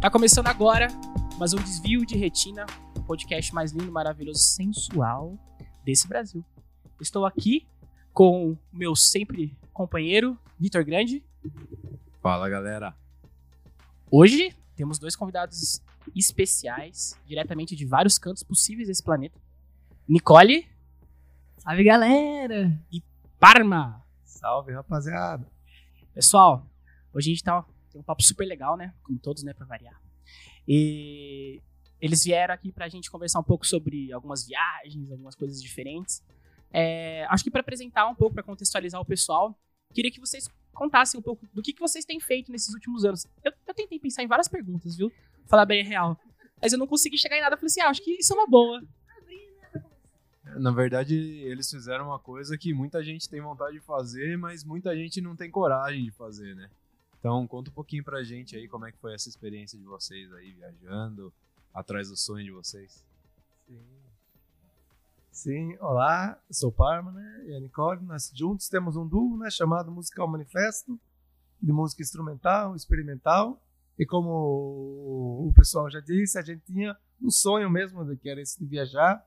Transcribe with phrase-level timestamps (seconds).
[0.00, 0.88] Tá começando agora,
[1.38, 2.64] mas um desvio de retina,
[2.96, 5.38] o podcast mais lindo, maravilhoso, sensual
[5.84, 6.42] desse Brasil.
[6.98, 7.68] Estou aqui
[8.10, 11.22] com o meu sempre companheiro, Vitor Grande.
[12.22, 12.96] Fala, galera.
[14.10, 15.82] Hoje temos dois convidados
[16.16, 19.38] especiais, diretamente de vários cantos possíveis desse planeta.
[20.08, 20.66] Nicole
[21.58, 22.74] Salve, galera!
[22.90, 23.02] e
[23.38, 24.02] Parma.
[24.24, 25.46] Salve, rapaziada.
[26.14, 26.66] Pessoal,
[27.12, 28.94] hoje a gente tá, tem um papo super legal, né?
[29.02, 29.52] Como todos, né?
[29.52, 30.00] Pra variar.
[30.66, 31.60] E
[32.00, 36.22] eles vieram aqui pra gente conversar um pouco sobre algumas viagens, algumas coisas diferentes.
[36.72, 39.58] É, acho que pra apresentar um pouco, pra contextualizar o pessoal,
[39.92, 43.26] queria que vocês contassem um pouco do que, que vocês têm feito nesses últimos anos.
[43.44, 45.12] Eu, eu tentei pensar em várias perguntas, viu?
[45.46, 46.18] Falar bem real.
[46.62, 47.56] Mas eu não consegui chegar em nada.
[47.56, 48.82] Falei assim, ah, acho que isso é uma boa.
[50.58, 54.94] Na verdade, eles fizeram uma coisa que muita gente tem vontade de fazer, mas muita
[54.96, 56.68] gente não tem coragem de fazer, né?
[57.20, 60.32] Então, conta um pouquinho pra gente aí como é que foi essa experiência de vocês
[60.32, 61.30] aí viajando,
[61.72, 63.04] atrás do sonho de vocês.
[63.68, 64.00] Sim.
[65.30, 67.44] Sim, olá, eu sou o Parma, né?
[67.46, 69.50] E a Nicole, nós juntos temos um duo, né?
[69.50, 70.98] Chamado Musical Manifesto,
[71.62, 73.62] de música instrumental, experimental.
[73.98, 78.40] E como o pessoal já disse, a gente tinha um sonho mesmo, de que era
[78.40, 79.22] esse de viajar.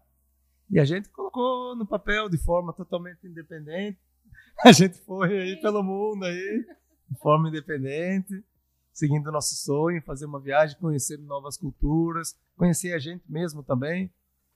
[0.70, 4.00] E a gente colocou no papel de forma totalmente independente.
[4.64, 6.66] A gente foi aí pelo mundo aí,
[7.14, 8.44] de forma independente,
[8.92, 14.12] seguindo o nosso sonho, fazer uma viagem, conhecer novas culturas, conhecer a gente mesmo também.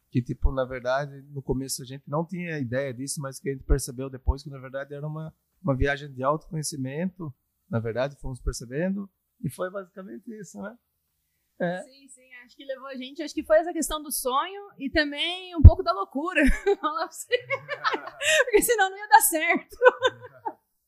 [0.09, 3.53] Que, tipo, na verdade, no começo a gente não tinha ideia disso, mas que a
[3.53, 7.33] gente percebeu depois que, na verdade, era uma, uma viagem de autoconhecimento.
[7.69, 9.09] Na verdade, fomos percebendo.
[9.43, 10.77] E foi basicamente isso, né?
[11.59, 11.81] É.
[11.81, 14.91] Sim, sim, acho que levou a gente, acho que foi essa questão do sonho e
[14.91, 16.41] também um pouco da loucura.
[18.45, 19.75] Porque senão não ia dar certo.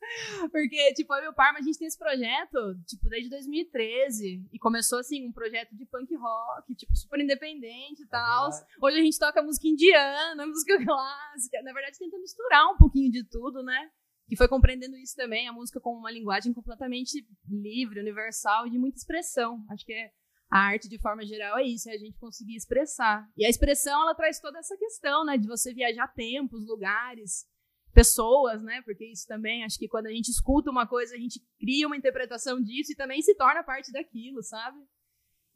[0.52, 4.46] Porque, tipo, eu e o Parma, a gente tem esse projeto, tipo, desde 2013.
[4.52, 8.50] E começou, assim, um projeto de punk rock, tipo, super independente e tal.
[8.82, 11.62] Hoje a gente toca música indiana, música clássica.
[11.64, 13.90] Na verdade, tenta misturar um pouquinho de tudo, né?
[14.30, 18.78] E foi compreendendo isso também, a música como uma linguagem completamente livre, universal e de
[18.78, 19.66] muita expressão.
[19.72, 20.12] Acho que é,
[20.52, 23.28] a arte, de forma geral, é isso, é a gente conseguir expressar.
[23.36, 25.36] E a expressão, ela traz toda essa questão, né?
[25.36, 27.48] De você viajar tempos, lugares,
[27.94, 28.82] pessoas, né?
[28.84, 31.98] Porque isso também, acho que quando a gente escuta uma coisa, a gente cria uma
[31.98, 34.78] interpretação disso e também se torna parte daquilo, sabe?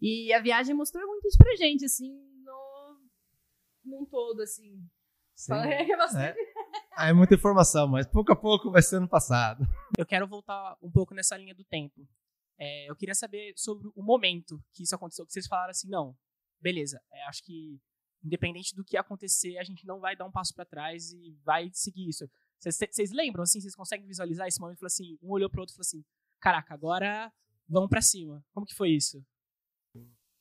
[0.02, 2.12] E a viagem mostrou muito isso pra gente, assim,
[2.44, 3.00] no,
[3.86, 4.82] num todo, assim.
[5.36, 5.54] Sim.
[6.16, 6.36] É.
[6.96, 9.66] Ah, é muita informação, mas pouco a pouco vai sendo passado.
[9.98, 12.08] Eu quero voltar um pouco nessa linha do tempo.
[12.60, 16.16] É, eu queria saber sobre o momento que isso aconteceu, que vocês falaram assim, não,
[16.62, 17.80] beleza, é, acho que
[18.24, 21.70] independente do que acontecer, a gente não vai dar um passo pra trás e vai
[21.74, 22.26] seguir isso.
[22.60, 24.80] Vocês- lembram, assim, vocês conseguem visualizar esse momento?
[24.80, 26.04] Falou assim, um olhou pro outro e falou assim,
[26.40, 27.32] caraca, agora
[27.68, 28.44] vamos pra cima.
[28.54, 29.22] Como que foi isso?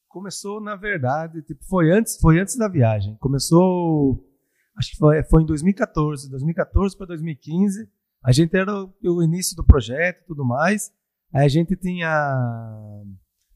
[0.09, 3.17] Começou, na verdade, tipo, foi antes, foi antes da viagem.
[3.17, 4.23] Começou,
[4.77, 7.91] acho que foi, foi em 2014, 2014 para 2015.
[8.23, 10.93] A gente era o, o início do projeto e tudo mais.
[11.35, 12.09] Aí a gente tinha,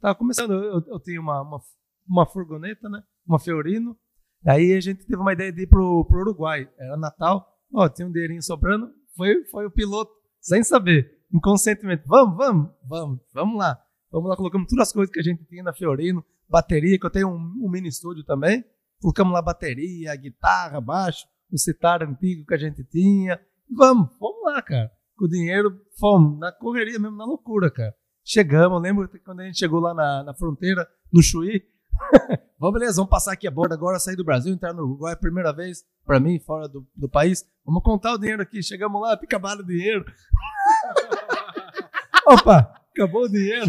[0.00, 1.60] tava começando, eu, eu tinha uma, uma,
[2.08, 3.02] uma furgoneta, né?
[3.26, 3.96] Uma Fiorino.
[4.44, 6.68] Aí a gente teve uma ideia de ir pro, pro Uruguai.
[6.78, 7.46] Era Natal.
[7.72, 8.90] Ó, tinha um dinheirinho sobrando.
[9.16, 12.02] Foi, foi o piloto, sem saber, inconscientemente.
[12.06, 13.80] Vamos, vamos, vamos, vamos lá.
[14.10, 17.10] Vamos lá, colocamos todas as coisas que a gente tinha na Fiorino, bateria, que eu
[17.10, 18.64] tenho um, um mini estúdio também.
[19.00, 23.40] Colocamos lá bateria, guitarra, baixo, o citar antigo que a gente tinha.
[23.70, 24.90] Vamos, vamos lá, cara.
[25.16, 27.94] Com o dinheiro, fomos, na correria mesmo, na loucura, cara.
[28.24, 31.62] Chegamos, lembro que quando a gente chegou lá na, na fronteira, no Chuí.
[32.58, 35.16] vamos, beleza, vamos passar aqui a borda agora, sair do Brasil, entrar no Uruguai, é
[35.16, 37.46] primeira vez pra mim, fora do, do país.
[37.64, 38.62] Vamos contar o dinheiro aqui.
[38.62, 40.04] Chegamos lá, acabaram o dinheiro.
[42.26, 43.66] Opa, acabou o dinheiro.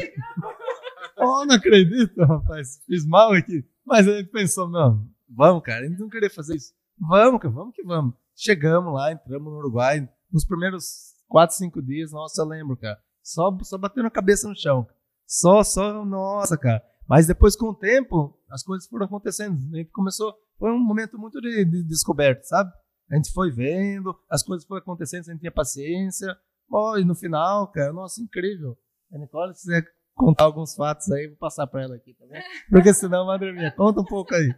[1.18, 2.81] Oh, não acredito, rapaz.
[2.85, 3.65] Fiz mal aqui.
[3.85, 6.74] Mas a gente pensou, não, vamos, cara, a gente não queria fazer isso.
[7.00, 8.13] Vamos, cara, vamos que vamos.
[8.35, 10.07] Chegamos lá, entramos no Uruguai.
[10.31, 13.00] Nos primeiros quatro, cinco dias, nossa, eu lembro, cara.
[13.24, 14.88] Só, só batendo a cabeça no chão.
[15.25, 16.83] Só, só, nossa, cara.
[17.07, 19.57] Mas depois, com o tempo, as coisas foram acontecendo.
[19.74, 20.33] A gente começou.
[20.59, 22.71] Foi um momento muito de, de descoberta, sabe?
[23.09, 26.36] A gente foi vendo, as coisas foram acontecendo, a gente tinha paciência.
[26.69, 28.77] Oh, e no final, cara, nossa, incrível.
[29.13, 32.36] A Nicole, se quiser contar alguns fatos aí, vou passar pra ela aqui, tá bom?
[32.69, 34.53] Porque senão, madre minha, conta um pouco aí.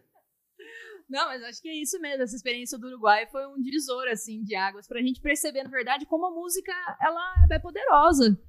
[1.07, 2.23] Não, mas acho que é isso mesmo.
[2.23, 6.05] Essa experiência do Uruguai foi um divisor, assim, de águas pra gente perceber, na verdade,
[6.05, 6.71] como a música,
[7.01, 8.39] ela é poderosa.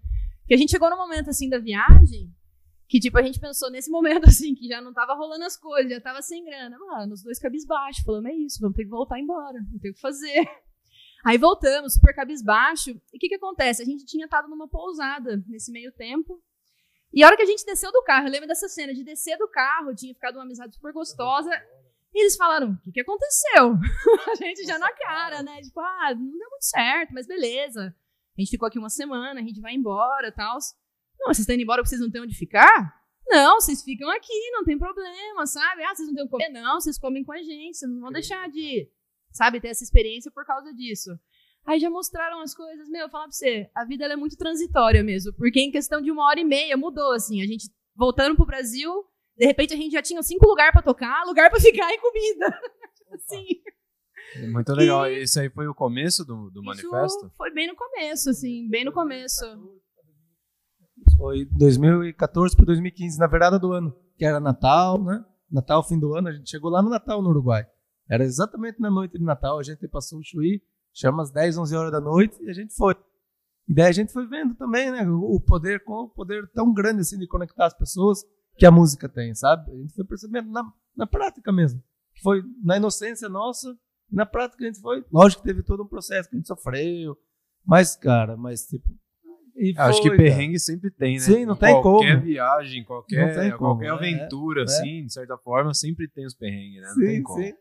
[0.46, 2.30] Que a gente chegou no momento, assim, da viagem,
[2.90, 5.92] que, tipo, a gente pensou nesse momento, assim, que já não tava rolando as coisas,
[5.92, 6.76] já tava sem grana.
[6.76, 9.94] Mano, os dois cabisbaixo, falando, é isso, vamos ter que voltar embora, não tem o
[9.94, 10.44] que fazer.
[11.24, 12.90] Aí voltamos, super cabisbaixo.
[12.90, 13.80] E o que que acontece?
[13.80, 16.42] A gente tinha estado numa pousada nesse meio tempo.
[17.12, 19.38] E a hora que a gente desceu do carro, eu lembro dessa cena de descer
[19.38, 21.50] do carro, tinha ficado uma amizade super gostosa.
[22.12, 23.74] E eles falaram: o que, que aconteceu?
[24.32, 25.60] a gente já na cara, né?
[25.60, 27.94] Tipo, ah, não deu muito certo, mas beleza.
[28.36, 30.58] A gente ficou aqui uma semana, a gente vai embora e tal.
[31.20, 32.98] Não, vocês estão indo embora porque vocês não têm onde ficar?
[33.28, 35.84] Não, vocês ficam aqui, não tem problema, sabe?
[35.84, 36.48] Ah, vocês não têm o comer?
[36.48, 38.90] Não, vocês comem com a gente, vocês não vão deixar de,
[39.30, 41.10] sabe, ter essa experiência por causa disso.
[41.64, 42.88] Aí já mostraram as coisas.
[42.88, 45.32] Meu, eu falar pra você, a vida é muito transitória mesmo.
[45.34, 47.42] Porque em questão de uma hora e meia mudou, assim.
[47.42, 49.04] A gente voltando pro Brasil,
[49.36, 52.60] de repente a gente já tinha cinco lugares para tocar, lugar para ficar e comida.
[53.12, 53.46] assim.
[54.50, 55.08] Muito legal.
[55.08, 55.22] E...
[55.22, 57.30] Esse aí foi o começo do, do manifesto?
[57.36, 59.44] Foi bem no começo, assim, bem no começo.
[61.16, 65.24] Foi 2014 para 2015, na verdade do ano, que era Natal, né?
[65.50, 67.66] Natal, fim do ano, a gente chegou lá no Natal no Uruguai.
[68.08, 70.62] Era exatamente na noite de Natal, a gente passou o Chuí,
[70.92, 72.94] chama às 10, 11 horas da noite e a gente foi.
[73.68, 77.00] E daí a gente foi vendo também, né, o poder, com o poder tão grande
[77.02, 78.24] assim de conectar as pessoas
[78.56, 79.70] que a música tem, sabe?
[79.70, 80.64] A gente foi percebendo na,
[80.96, 81.82] na prática mesmo.
[82.22, 83.76] Foi na inocência nossa,
[84.10, 85.04] na prática a gente foi.
[85.12, 87.16] Lógico que teve todo um processo que a gente sofreu,
[87.64, 88.88] mas, cara, mas tipo.
[89.76, 90.58] Acho que perrengue cara.
[90.58, 91.20] sempre tem, né?
[91.20, 91.98] Sim, não tem qualquer como.
[91.98, 96.80] Qualquer viagem, qualquer, qualquer é, aventura, é, assim, de certa forma, sempre tem os perrengues,
[96.80, 96.88] né?
[96.88, 97.42] Não sim, tem como.
[97.42, 97.52] Sim.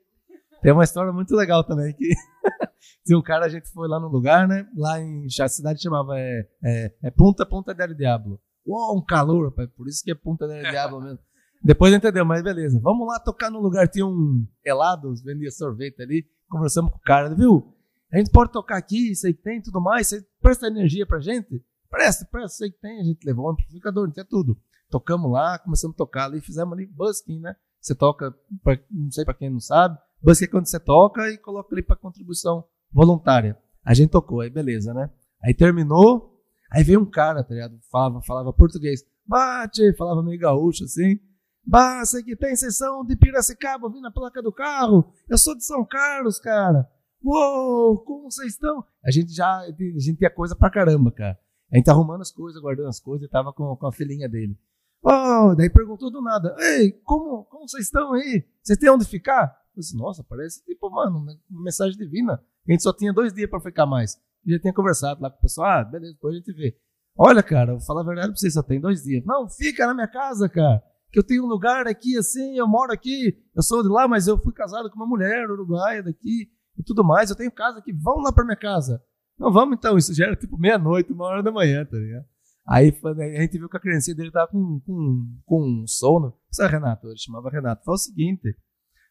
[0.61, 2.09] Tem uma história muito legal também, que
[3.05, 4.67] tinha um cara, a gente foi lá no lugar, né?
[4.75, 5.27] Lá em.
[5.41, 8.39] A cidade chamava é, é, é Punta Punta del Diablo.
[8.65, 9.69] Uou, um calor, rapaz.
[9.75, 11.19] Por isso que é Punta del Diablo mesmo.
[11.63, 12.79] Depois entendeu, mas beleza.
[12.81, 13.87] Vamos lá tocar no lugar.
[13.87, 16.25] Tinha um helados, vendia sorvete ali.
[16.47, 17.73] Conversamos com o cara, viu?
[18.11, 20.07] A gente pode tocar aqui, sei que tem tudo mais.
[20.07, 21.63] Você presta energia pra gente?
[21.89, 22.99] Presta, presta, sei que tem.
[22.99, 24.57] A gente levou um amplificador, tinha tudo.
[24.89, 27.55] Tocamos lá, começamos a tocar ali, fizemos ali busking, né?
[27.79, 31.37] Você toca, pra, não sei pra quem não sabe, busking é quando você toca e
[31.37, 33.57] coloca ali pra contribuição voluntária.
[33.83, 35.09] A gente tocou, aí beleza, né?
[35.43, 36.41] Aí terminou,
[36.71, 37.79] aí veio um cara, tá ligado?
[37.91, 39.03] Falava, falava português.
[39.25, 41.19] Bate, falava meio gaúcho assim.
[41.65, 45.13] Bah, sei que tem sessão de Piracicaba, vim na placa do carro.
[45.29, 46.89] Eu sou de São Carlos, cara.
[47.23, 48.83] Uou, como vocês estão?
[49.03, 51.37] A gente já, a gente tinha coisa pra caramba, cara.
[51.71, 54.27] A gente tá arrumando as coisas, guardando as coisas, e tava com, com a filhinha
[54.27, 54.57] dele.
[55.01, 58.45] Oh, daí perguntou do nada: Ei, como, como vocês estão aí?
[58.61, 59.55] Vocês têm onde ficar?
[59.75, 62.43] Eu disse, Nossa, parece tipo, mano, uma mensagem divina.
[62.67, 64.17] A gente só tinha dois dias para ficar mais.
[64.45, 65.67] E já tinha conversado lá com o pessoal.
[65.67, 66.77] Ah, beleza, depois a gente vê.
[67.17, 69.23] Olha, cara, vou falar a verdade pra vocês, só tem dois dias.
[69.25, 70.81] Não, fica na minha casa, cara.
[71.11, 74.27] Que eu tenho um lugar aqui assim, eu moro aqui, eu sou de lá, mas
[74.27, 77.29] eu fui casado com uma mulher uruguaia daqui e tudo mais.
[77.29, 79.03] Eu tenho casa aqui, vamos lá pra minha casa.
[79.39, 79.97] Não, vamos então.
[79.97, 82.25] Isso já era tipo meia-noite, uma hora da manhã, tá ligado?
[82.67, 82.93] Aí
[83.35, 86.37] a gente viu que a criancinha dele tava com, com, com sono.
[86.51, 87.07] Sabe, Renato?
[87.07, 87.83] Ele chamava Renato.
[87.83, 88.55] Fala o seguinte: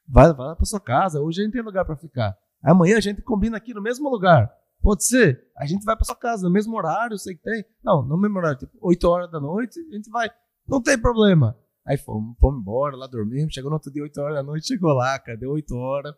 [0.07, 2.37] vai, vai lá pra sua casa, hoje a gente tem lugar para ficar.
[2.63, 4.53] Amanhã a gente combina aqui no mesmo lugar.
[4.81, 5.43] Pode ser.
[5.57, 7.65] A gente vai pra sua casa, no mesmo horário, sei que tem.
[7.83, 10.31] Não, no mesmo horário, tipo, 8 horas da noite, a gente vai.
[10.69, 11.57] Não tem problema.
[11.85, 13.53] Aí fomos, fomos embora, lá dormimos.
[13.53, 16.15] Chegou no outro dia, 8 horas da noite, chegou lá, cara, deu 8 horas.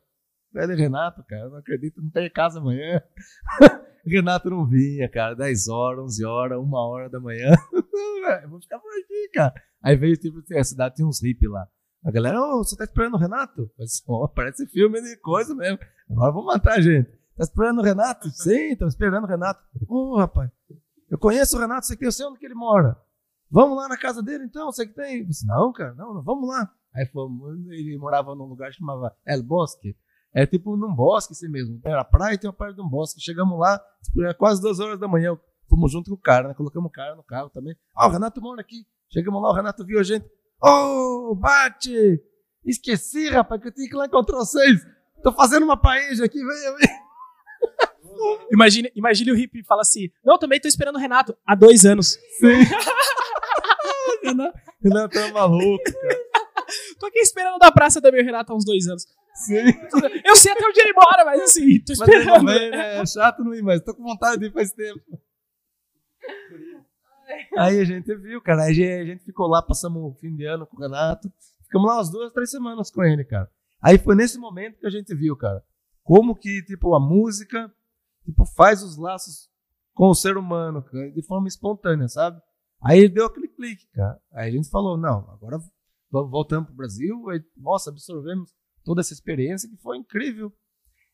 [0.53, 3.01] Velho Renato, cara, não acredito, não tem casa amanhã.
[4.07, 7.51] Renato não vinha, cara, 10 horas, 11 horas, 1 hora da manhã.
[8.49, 9.55] vou ficar por aqui, cara.
[9.83, 11.67] Aí veio, tipo, a cidade tinha uns hippies lá.
[12.05, 13.71] A galera, oh, você tá esperando o Renato?
[13.79, 15.79] Mas, oh, parece filme de coisa mesmo.
[16.11, 17.11] Agora vamos matar a gente.
[17.37, 18.29] Tá esperando o Renato?
[18.31, 19.63] Sim, tô esperando o Renato.
[19.87, 20.51] Ô, oh, rapaz,
[21.11, 22.97] eu conheço o Renato, sei que eu sei onde que ele mora.
[23.51, 25.21] Vamos lá na casa dele então, sei que tem.
[25.21, 26.73] Eu disse, não, cara, não, não, vamos lá.
[26.95, 29.97] Aí fomos, ele morava num lugar que chamava El Bosque.
[30.32, 31.81] É tipo num bosque assim mesmo.
[31.84, 33.20] Era praia e tem uma parte de um bosque.
[33.20, 35.37] Chegamos lá, tipo, era quase duas horas da manhã.
[35.69, 36.55] Fomos junto com o cara, né?
[36.55, 37.77] Colocamos o cara no carro também.
[37.94, 38.87] Ah, o Renato mora aqui.
[39.13, 40.25] Chegamos lá, o Renato viu a gente.
[40.63, 42.20] Ô, oh, bate!
[42.65, 44.81] Esqueci, rapaz, que eu tinha que ir lá encontrar vocês.
[45.22, 46.89] Tô fazendo uma paeja aqui, vem, vem.
[48.53, 52.19] Imagine, imagine o hippie fala assim: Não, também tô esperando o Renato há dois anos.
[52.39, 52.58] Sim.
[54.22, 56.19] Renato, Renato é maluco, cara.
[57.01, 59.07] Tô aqui esperando da praça também o Renato há uns dois anos.
[59.35, 59.55] Sim.
[60.25, 62.45] Eu sei até onde ele mora, mas assim, tô esperando.
[62.45, 62.99] Mas vem, né?
[62.99, 65.01] É chato não ir, mas tô com vontade de ir faz tempo.
[67.57, 68.65] Aí a gente viu, cara.
[68.65, 71.33] Aí a gente ficou lá, passamos o fim de ano com o Renato.
[71.63, 73.51] Ficamos lá umas duas, três semanas com ele, cara.
[73.81, 75.65] Aí foi nesse momento que a gente viu, cara,
[76.03, 77.73] como que, tipo, a música,
[78.25, 79.49] tipo, faz os laços
[79.95, 82.43] com o ser humano, cara, de forma espontânea, sabe?
[82.83, 84.21] Aí deu aquele clique, cara.
[84.33, 85.59] Aí a gente falou, não, agora
[86.10, 88.50] voltamos pro Brasil, aí, nossa, absorvemos
[88.84, 90.52] toda essa experiência que foi incrível.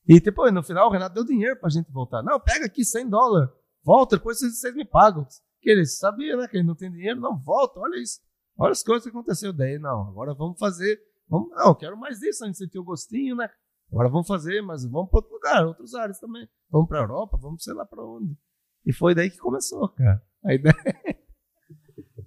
[0.09, 2.23] E tipo, no final o Renato deu dinheiro pra gente voltar.
[2.23, 3.51] Não, pega aqui 100 dólares,
[3.83, 5.27] volta, depois vocês, vocês me pagam.
[5.61, 8.21] Que ele sabia, né, que ele não tem dinheiro, não, volta, olha isso.
[8.57, 9.79] Olha as coisas que aconteceu daí.
[9.79, 13.51] Não, agora vamos fazer, vamos, não, quero mais disso, a gente sentiu o gostinho, né?
[13.91, 16.49] Agora vamos fazer, mas vamos para outro lugar, outros áreas também.
[16.71, 18.37] Vamos para Europa, vamos sei lá para onde.
[18.85, 20.23] E foi daí que começou, cara.
[20.45, 20.75] A ideia.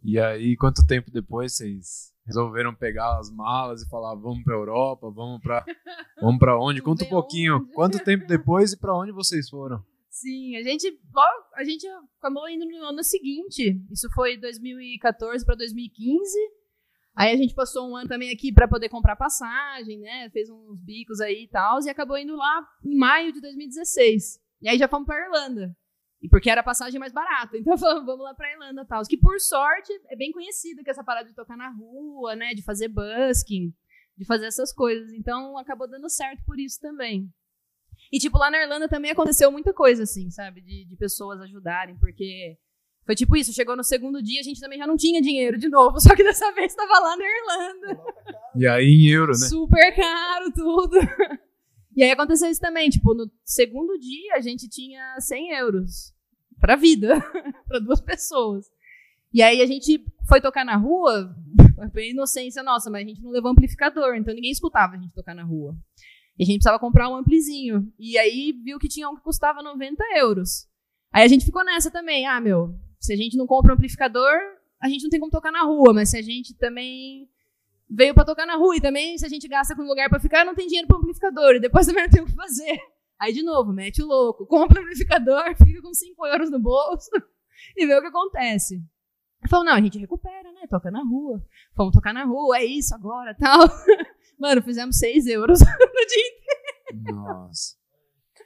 [0.04, 5.10] E aí, quanto tempo depois vocês resolveram pegar as malas e falar, vamos pra Europa,
[5.10, 5.66] vamos pra,
[6.22, 6.82] vamos pra onde?
[6.82, 7.56] Conta um pouquinho.
[7.58, 7.74] onde.
[7.74, 9.84] Quanto tempo depois e pra onde vocês foram?
[10.10, 11.00] Sim, a gente,
[11.56, 11.88] a gente
[12.18, 13.82] acabou indo no ano seguinte.
[13.90, 16.38] Isso foi 2014 para 2015.
[17.16, 20.30] Aí a gente passou um ano também aqui para poder comprar passagem, né?
[20.32, 24.40] Fez uns bicos aí e tal, e acabou indo lá em maio de 2016.
[24.62, 25.76] E aí já fomos para Irlanda.
[26.22, 27.58] E porque era a passagem mais barata.
[27.58, 29.04] Então falamos, vamos lá pra Irlanda e tal.
[29.04, 32.54] Que por sorte é bem conhecido que essa parada de tocar na rua, né?
[32.54, 33.74] De fazer busking,
[34.18, 35.12] de fazer essas coisas.
[35.14, 37.30] Então acabou dando certo por isso também.
[38.12, 40.62] E, tipo, lá na Irlanda também aconteceu muita coisa, assim, sabe?
[40.62, 42.58] De, de pessoas ajudarem, porque
[43.06, 45.68] foi tipo isso, chegou no segundo dia, a gente também já não tinha dinheiro de
[45.68, 48.04] novo, só que dessa vez tava lá na Irlanda.
[48.56, 49.48] E aí em euro, né?
[49.48, 50.98] Super caro tudo.
[52.00, 56.16] E aí aconteceu isso também, tipo, no segundo dia a gente tinha 100 euros
[56.58, 57.20] pra vida,
[57.68, 58.68] pra duas pessoas.
[59.34, 61.36] E aí a gente foi tocar na rua,
[61.92, 65.36] foi inocência nossa, mas a gente não levou amplificador, então ninguém escutava a gente tocar
[65.36, 65.76] na rua.
[66.38, 67.92] E a gente precisava comprar um amplizinho.
[68.00, 70.70] E aí viu que tinha um que custava 90 euros.
[71.12, 74.40] Aí a gente ficou nessa também, ah, meu, se a gente não compra um amplificador,
[74.82, 77.28] a gente não tem como tocar na rua, mas se a gente também
[77.90, 80.46] veio pra tocar na rua e também se a gente gasta com lugar pra ficar,
[80.46, 82.80] não tem dinheiro para amplificador e depois também não tem o que fazer.
[83.20, 87.10] Aí de novo, mete o louco, compra o amplificador, fica com 5 euros no bolso
[87.76, 88.82] e vê o que acontece.
[89.50, 90.68] Falou, não, a gente recupera, né?
[90.70, 91.42] Toca na rua.
[91.74, 93.68] Vamos tocar na rua, é isso agora, tal.
[94.38, 97.80] Mano, fizemos 6 euros no dia Nossa.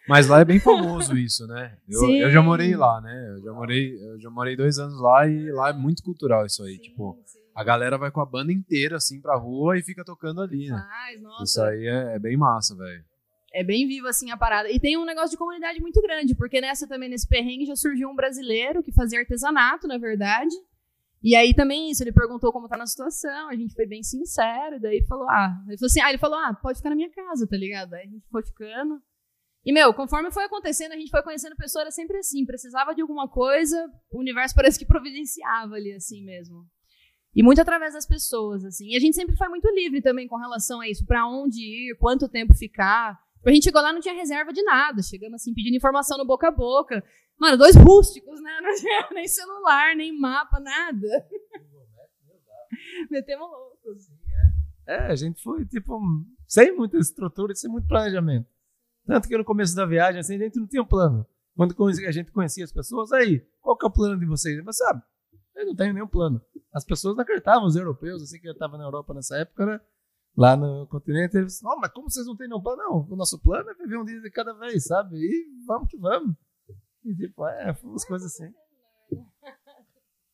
[0.07, 1.77] Mas lá é bem famoso isso, né?
[1.87, 2.17] Eu, Sim.
[2.17, 3.29] eu já morei lá, né?
[3.29, 6.61] Eu já morei, eu já morei dois anos lá e lá é muito cultural isso
[6.63, 6.77] aí.
[6.77, 7.17] Tipo,
[7.55, 10.85] a galera vai com a banda inteira assim pra rua e fica tocando ali, né?
[10.89, 13.03] Mas, nossa, Isso aí é, é bem massa, velho.
[13.53, 14.69] é bem vivo assim a parada.
[14.71, 18.09] E tem um negócio de comunidade muito grande, porque nessa também, nesse perrengue, já surgiu
[18.09, 20.55] um brasileiro que fazia artesanato, na verdade.
[21.21, 24.75] E aí também isso, ele perguntou como tá na situação, a gente foi bem sincero,
[24.75, 27.09] e daí falou, ah, ele falou assim, ah, ele falou, ah, pode ficar na minha
[27.09, 27.93] casa, tá ligado?
[27.93, 29.01] Aí a gente foi ficando.
[29.65, 33.01] E, meu, conforme foi acontecendo, a gente foi conhecendo pessoas, era sempre assim, precisava de
[33.01, 36.65] alguma coisa, o universo parece que providenciava ali, assim mesmo.
[37.35, 38.89] E muito através das pessoas, assim.
[38.89, 41.97] E a gente sempre foi muito livre também com relação a isso, pra onde ir,
[41.97, 43.19] quanto tempo ficar.
[43.45, 45.01] A gente chegou lá não tinha reserva de nada.
[45.01, 47.03] Chegamos assim, pedindo informação no boca a boca.
[47.39, 48.51] Mano, dois rústicos, né?
[48.61, 51.07] Não tinha nem celular, nem mapa, nada.
[53.09, 54.11] Metemos loucos.
[54.87, 55.99] É, a gente foi, tipo,
[56.47, 58.47] sem muita estrutura sem muito planejamento.
[59.05, 61.25] Tanto que no começo da viagem, assim, a gente não tinha um plano.
[61.55, 64.63] Quando a gente conhecia as pessoas, aí, qual que é o plano de vocês?
[64.63, 65.01] Você sabe,
[65.55, 66.41] eu não tenho nenhum plano.
[66.73, 69.79] As pessoas não acreditavam, os europeus, assim, que eu estava na Europa nessa época, né?
[70.35, 72.81] Lá no continente, eles oh, mas como vocês não têm nenhum plano?
[72.81, 75.15] Não, o nosso plano é viver um dia de cada vez, sabe?
[75.17, 76.35] E vamos que vamos.
[77.05, 78.51] E tipo, é, umas coisas assim.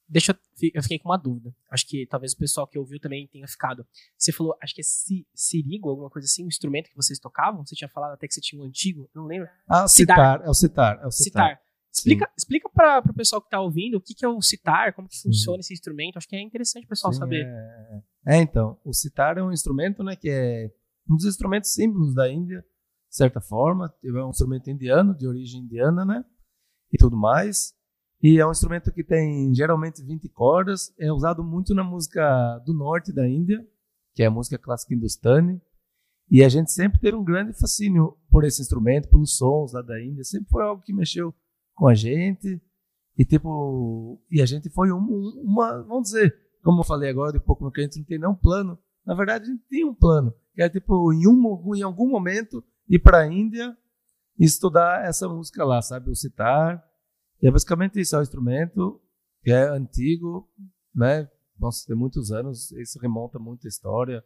[0.07, 1.53] Deixa eu, eu fiquei com uma dúvida.
[1.69, 3.85] Acho que talvez o pessoal que ouviu também tenha ficado.
[4.17, 7.63] Você falou, acho que é si, sirigo, alguma coisa assim, um instrumento que vocês tocavam?
[7.65, 9.47] Você tinha falado até que você tinha um antigo, não lembro.
[9.67, 11.49] Ah, citar, é o citar, é o citar.
[11.49, 11.68] Citar.
[11.91, 15.07] Explica, explica para o pessoal que tá ouvindo o que, que é o citar, como
[15.07, 16.17] que funciona esse instrumento.
[16.17, 17.45] Acho que é interessante o pessoal Sim, saber.
[17.45, 20.71] É, é, então, o citar é um instrumento, né, que é
[21.09, 22.59] um dos instrumentos símbolos da Índia,
[23.09, 23.93] de certa forma.
[24.03, 26.23] É um instrumento indiano, de origem indiana, né,
[26.93, 27.73] e tudo mais.
[28.21, 32.73] E é um instrumento que tem geralmente 20 cordas, é usado muito na música do
[32.73, 33.65] norte da Índia,
[34.13, 35.59] que é a música clássica hindustani.
[36.29, 39.99] E a gente sempre teve um grande fascínio por esse instrumento, pelos sons lá da
[39.99, 40.23] Índia.
[40.23, 41.33] Sempre foi algo que mexeu
[41.79, 42.61] com a gente.
[43.17, 47.31] E tipo, e a gente foi um- um- uma, vamos dizer, como eu falei agora,
[47.33, 48.77] de pouco que a gente não tem nenhum plano.
[49.05, 52.63] Na verdade, a gente tinha um plano, que era tipo, em, um, em algum momento,
[52.87, 53.75] ir para a Índia
[54.37, 56.09] e estudar essa música lá, sabe?
[56.09, 56.83] O citar.
[57.41, 59.01] E é basicamente isso, é um instrumento
[59.41, 60.49] que é antigo,
[60.93, 61.29] né?
[61.57, 64.23] Nossa, tem muitos anos, isso remonta muito à história,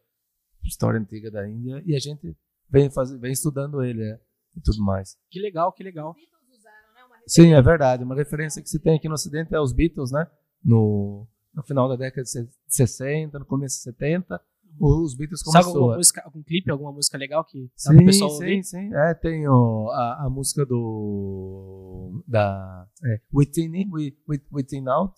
[0.64, 2.36] história antiga da Índia, e a gente
[2.70, 4.20] vem, faz, vem estudando ele é,
[4.56, 5.18] e tudo mais.
[5.32, 6.14] Que legal, que legal.
[6.14, 7.04] Beatles usaram, né?
[7.06, 8.04] Uma Sim, é verdade.
[8.04, 10.28] Uma referência que se tem aqui no Ocidente é os Beatles, né?
[10.64, 14.42] No, no final da década de se- 60, no começo de 70,
[14.80, 15.76] os Beatles Sabe começou.
[15.82, 18.64] alguma música, algum clipe, alguma música legal que dá pro Sim, pessoal sim, ouvir?
[18.64, 18.94] sim.
[18.94, 22.24] É, tem o- a, a música do.
[22.28, 22.88] da.
[23.06, 25.14] É, Within In, Wi- Wi- Within Out.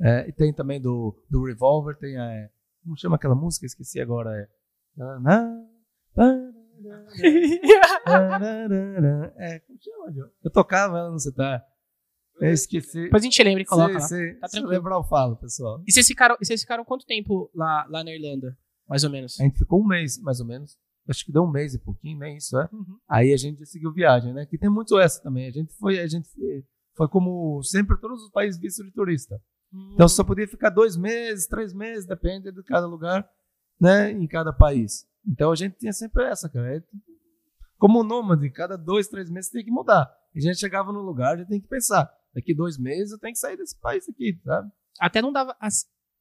[0.00, 2.48] É, e tem também do, do Revolver, tem a.
[2.84, 3.64] como chama aquela música?
[3.66, 4.30] Esqueci agora.
[4.36, 4.46] É.
[9.36, 10.30] É, como chama, Joe?
[10.44, 11.62] Eu tocava ela no citar.
[12.40, 13.04] Eu esqueci.
[13.04, 14.40] Depois a gente lembra e coloca Sim, lá.
[14.40, 15.82] Tá Se eu lembrar, eu falo, pessoal.
[15.86, 18.56] E vocês ficaram, e vocês ficaram quanto tempo lá, lá na Irlanda?
[18.88, 19.40] Mais ou menos.
[19.40, 20.76] A gente ficou um mês, mais ou menos.
[21.08, 22.36] Acho que deu um mês e pouquinho, né?
[22.36, 22.68] Isso é.
[22.72, 22.98] Uhum.
[23.08, 24.44] Aí a gente seguiu viagem, né?
[24.44, 25.46] Que tem muito essa também.
[25.46, 26.28] A gente foi, a gente
[26.94, 29.40] foi como sempre todos os países vistos de turista.
[29.94, 33.28] Então só podia ficar dois meses, três meses, depende de cada lugar,
[33.80, 34.10] né?
[34.10, 35.06] Em cada país.
[35.26, 36.76] Então a gente tinha sempre essa, cara.
[36.76, 36.82] É
[37.78, 40.10] como nômade, cada dois, três meses tem que mudar.
[40.34, 42.10] E a gente chegava no lugar, a gente tem que pensar.
[42.34, 44.70] Daqui dois meses eu tenho que sair desse país aqui, sabe?
[45.00, 45.54] Até não dava.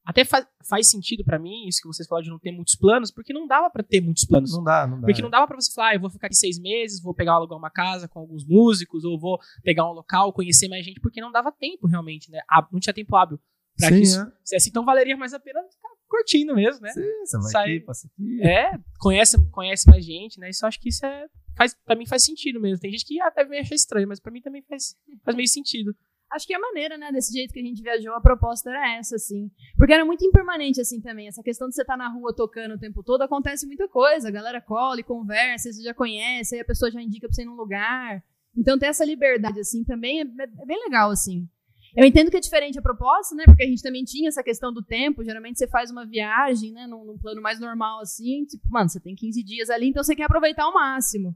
[0.06, 3.10] Até fa- faz sentido pra mim isso que vocês falaram de não ter muitos planos,
[3.12, 4.54] porque não dava pra ter muitos planos.
[4.56, 5.08] Não dá, não dá.
[5.08, 7.34] Porque não dava pra você falar, ah, eu vou ficar aqui seis meses, vou pegar
[7.34, 11.20] alugar uma casa com alguns músicos, ou vou pegar um local, conhecer mais gente, porque
[11.22, 12.40] não dava tempo realmente, né?
[12.72, 13.40] Não tinha tempo hábil
[13.78, 14.32] pra Sim, que isso é.
[14.44, 16.90] se assim, então valeria mais a pena ficar curtindo mesmo, né?
[16.92, 18.42] Sim, você vai Sai- aqui, passa aqui.
[18.42, 20.50] É, conhece, conhece mais gente, né?
[20.50, 21.28] Isso acho que isso é.
[21.58, 22.80] Faz, pra mim faz sentido mesmo.
[22.80, 25.96] Tem gente que até vai achar estranho, mas pra mim também faz, faz meio sentido.
[26.32, 29.16] Acho que a maneira, né, desse jeito que a gente viajou, a proposta era essa,
[29.16, 29.50] assim.
[29.78, 31.28] Porque era muito impermanente, assim, também.
[31.28, 34.28] Essa questão de você estar na rua tocando o tempo todo, acontece muita coisa.
[34.28, 37.44] A galera cola e conversa, você já conhece, aí a pessoa já indica pra você
[37.44, 38.24] ir num lugar.
[38.58, 41.48] Então ter essa liberdade, assim, também é, é- é bem legal, assim.
[41.96, 44.74] Eu entendo que é diferente a proposta, né, porque a gente também tinha essa questão
[44.74, 45.24] do tempo.
[45.24, 48.46] Geralmente você faz uma viagem, né, num, num plano mais normal, assim.
[48.46, 51.36] Tipo, mano, você tem 15 dias ali, então você quer aproveitar ao máximo.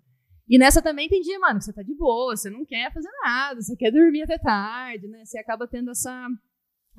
[0.50, 3.10] E nessa também tem dia, mano, que você tá de boa, você não quer fazer
[3.24, 5.24] nada, você quer dormir até tarde, né?
[5.24, 6.28] Você acaba tendo essa,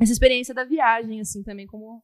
[0.00, 2.02] essa experiência da viagem, assim, também como,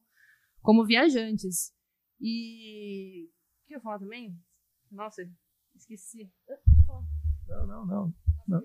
[0.61, 1.71] como viajantes.
[2.19, 3.29] E.
[3.63, 4.37] O que eu ia falar também?
[4.91, 5.21] Nossa,
[5.75, 6.29] esqueci.
[7.47, 8.13] Não, não,
[8.47, 8.61] não.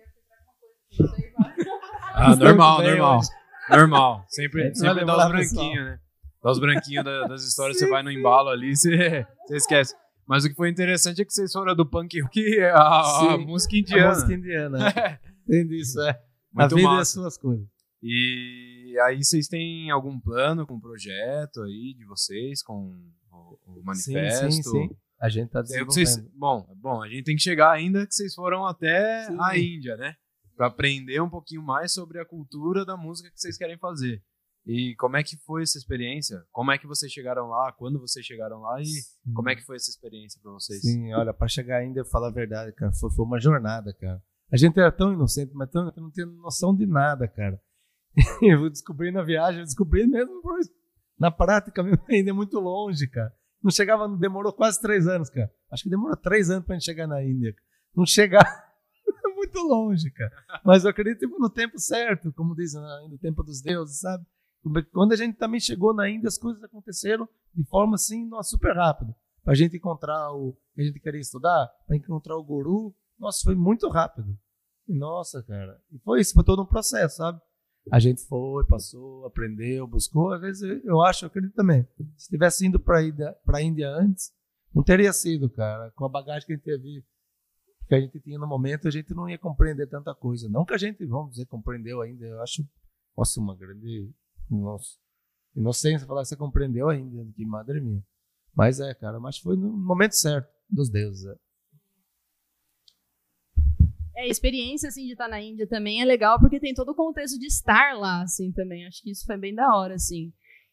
[2.15, 3.21] Ah, normal, normal.
[3.71, 4.25] Normal.
[4.29, 5.99] Sempre, sempre dá os branquinhos, né?
[6.43, 9.95] Dá os branquinhos da- das histórias, você vai no embalo ali, você, você esquece.
[10.27, 13.75] Mas o que foi interessante é que vocês foram do punk rock a, a música
[13.75, 14.09] A indiana.
[14.15, 14.89] música indiana.
[14.97, 15.19] é.
[15.47, 16.11] Tem isso, é.
[16.11, 16.19] a
[16.61, 17.13] Muito vida é as massa.
[17.21, 17.67] suas coisas.
[18.03, 22.93] E aí vocês têm algum plano com o projeto aí de vocês, com
[23.31, 24.51] o, o manifesto?
[24.51, 24.91] Sim, sim, sim.
[25.21, 25.93] A gente tá É, desenvolvendo.
[25.95, 29.37] vocês- bom, bom, a gente tem que chegar ainda que vocês foram até Sim.
[29.41, 30.15] a Índia, né?
[30.63, 34.23] Pra aprender um pouquinho mais sobre a cultura da música que vocês querem fazer.
[34.65, 36.41] E como é que foi essa experiência?
[36.53, 37.73] Como é que vocês chegaram lá?
[37.73, 38.81] Quando vocês chegaram lá?
[38.81, 38.85] E
[39.35, 40.81] como é que foi essa experiência pra vocês?
[40.83, 44.23] Sim, olha, pra chegar ainda, eu falar a verdade, cara, foi, foi uma jornada, cara.
[44.53, 47.61] A gente era tão inocente, mas tão, não tinha noção de nada, cara.
[48.41, 50.61] eu descobri na viagem, eu descobri mesmo por-
[51.19, 53.35] na prática, mesmo, ainda é muito longe, cara.
[53.61, 55.53] Não chegava, demorou quase três anos, cara.
[55.73, 57.53] Acho que demorou três anos pra gente chegar na Índia.
[57.97, 58.72] Não chegar
[59.53, 60.33] muito longe, cara.
[60.65, 64.25] Mas eu acredito tipo, no tempo certo, como dizem, né, no tempo dos deuses, sabe?
[64.93, 68.75] Quando a gente também chegou na Índia, as coisas aconteceram de forma assim, nossa, super
[68.77, 69.15] rápido.
[69.43, 73.57] Pra gente encontrar o que a gente queria estudar, pra encontrar o guru, nossa, foi
[73.57, 74.37] muito rápido.
[74.89, 75.81] Nossa, cara.
[75.93, 77.41] E foi isso, foi todo um processo, sabe?
[77.91, 80.33] A gente foi, passou, aprendeu, buscou.
[80.33, 81.87] Às vezes eu- acho, eu acredito também.
[82.17, 84.33] Se tivesse pra Índia, pra Índia antes,
[84.73, 85.91] não teria sido, cara.
[85.97, 87.05] Com a bagagem que a gente teve,
[87.89, 90.49] que a gente tinha no momento, a gente não ia compreender tanta coisa.
[90.49, 92.25] Não que a gente, vamos dizer, compreendeu ainda.
[92.25, 92.67] Eu acho,
[93.17, 94.11] nossa, uma grande.
[94.51, 94.97] Nossa.
[95.55, 98.03] Inocência falar que você compreendeu ainda, que madre minha.
[98.55, 101.27] Mas é, cara, mas foi no momento certo dos deuses.
[101.27, 101.35] É.
[104.15, 106.95] É, a experiência, assim, de estar na Índia também é legal, porque tem todo o
[106.95, 108.87] contexto de estar lá, assim, também.
[108.87, 110.33] Acho que isso foi bem da hora, assim.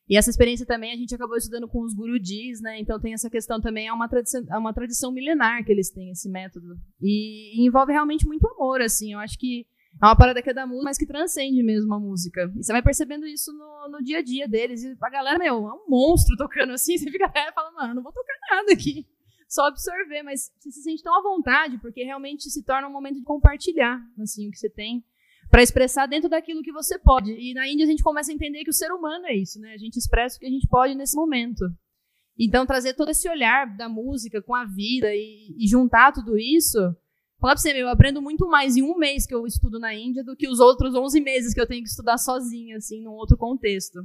[0.10, 2.80] E essa experiência também a gente acabou estudando com os gurudis, né?
[2.80, 6.10] Então tem essa questão também, é uma tradição, é uma tradição milenar que eles têm,
[6.10, 6.76] esse método.
[7.00, 9.14] E, e envolve realmente muito amor, assim.
[9.14, 9.68] Eu acho que
[10.02, 12.52] é uma parada que é da música, mas que transcende mesmo a música.
[12.56, 14.84] E você vai percebendo isso no, no dia a dia deles.
[14.84, 16.98] E a galera, meu, é um monstro tocando assim.
[16.98, 19.06] Você fica até falando, mano, não vou tocar nada aqui.
[19.48, 23.16] Só absorver, mas você se sente tão à vontade, porque realmente se torna um momento
[23.16, 25.04] de compartilhar, assim, o que você tem
[25.50, 27.32] para expressar dentro daquilo que você pode.
[27.32, 29.74] E na Índia a gente começa a entender que o ser humano é isso, né?
[29.74, 31.66] A gente expressa o que a gente pode nesse momento.
[32.38, 36.78] Então trazer todo esse olhar da música com a vida e, e juntar tudo isso,
[37.40, 39.94] falar pra você, meu, eu aprendo muito mais em um mês que eu estudo na
[39.94, 43.12] Índia do que os outros 11 meses que eu tenho que estudar sozinha, assim, num
[43.12, 44.00] outro contexto.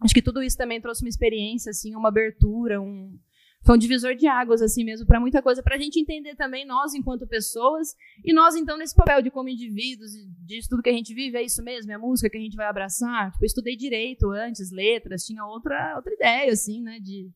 [0.00, 3.18] Acho que tudo isso também trouxe uma experiência, assim, uma abertura, um,
[3.64, 6.64] foi um divisor de águas, assim mesmo, para muita coisa, para a gente entender também
[6.64, 7.94] nós enquanto pessoas
[8.24, 11.36] e nós, então, nesse papel de como indivíduos, e disso tudo que a gente vive,
[11.36, 13.30] é isso mesmo, é a música que a gente vai abraçar.
[13.32, 17.30] Tipo, eu estudei direito antes, letras, tinha outra, outra ideia, assim, né, de...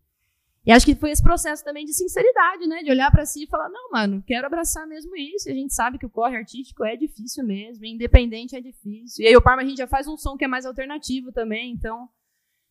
[0.64, 3.48] E acho que foi esse processo também de sinceridade, né, de olhar para si e
[3.48, 6.84] falar, não, mano, quero abraçar mesmo isso, e a gente sabe que o corre artístico
[6.84, 9.24] é difícil mesmo, independente é difícil.
[9.24, 11.72] E aí o Parma a gente já faz um som que é mais alternativo também,
[11.72, 12.08] então...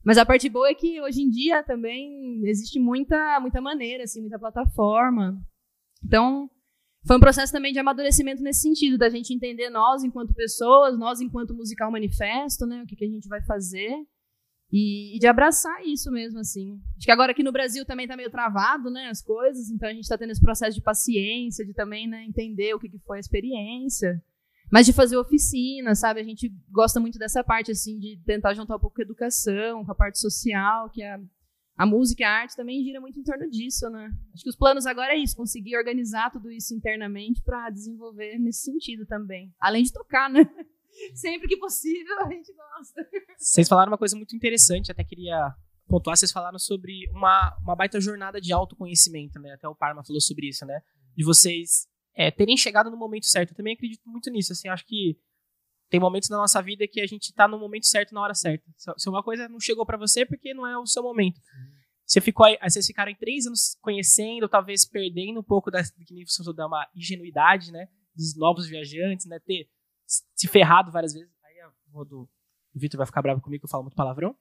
[0.04, 4.22] Mas a parte boa é que hoje em dia também existe muita, muita maneira, assim,
[4.22, 5.40] muita plataforma.
[6.04, 6.50] Então,
[7.06, 11.22] foi um processo também de amadurecimento nesse sentido, da gente entender nós enquanto pessoas, nós
[11.22, 13.96] enquanto musical manifesto, né, o que, que a gente vai fazer,
[14.72, 16.80] e, e de abraçar isso mesmo, assim.
[16.98, 19.94] Acho que agora aqui no Brasil também tá meio travado, né, as coisas, então a
[19.94, 23.18] gente está tendo esse processo de paciência, de também, né, entender o que, que foi
[23.18, 24.22] a experiência.
[24.72, 26.22] Mas de fazer oficina, sabe?
[26.22, 29.84] A gente gosta muito dessa parte, assim, de tentar juntar um pouco com a educação,
[29.84, 31.20] com a parte social, que a,
[31.76, 34.10] a música e a arte também gira muito em torno disso, né?
[34.34, 38.62] Acho que os planos agora é isso, conseguir organizar tudo isso internamente para desenvolver nesse
[38.62, 39.54] sentido também.
[39.60, 40.40] Além de tocar, né?
[41.14, 43.08] Sempre que possível, a gente gosta.
[43.38, 45.54] Vocês falaram uma coisa muito interessante, até queria
[45.86, 49.52] pontuar, vocês falaram sobre uma, uma baita jornada de autoconhecimento, né?
[49.52, 50.82] Até o Parma falou sobre isso, né?
[51.16, 53.52] De vocês é, terem chegado no momento certo.
[53.52, 54.54] Eu também acredito muito nisso.
[54.54, 55.18] Assim, acho que
[55.90, 58.66] tem momentos na nossa vida que a gente tá no momento certo na hora certa.
[58.98, 61.40] Se uma coisa não chegou para você, é porque não é o seu momento.
[62.06, 66.14] Você ficou aí, vocês ficaram em três anos conhecendo, talvez perdendo um pouco da, que
[66.14, 67.88] nem você da uma ingenuidade, né?
[68.16, 69.40] Dos novos viajantes, né?
[69.40, 69.70] Ter
[70.06, 71.30] se ferrado várias vezes.
[71.44, 72.30] Aí a do,
[72.74, 74.36] o Vitor vai ficar bravo comigo que eu falo muito palavrão.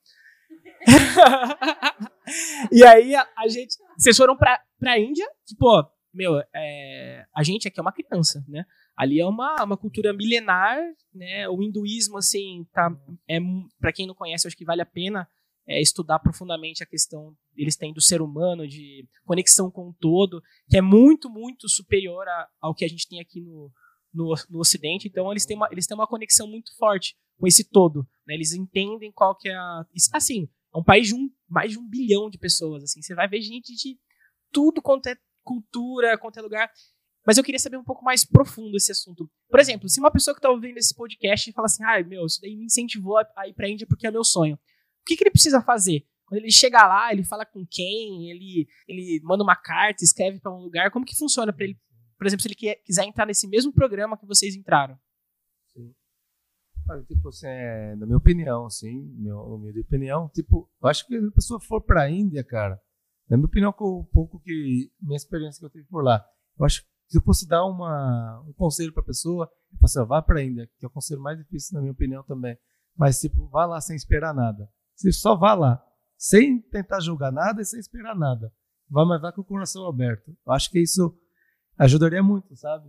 [2.73, 3.77] e aí a, a, gente.
[3.97, 5.67] Vocês foram pra, pra Índia, tipo,
[6.13, 7.00] meu, é,
[7.35, 8.65] a gente aqui é uma criança, né?
[8.97, 10.79] Ali é uma, uma cultura milenar,
[11.15, 11.49] né?
[11.49, 12.91] O hinduísmo, assim, tá,
[13.29, 13.39] é,
[13.79, 15.29] para quem não conhece, acho que vale a pena
[15.67, 20.43] é, estudar profundamente a questão eles têm do ser humano, de conexão com o todo,
[20.69, 23.71] que é muito, muito superior a, ao que a gente tem aqui no,
[24.13, 25.07] no, no Ocidente.
[25.07, 28.07] Então, eles têm, uma, eles têm uma conexão muito forte com esse todo.
[28.27, 28.35] Né?
[28.35, 29.85] Eles entendem qual que é a...
[30.13, 32.83] Assim, é um país de um, mais de um bilhão de pessoas.
[32.85, 33.99] Assim, Você vai ver gente de
[34.51, 36.71] tudo quanto é cultura, quanto é lugar.
[37.27, 39.31] Mas eu queria saber um pouco mais profundo esse assunto.
[39.49, 42.41] Por exemplo, se uma pessoa que está ouvindo esse podcast fala assim, ah, meu, isso
[42.41, 44.55] daí me incentivou a ir para a Índia porque é meu sonho.
[44.55, 44.59] O
[45.05, 46.07] que, que ele precisa fazer?
[46.27, 50.55] Quando ele chega lá, ele fala com quem, ele, ele manda uma carta, escreve para
[50.55, 50.91] um lugar.
[50.91, 51.79] Como que funciona para ele?
[52.17, 54.97] Por exemplo, se ele quer, quiser entrar nesse mesmo programa que vocês entraram.
[55.73, 55.93] Sim.
[57.09, 61.27] tipo assim, é, na minha opinião, sim, minha minha opinião, tipo, eu acho que se
[61.27, 62.81] a pessoa for para a Índia, cara,
[63.29, 66.25] na minha opinião, com um pouco que minha experiência que eu tive por lá,
[66.59, 69.99] eu acho que se eu fosse dar uma, um conselho para a pessoa, eu fosse,
[69.99, 72.57] assim, vá para a Índia, que é o conselho mais difícil na minha opinião também.
[72.97, 74.69] Mas tipo, vá lá sem esperar nada.
[74.95, 75.85] Você só vá lá,
[76.17, 78.53] sem tentar julgar nada e sem esperar nada.
[78.89, 80.31] Vá, mas vá com o coração aberto.
[80.47, 81.13] Eu acho que isso
[81.77, 82.89] ajudaria muito, sabe?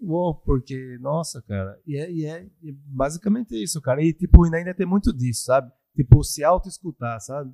[0.00, 4.02] Uou, porque, nossa, cara, e é, e é, e é basicamente isso, cara.
[4.02, 5.70] E, tipo, ainda tem muito disso, sabe?
[5.94, 7.52] Tipo, se auto-escutar, sabe?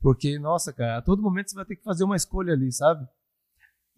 [0.00, 3.06] Porque, nossa, cara, a todo momento você vai ter que fazer uma escolha ali, sabe?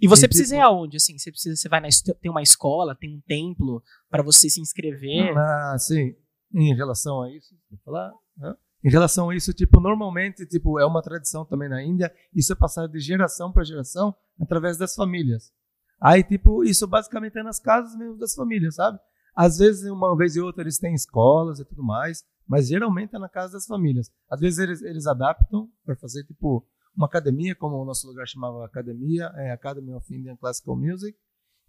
[0.01, 0.97] E você precisa ir aonde?
[0.97, 1.89] Assim, você precisa, você vai na
[2.21, 5.37] tem uma escola, tem um templo para você se inscrever?
[5.37, 6.15] Ah, sim.
[6.53, 8.55] Em relação a isso, vou falar, né?
[8.85, 12.57] Em relação a isso, tipo, normalmente, tipo, é uma tradição também na Índia, isso é
[12.57, 15.51] passado de geração para geração através das famílias.
[15.99, 18.99] Aí, tipo, isso basicamente é nas casas mesmo das famílias, sabe?
[19.35, 23.19] Às vezes, uma vez e outra, eles têm escolas e tudo mais, mas geralmente é
[23.19, 24.11] na casa das famílias.
[24.31, 28.65] Às vezes, eles, eles adaptam para fazer, tipo, uma academia, como o nosso lugar chamava
[28.65, 31.17] academia, é Academy of Indian Classical Music.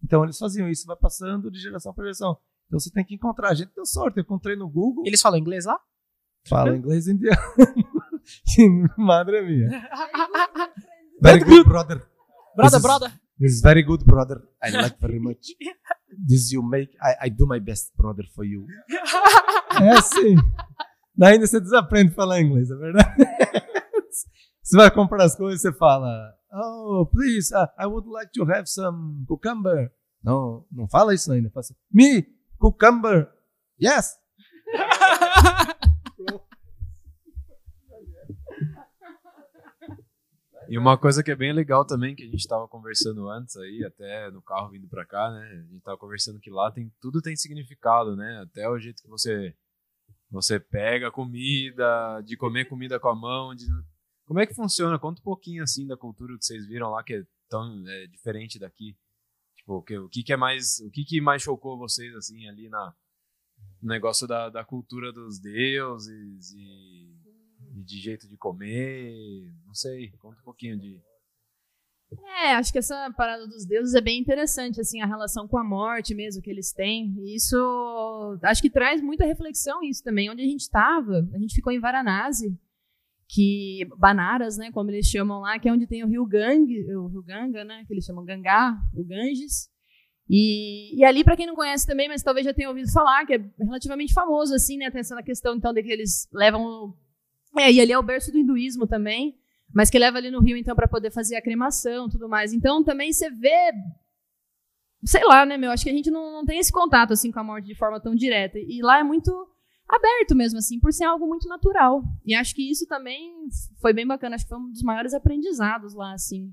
[0.03, 2.37] Então, eles faziam isso, vai passando de geração para geração.
[2.67, 3.49] Então, você tem que encontrar.
[3.49, 5.03] A gente deu sorte, eu encontrei no Google.
[5.05, 5.79] Eles falam inglês lá?
[6.47, 7.37] Fala inglês indiano.
[8.97, 9.69] Madre mia.
[11.21, 12.05] Very good, brother.
[12.55, 13.11] Brother, brother.
[13.39, 14.41] This is very good, brother.
[14.63, 15.47] I like very much.
[16.27, 16.95] This you make.
[17.01, 18.65] I, I do my best, brother, for you.
[19.81, 20.35] é assim.
[21.17, 23.15] Daí ainda você desaprende a falar inglês, é verdade?
[24.65, 29.23] você vai comprar as coisas você fala, oh, please, I would like to have some
[29.27, 29.93] cucumber.
[30.23, 31.51] Não, não fala isso ainda.
[31.51, 32.25] Fala assim, me,
[32.57, 33.29] cucumber.
[33.79, 34.17] Yes.
[40.67, 43.83] E uma coisa que é bem legal também, que a gente estava conversando antes aí,
[43.85, 45.47] até no carro vindo para cá, né?
[45.51, 48.41] A gente estava conversando que lá tem tudo tem significado, né?
[48.41, 49.53] Até o jeito que você
[50.31, 53.67] você pega comida, de comer comida com a mão, de...
[54.25, 54.99] como é que funciona?
[54.99, 58.59] Conta um pouquinho assim da cultura que vocês viram lá que é tão é, diferente
[58.59, 58.97] daqui.
[59.55, 62.47] Tipo, o que, o que, que é mais, o que, que mais chocou vocês assim
[62.47, 62.93] ali na
[63.81, 67.15] no negócio da, da cultura dos deuses e
[67.83, 70.99] de jeito de comer, não sei, conta um pouquinho de.
[72.41, 75.63] É, acho que essa parada dos deuses é bem interessante, assim, a relação com a
[75.63, 77.13] morte mesmo que eles têm.
[77.17, 80.29] E isso, acho que traz muita reflexão isso também.
[80.29, 82.57] Onde a gente estava, a gente ficou em Varanasi,
[83.27, 87.07] que Banaras, né, como eles chamam lá, que é onde tem o rio Gangue, o
[87.07, 89.69] rio Ganga, né, que eles chamam Gangá, o Ganges.
[90.29, 93.33] E, e ali, para quem não conhece também, mas talvez já tenha ouvido falar, que
[93.33, 96.95] é relativamente famoso, assim, né, tem essa questão, então, de que eles levam
[97.57, 99.37] é, e ali é o berço do hinduísmo também,
[99.73, 102.53] mas que leva ali no rio, então, para poder fazer a cremação tudo mais.
[102.53, 103.73] Então, também você vê.
[105.03, 105.71] Sei lá, né, meu?
[105.71, 107.99] Acho que a gente não, não tem esse contato, assim, com a morte de forma
[107.99, 108.57] tão direta.
[108.59, 109.31] E lá é muito
[109.87, 112.03] aberto mesmo, assim, por ser algo muito natural.
[112.25, 113.33] E acho que isso também
[113.79, 114.35] foi bem bacana.
[114.35, 116.51] Acho que foi um dos maiores aprendizados lá, assim.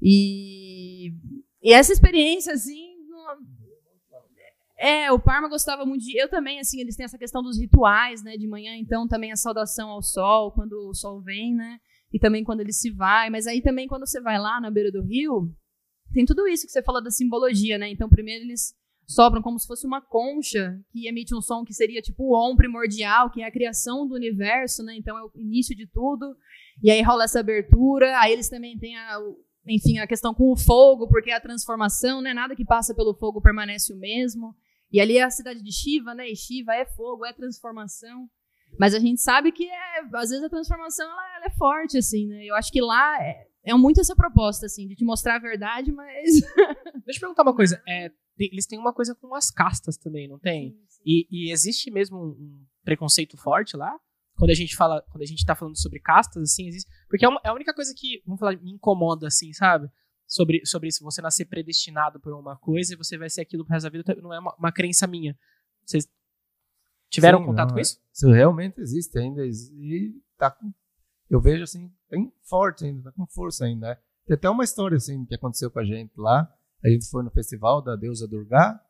[0.00, 1.12] E,
[1.62, 2.92] e essa experiência, assim,
[4.76, 6.20] É, o Parma gostava muito de.
[6.20, 8.36] Eu também, assim, eles têm essa questão dos rituais, né?
[8.36, 11.78] De manhã, então, também a saudação ao sol, quando o sol vem, né?
[12.12, 13.30] E também quando ele se vai.
[13.30, 15.54] Mas aí também, quando você vai lá na beira do rio,
[16.12, 17.88] tem tudo isso que você falou da simbologia, né?
[17.90, 18.74] Então, primeiro eles
[19.06, 22.56] sobram como se fosse uma concha que emite um som que seria tipo o om
[22.56, 24.94] primordial, que é a criação do universo, né?
[24.96, 26.36] Então é o início de tudo.
[26.82, 28.18] E aí rola essa abertura.
[28.20, 29.18] Aí eles também têm a,
[29.66, 32.32] enfim, a questão com o fogo, porque é a transformação, né?
[32.32, 34.54] Nada que passa pelo fogo permanece o mesmo.
[34.90, 36.28] E ali é a cidade de Shiva, né?
[36.28, 38.28] E Shiva é fogo, é transformação.
[38.78, 42.26] Mas a gente sabe que é, às vezes a transformação ela, ela é forte, assim,
[42.26, 42.44] né?
[42.44, 45.92] Eu acho que lá é, é muito essa proposta, assim, de te mostrar a verdade,
[45.92, 46.40] mas.
[47.04, 47.82] Deixa eu perguntar uma coisa.
[47.86, 50.70] É, eles têm uma coisa com as castas também, não tem?
[50.70, 51.02] Sim, sim.
[51.04, 53.94] E, e, existe mesmo um preconceito forte lá?
[54.36, 56.90] Quando a gente fala, quando a gente tá falando sobre castas, assim, existe.
[57.08, 59.88] Porque é, uma, é a única coisa que, vamos falar, me incomoda, assim, sabe?
[60.26, 63.74] Sobre, sobre isso, você nascer predestinado por uma coisa e você vai ser aquilo pro
[63.74, 65.38] resto da vida, não é uma, uma crença minha.
[65.84, 66.08] Vocês
[67.10, 68.00] tiveram Sim, contato não, com isso?
[68.12, 69.44] Isso realmente existe ainda.
[69.44, 70.72] E tá com,
[71.28, 73.88] eu vejo assim, bem forte ainda, tá com força ainda.
[73.88, 73.98] Né?
[74.26, 76.50] Tem até uma história assim que aconteceu com a gente lá.
[76.84, 78.80] A gente foi no festival da deusa Durga.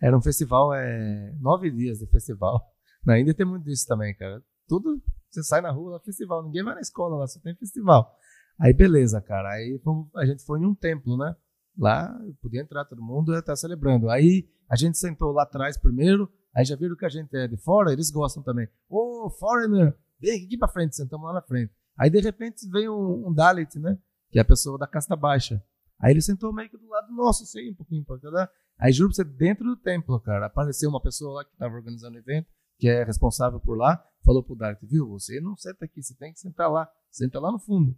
[0.00, 2.60] Era um festival, é, nove dias de festival.
[3.04, 4.42] Na Índia tem muito disso também, cara.
[4.66, 6.42] Tudo, você sai na rua, lá festival.
[6.42, 8.16] Ninguém vai na escola lá, só tem festival.
[8.58, 9.50] Aí beleza, cara.
[9.50, 9.80] Aí
[10.16, 11.36] a gente foi em um templo, né?
[11.76, 14.08] Lá podia entrar todo mundo e estar celebrando.
[14.08, 16.30] Aí a gente sentou lá atrás primeiro.
[16.54, 18.68] Aí já viram que a gente é de fora, eles gostam também.
[18.88, 21.74] Ô, oh, foreigner, vem aqui pra frente, sentamos lá na frente.
[21.98, 23.98] Aí de repente vem um, um Dalit, né?
[24.30, 25.62] Que é a pessoa da casta baixa.
[26.00, 28.50] Aí ele sentou meio que do lado nosso, assim, um pouquinho pra cada.
[28.78, 32.16] Aí juro pra você, dentro do templo, cara, apareceu uma pessoa lá que estava organizando
[32.16, 36.02] o evento, que é responsável por lá, falou pro Darth, viu, você não senta aqui,
[36.02, 37.96] você tem que sentar lá, senta lá no fundo.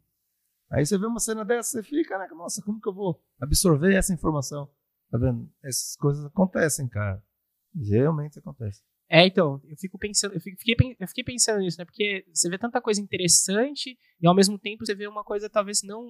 [0.70, 3.94] Aí você vê uma cena dessa, você fica, né, nossa, como que eu vou absorver
[3.94, 4.68] essa informação?
[5.11, 5.48] Tá vendo?
[5.62, 7.22] Essas coisas acontecem, cara.
[7.74, 8.82] Realmente acontece.
[9.09, 11.85] É, então, eu fico pensando, eu fiquei, eu fiquei pensando nisso, né?
[11.85, 15.82] Porque você vê tanta coisa interessante e ao mesmo tempo você vê uma coisa talvez
[15.85, 16.09] não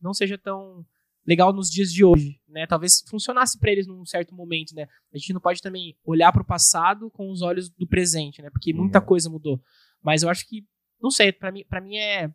[0.00, 0.86] não seja tão
[1.28, 2.66] legal nos dias de hoje, né?
[2.66, 4.86] Talvez funcionasse para eles num certo momento, né?
[5.12, 8.48] A gente não pode também olhar para o passado com os olhos do presente, né?
[8.48, 9.60] Porque muita coisa mudou.
[10.02, 10.64] Mas eu acho que
[10.98, 12.30] não sei, para mim, para mim é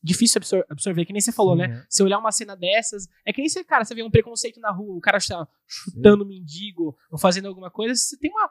[0.00, 1.80] difícil absor absorver, que nem você falou, Sim, né?
[1.80, 1.86] É.
[1.88, 4.70] Se olhar uma cena dessas, é que nem você, cara, você vê um preconceito na
[4.70, 6.28] rua, o cara está chutando Sim.
[6.28, 8.48] mendigo ou fazendo alguma coisa, você tem uma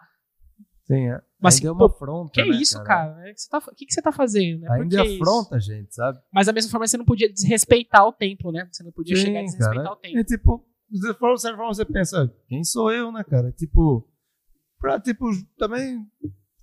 [0.91, 1.21] Sim, é.
[1.39, 2.31] Mas assim, é uma afronta.
[2.33, 3.13] Que né, isso, cara?
[3.13, 3.31] cara?
[3.31, 4.61] O que você tá, que, que você tá fazendo?
[4.61, 4.67] Né?
[4.71, 6.19] Ainda é afronta a gente, sabe?
[6.31, 8.67] Mas da mesma forma você não podia desrespeitar o templo, né?
[8.69, 9.93] Você não podia Sim, chegar a desrespeitar cara.
[9.93, 10.19] o templo.
[10.19, 13.51] É tipo, de certa forma você pensa, quem sou eu, né, cara?
[13.53, 14.05] Tipo,
[14.79, 15.25] pra, tipo,
[15.57, 16.05] também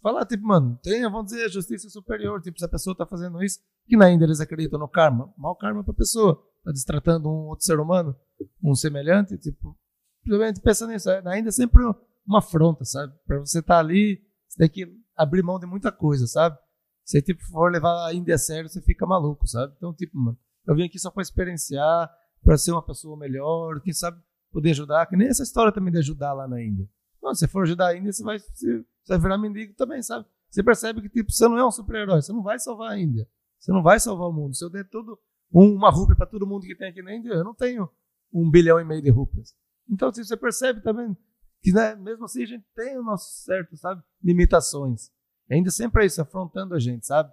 [0.02, 2.40] falar, tipo, mano, tenha, vamos dizer, justiça superior.
[2.42, 5.32] Tipo, se a pessoa tá fazendo isso, que na Índia eles acreditam no karma.
[5.38, 6.36] Mal karma pra pessoa.
[6.62, 8.14] Tá destratando um outro ser humano,
[8.62, 9.74] um semelhante, tipo,
[10.22, 11.08] simplesmente pensa nisso.
[11.08, 11.82] É, é sempre
[12.28, 13.14] uma afronta, sabe?
[13.26, 16.58] Para você estar tá ali, você tem que abrir mão de muita coisa, sabe?
[17.04, 19.72] Se tipo for levar a Índia a sério, você fica maluco, sabe?
[19.78, 22.10] Então, tipo, mano, eu vim aqui só para experienciar,
[22.44, 24.20] para ser uma pessoa melhor, quem sabe
[24.52, 26.88] poder ajudar, que nem essa história também de ajudar lá na Índia.
[27.22, 30.26] Não, se for ajudar a Índia, você vai, você vai virar mendigo também, sabe?
[30.50, 33.26] Você percebe que tipo, você não é um super-herói, você não vai salvar a Índia.
[33.58, 34.54] Você não vai salvar o mundo.
[34.54, 35.18] Se eu der tudo
[35.52, 37.88] um, uma rúpia para todo mundo que tem aqui na Índia, eu não tenho
[38.32, 39.54] um bilhão e meio de rúpias.
[39.88, 41.16] Então, se você percebe também
[41.62, 45.10] que né, mesmo assim a gente tem o nosso certo, sabe, limitações.
[45.50, 47.32] ainda sempre é isso, afrontando a gente, sabe?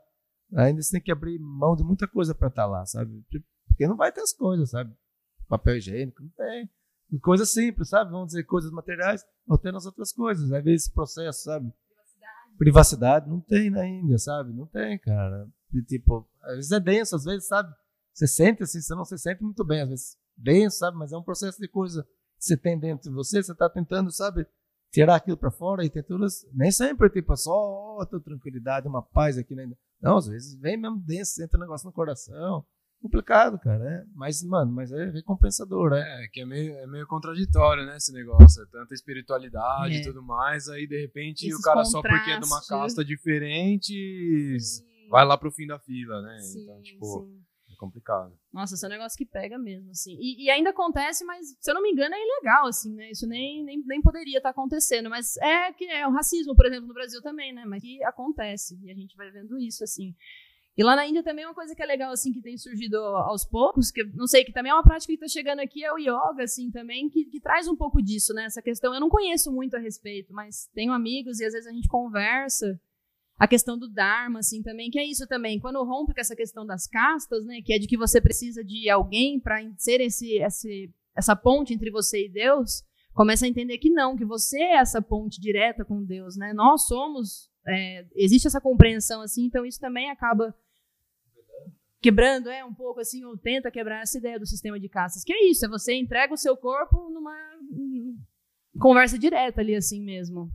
[0.53, 3.23] Ainda você tem que abrir mão de muita coisa para estar tá lá, sabe?
[3.67, 4.95] Porque não vai ter as coisas, sabe?
[5.47, 6.69] Papel higiênico, não tem.
[7.21, 8.11] Coisas simples, sabe?
[8.11, 10.51] Vamos dizer, coisas materiais, não tem nas outras coisas.
[10.51, 11.71] Aí vem esse processo, sabe?
[11.87, 12.57] Privacidade.
[12.57, 14.53] Privacidade não tem na Índia, sabe?
[14.53, 15.47] Não tem, cara.
[15.73, 17.73] E, tipo, às vezes é denso, às vezes, sabe?
[18.13, 20.97] Você sente assim, você não se sente muito bem, às vezes denso, sabe?
[20.97, 22.07] Mas é um processo de coisa
[22.45, 24.45] você tem dentro de você, você está tentando, sabe,
[24.91, 26.45] tirar aquilo para fora e ter todas.
[26.53, 29.69] Nem sempre, tipo, é só oh, tranquilidade, uma paz aqui, né?
[30.01, 32.65] Não, às vezes vem mesmo denso, entra um negócio no coração.
[33.01, 34.03] Complicado, cara, é.
[34.15, 36.23] Mas, mano, mas é recompensador, né?
[36.23, 38.63] É, que é meio, é meio contraditório, né, esse negócio.
[38.63, 40.03] É tanta espiritualidade e é.
[40.03, 44.57] tudo mais, aí de repente Esses o cara só porque é de uma casta diferente
[44.59, 44.83] sim.
[45.09, 46.39] vai lá pro fim da fila, né?
[46.39, 47.05] Sim, então, tipo.
[47.05, 48.37] Sim é complicado.
[48.51, 50.17] Nossa, esse é um negócio que pega mesmo, assim.
[50.19, 53.11] E, e, ainda acontece, mas se eu não me engano é ilegal, assim, né?
[53.11, 55.09] Isso nem, nem, nem poderia estar tá acontecendo.
[55.09, 57.65] Mas é que é o racismo, por exemplo, no Brasil também, né?
[57.65, 58.79] Mas que acontece.
[58.83, 60.15] E a gente vai vendo isso, assim.
[60.77, 63.45] E lá na Índia também uma coisa que é legal, assim, que tem surgido aos
[63.45, 65.97] poucos, que não sei, que também é uma prática que está chegando aqui, é o
[65.97, 68.43] yoga, assim, também, que, que traz um pouco disso, né?
[68.43, 71.71] Essa questão, eu não conheço muito a respeito, mas tenho amigos e às vezes a
[71.71, 72.79] gente conversa
[73.37, 75.59] a questão do Dharma, assim, também, que é isso também.
[75.59, 78.89] Quando rompe com essa questão das castas, né, que é de que você precisa de
[78.89, 83.89] alguém para ser esse, esse, essa ponte entre você e Deus, começa a entender que
[83.89, 86.53] não, que você é essa ponte direta com Deus, né?
[86.53, 90.55] Nós somos, é, existe essa compreensão assim, então isso também acaba
[92.01, 95.23] quebrando, é um pouco assim, ou tenta quebrar essa ideia do sistema de castas.
[95.23, 97.35] Que é isso, é você entrega o seu corpo numa
[98.79, 100.51] conversa direta ali assim mesmo.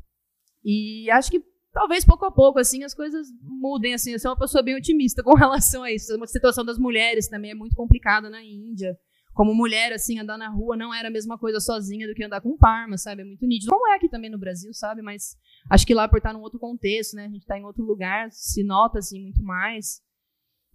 [0.64, 4.12] E acho que talvez pouco a pouco assim as coisas mudem assim.
[4.12, 6.22] Eu sou uma pessoa bem otimista com relação a isso.
[6.22, 8.96] A situação das mulheres também é muito complicada na Índia
[9.32, 12.40] como mulher, assim, andar na rua não era a mesma coisa sozinha do que andar
[12.40, 13.22] com parma, sabe?
[13.22, 13.70] É muito nítido.
[13.70, 15.02] Como é aqui também no Brasil, sabe?
[15.02, 15.36] Mas
[15.70, 17.24] acho que lá por estar num outro contexto, né?
[17.24, 20.02] A gente está em outro lugar, se nota, assim, muito mais.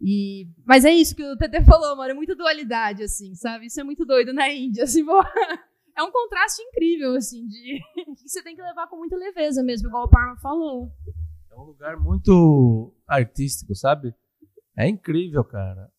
[0.01, 0.47] E...
[0.65, 2.11] Mas é isso que o TT falou, mano.
[2.11, 3.65] É muita dualidade, assim, sabe?
[3.67, 5.05] Isso é muito doido na Índia, assim,
[5.95, 7.79] É um contraste incrível, assim, de...
[8.15, 10.91] que você tem que levar com muita leveza mesmo, igual o Parma falou.
[11.49, 14.13] É um lugar muito artístico, sabe?
[14.77, 15.89] É incrível, cara.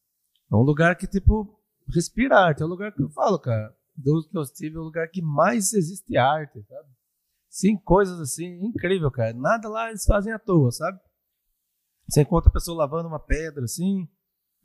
[0.53, 1.59] É um lugar que, tipo,
[1.93, 2.63] respira arte.
[2.63, 3.75] É o lugar que eu falo, cara.
[3.97, 6.89] Do que eu estive, é o lugar que mais existe arte, sabe?
[7.49, 9.33] Sim, coisas assim, incrível, cara.
[9.33, 11.01] Nada lá eles fazem à toa, sabe?
[12.07, 14.07] Você encontra a pessoa lavando uma pedra assim,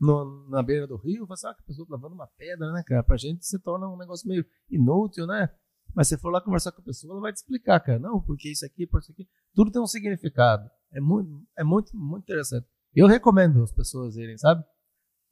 [0.01, 2.83] no, na beira do rio, você sabe que a pessoa tá lavando uma pedra, né,
[2.85, 3.03] cara?
[3.03, 5.47] Pra gente se torna um negócio meio inútil, né?
[5.93, 7.99] Mas se for lá conversar com a pessoa, ela vai te explicar, cara.
[7.99, 9.27] Não, porque isso aqui, por isso aqui.
[9.53, 10.67] Tudo tem um significado.
[10.91, 12.65] É muito, é muito, muito interessante.
[12.95, 14.63] Eu recomendo as pessoas irem, sabe?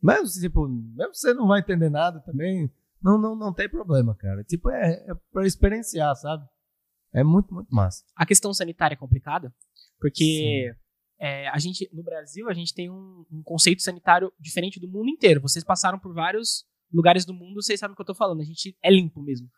[0.02, 4.44] Mesmo, tipo, mesmo você não vai entender nada também, não, não, não tem problema, cara.
[4.44, 6.48] Tipo, é, é pra experienciar, sabe?
[7.12, 8.04] É muito, muito massa.
[8.16, 9.54] A questão sanitária é complicada,
[10.00, 10.76] porque
[11.20, 15.10] é, a gente, no Brasil, a gente tem um, um, conceito sanitário diferente do mundo
[15.10, 15.42] inteiro.
[15.42, 18.42] Vocês passaram por vários lugares do mundo, vocês sabem o que eu tô falando.
[18.42, 19.50] A gente é limpo mesmo.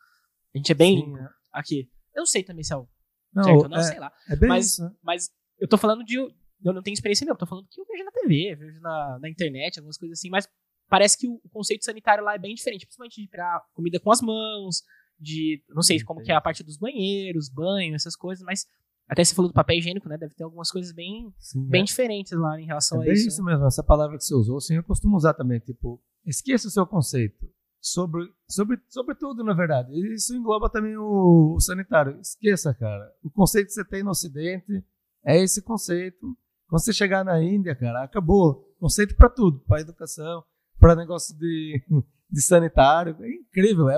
[0.54, 1.30] A gente é bem Sim, limpo é.
[1.54, 1.90] aqui.
[2.16, 2.88] Eu não sei também se é o
[3.34, 4.12] não, certo, não, é, sei lá.
[4.30, 4.92] É bem mas, isso, né?
[5.02, 6.34] mas eu tô falando de, eu
[6.74, 9.80] não tenho experiência nenhuma, tô falando que eu vejo na TV, vejo na, na internet,
[9.80, 10.50] algumas coisas assim, mas
[10.90, 14.12] parece que o, o, conceito sanitário lá é bem diferente, principalmente de preparar comida com
[14.12, 14.84] as mãos,
[15.18, 18.66] de, não sei como que é a parte dos banheiros, banho, essas coisas, mas
[19.12, 20.18] até você falou do papel higiênico, né?
[20.18, 21.84] Deve ter algumas coisas bem, Sim, bem é.
[21.84, 23.28] diferentes lá em relação é a isso.
[23.28, 26.72] isso mesmo, essa palavra que você usou, assim, eu costumo usar também, tipo, esqueça o
[26.72, 27.46] seu conceito
[27.82, 29.92] sobre, sobre, sobre tudo, na verdade.
[30.14, 32.18] Isso engloba também o, o sanitário.
[32.22, 33.12] Esqueça, cara.
[33.22, 34.82] O conceito que você tem no Ocidente
[35.26, 36.26] é esse conceito
[36.70, 38.64] quando você chegar na Índia, cara, acabou.
[38.80, 40.42] Conceito para tudo, para educação,
[40.80, 41.84] para negócio de,
[42.32, 43.18] de sanitário.
[43.20, 43.98] É incrível, é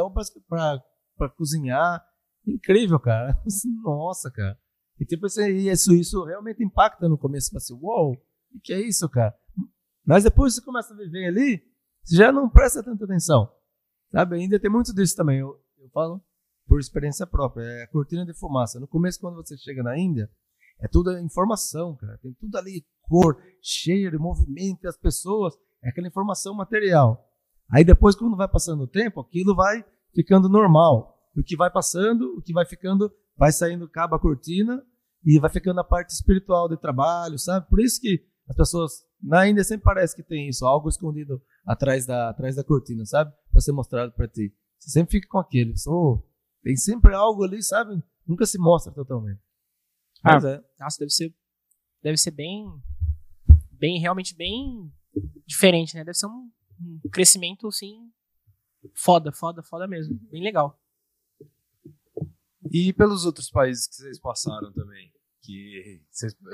[1.15, 2.03] para cozinhar.
[2.47, 3.39] Incrível, cara.
[3.83, 4.57] Nossa, cara.
[5.03, 7.49] E tipo, isso, isso realmente impacta no começo.
[7.49, 9.35] Você assim, uou, o que é isso, cara?
[10.05, 11.61] Mas depois você começa a viver ali,
[12.01, 13.51] você já não presta tanta atenção.
[14.09, 14.37] Sabe?
[14.37, 15.39] Ainda tem muito disso também.
[15.39, 16.23] Eu, eu falo
[16.65, 17.63] por experiência própria.
[17.65, 18.79] É a cortina de fumaça.
[18.79, 20.29] No começo, quando você chega na Índia,
[20.79, 22.17] é tudo informação, cara.
[22.19, 25.53] Tem tudo ali, cor, cheiro, movimento, as pessoas.
[25.83, 27.29] É aquela informação material.
[27.69, 29.83] Aí depois, quando vai passando o tempo, aquilo vai
[30.15, 31.19] ficando normal.
[31.35, 34.81] O que vai passando, o que vai ficando, vai saindo cabo a cortina
[35.25, 37.67] e vai ficando a parte espiritual de trabalho, sabe?
[37.69, 42.05] Por isso que as pessoas na Índia sempre parece que tem isso, algo escondido atrás
[42.05, 43.33] da, atrás da cortina, sabe?
[43.51, 44.53] Para ser mostrado para ti.
[44.77, 46.21] Você sempre fica com aquele, oh,
[46.61, 48.03] tem sempre algo ali, sabe?
[48.27, 49.41] Nunca se mostra totalmente.
[50.23, 50.63] Ah, é.
[50.79, 51.33] Nossa, deve ser,
[52.01, 52.65] deve ser bem,
[53.71, 54.91] bem, realmente bem
[55.45, 56.03] diferente, né?
[56.03, 58.11] Deve ser um, um crescimento, assim,
[58.93, 60.19] foda, foda, foda mesmo.
[60.29, 60.79] Bem legal.
[62.71, 65.12] E pelos outros países que vocês passaram também?
[65.43, 66.01] Que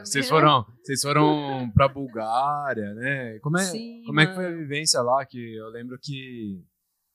[0.04, 3.38] vocês foram, vocês foram pra Bulgária, né?
[3.40, 5.24] Como é, Sim, como é que foi a vivência lá?
[5.26, 6.64] Que eu lembro que.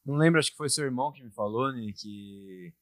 [0.07, 1.91] Não lembro, acho que foi seu irmão que me falou, né?
[1.97, 2.73] Que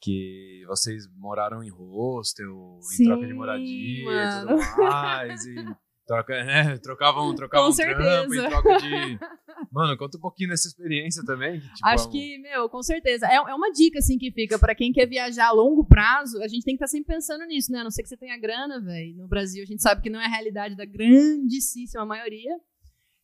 [0.00, 4.60] que vocês moraram em hostel, Sim, em troca de moradia mano.
[4.60, 5.76] e tudo mais, e
[6.10, 9.18] troca, né, trocavam, trocavam com trampo em troca de...
[9.70, 11.60] Mano, conta um pouquinho dessa experiência também.
[11.60, 12.10] Que, tipo, Acho é um...
[12.10, 13.26] que, meu, com certeza.
[13.26, 16.48] É, é uma dica, assim, que fica para quem quer viajar a longo prazo, a
[16.48, 17.80] gente tem que estar tá sempre pensando nisso, né?
[17.80, 19.16] A não ser que você tenha grana, velho.
[19.16, 22.58] No Brasil, a gente sabe que não é a realidade da grandíssima maioria.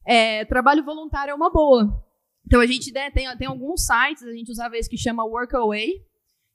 [0.07, 2.05] É, trabalho voluntário é uma boa.
[2.47, 6.05] Então, a gente né, tem, tem alguns sites, a gente usava esse que chama Workaway,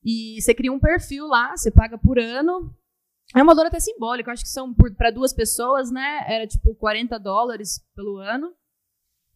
[0.06, 2.74] e você cria um perfil lá, você paga por ano.
[3.36, 6.26] É um valor até simbólico, acho que são para duas pessoas, né?
[6.28, 8.54] Era tipo 40 dólares pelo ano.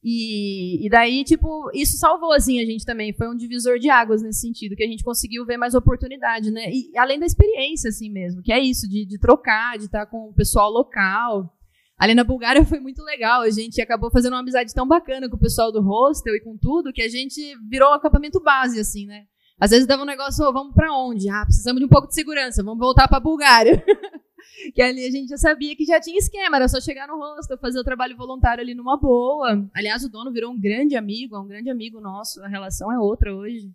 [0.07, 3.11] E, e, daí, tipo, isso salvou, assim, a gente também.
[3.11, 6.69] Foi um divisor de águas nesse sentido, que a gente conseguiu ver mais oportunidade, né?
[6.71, 10.29] E além da experiência, assim mesmo, que é isso, de, de trocar, de estar com
[10.29, 11.51] o pessoal local.
[11.97, 13.41] Ali na Bulgária foi muito legal.
[13.41, 16.55] A gente acabou fazendo uma amizade tão bacana com o pessoal do hostel e com
[16.55, 19.25] tudo, que a gente virou um acampamento base, assim, né?
[19.59, 21.29] Às vezes dava um negócio, oh, vamos para onde?
[21.29, 23.83] Ah, precisamos de um pouco de segurança, vamos voltar para Bulgária.
[24.73, 27.57] que ali a gente já sabia que já tinha esquema, era só chegar no hostel,
[27.57, 29.67] fazer o trabalho voluntário ali numa boa.
[29.73, 32.99] Aliás, o dono virou um grande amigo, é um grande amigo nosso, a relação é
[32.99, 33.71] outra hoje.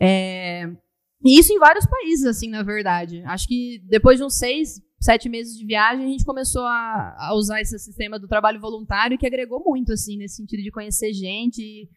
[0.00, 0.70] É...
[1.24, 3.22] E isso em vários países, assim, na verdade.
[3.24, 7.34] Acho que depois de uns seis, sete meses de viagem, a gente começou a, a
[7.34, 11.88] usar esse sistema do trabalho voluntário que agregou muito, assim, nesse sentido de conhecer gente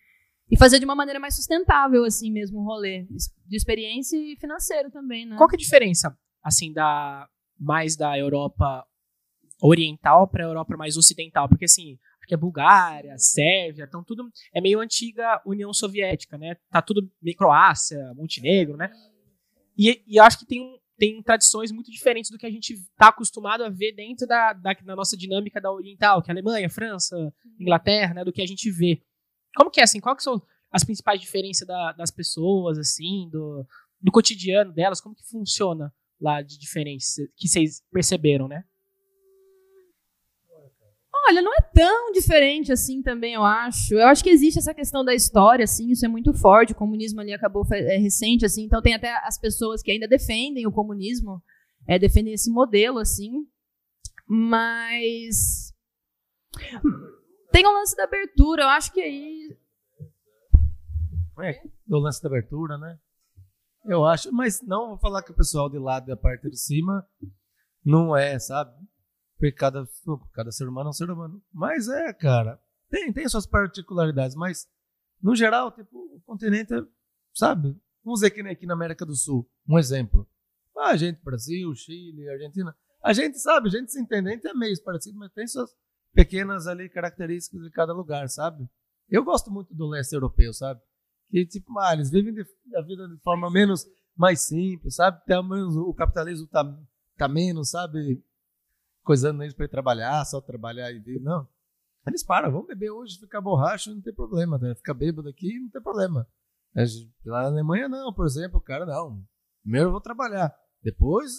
[0.49, 3.05] e, fazer de uma maneira mais sustentável, assim mesmo, o rolê.
[3.45, 5.37] De experiência e financeiro também, né?
[5.37, 7.27] Qual que é a diferença, assim, da
[7.59, 8.85] mais da Europa
[9.61, 11.49] oriental para a Europa mais ocidental?
[11.49, 16.55] Porque, assim, que é Bulgária, Sérvia, então tudo é meio antiga União Soviética, né?
[16.69, 18.91] Tá tudo meio Croácia, Montenegro, né?
[19.77, 23.63] E, e acho que tem, tem tradições muito diferentes do que a gente está acostumado
[23.63, 27.15] a ver dentro da, da, da, nossa dinâmica da oriental, que é Alemanha, França,
[27.57, 28.25] Inglaterra, né?
[28.25, 29.01] Do que a gente vê.
[29.55, 29.99] Como que é, assim?
[29.99, 30.41] Que são
[30.71, 33.65] as principais diferenças da, das pessoas, assim, do,
[34.01, 35.01] do cotidiano delas?
[35.01, 38.63] Como que funciona lá de diferença que vocês perceberam, né?
[41.29, 43.93] Olha, não é tão diferente assim também, eu acho.
[43.93, 46.71] Eu acho que existe essa questão da história, assim, isso é muito forte.
[46.71, 50.65] O comunismo ali acabou é recente, assim, então tem até as pessoas que ainda defendem
[50.65, 51.41] o comunismo,
[51.85, 53.45] é, defendem esse modelo, assim.
[54.25, 55.73] Mas
[57.51, 59.57] tem o lance da abertura, eu acho que aí.
[61.39, 62.99] É, do lance da abertura, né?
[63.85, 67.07] Eu acho, mas não vou falar que o pessoal de lá da parte de cima
[67.85, 68.75] não é, sabe?
[69.37, 69.87] Porque cada,
[70.33, 71.41] cada ser humano é um ser humano.
[71.53, 74.67] Mas é, cara, tem, tem suas particularidades, mas
[75.21, 76.81] no geral, tipo, o continente é,
[77.33, 77.79] sabe?
[78.03, 80.27] Vamos dizer que nem aqui na América do Sul, um exemplo.
[80.77, 84.47] Ah, a gente, Brasil, Chile, Argentina, a gente sabe, a gente se entende, a gente
[84.47, 85.71] é meio parecido, mas tem suas
[86.17, 88.67] pequenas ali características de cada lugar, sabe?
[89.09, 90.81] Eu gosto muito do leste europeu, sabe?
[91.29, 92.45] Que, tipo, ah, eles vivem de,
[92.75, 95.17] a vida de forma menos, mais simples, sabe?
[95.17, 96.63] Até menos o capitalismo tá,
[97.17, 98.23] tá menos, sabe?
[99.07, 101.19] coisando eles para ir trabalhar, só trabalhar e.
[101.21, 101.47] Não.
[102.05, 104.57] Eles param, vamos beber hoje, ficar borracho, não tem problema.
[104.57, 104.75] Né?
[104.75, 106.27] Ficar bêbado aqui, não tem problema.
[107.25, 109.23] Lá na Alemanha, não, por exemplo, o cara, não.
[109.63, 110.53] Primeiro eu vou trabalhar.
[110.83, 111.31] Depois,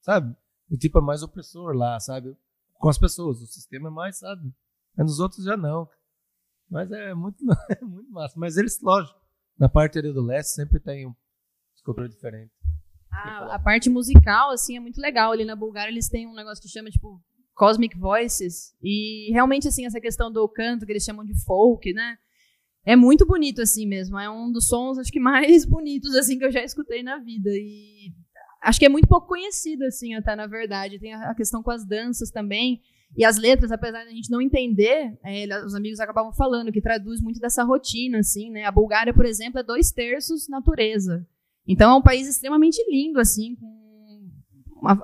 [0.00, 0.34] sabe?
[0.70, 2.36] O tipo é mais opressor lá, sabe?
[2.78, 3.40] Com as pessoas.
[3.40, 4.52] O sistema é mais, sabe?
[4.96, 5.88] Mas nos outros já não.
[6.70, 7.38] Mas é muito,
[7.70, 8.34] é muito massa.
[8.38, 9.18] Mas eles, lógico,
[9.58, 11.14] na parte ali do leste sempre tem um
[11.74, 12.52] escultor diferente.
[13.10, 15.32] A, a, parte musical, assim, é muito legal.
[15.32, 17.20] Ali na Bulgária eles têm um negócio que chama, tipo,
[17.54, 18.74] Cosmic Voices.
[18.82, 22.16] E realmente, assim, essa questão do canto, que eles chamam de folk, né?
[22.84, 24.18] É muito bonito, assim mesmo.
[24.18, 27.50] É um dos sons, acho que, mais bonitos, assim, que eu já escutei na vida.
[27.50, 28.14] E
[28.62, 30.98] acho que é muito pouco conhecido, assim, até, na verdade.
[30.98, 32.80] Tem a questão com as danças também.
[33.16, 36.80] E as letras, apesar de a gente não entender, é, os amigos acabavam falando que
[36.80, 38.64] traduz muito dessa rotina, assim, né?
[38.64, 41.26] A Bulgária, por exemplo, é dois terços natureza.
[41.66, 43.78] Então é um país extremamente lindo, assim, com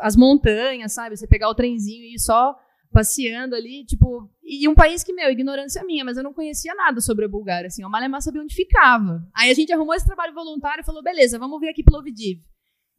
[0.00, 1.16] as montanhas, sabe?
[1.16, 2.56] Você pegar o trenzinho e ir só
[2.92, 4.30] passeando ali, tipo.
[4.42, 7.66] E um país que, meu, ignorância minha, mas eu não conhecia nada sobre a Bulgária,
[7.66, 7.84] assim.
[7.84, 9.26] O Malemar sabia onde ficava.
[9.34, 12.40] Aí a gente arrumou esse trabalho voluntário e falou: beleza, vamos vir aqui Plovdiv.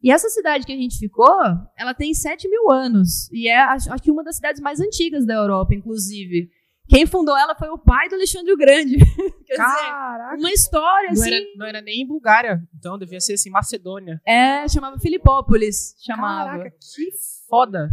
[0.02, 1.40] E essa cidade que a gente ficou,
[1.76, 3.30] ela tem 7 mil anos.
[3.32, 6.50] E é, acho, acho que uma das cidades mais antigas da Europa, inclusive.
[6.88, 8.96] Quem fundou ela foi o pai do Alexandre o Grande.
[9.44, 10.34] Quer Caraca.
[10.34, 11.34] dizer, uma história não assim.
[11.34, 14.20] Era, não era nem em Bulgária, então devia ser assim, Macedônia.
[14.24, 15.96] É, chamava Filipópolis.
[16.04, 16.50] Chamava.
[16.50, 17.10] Caraca, que
[17.48, 17.90] foda.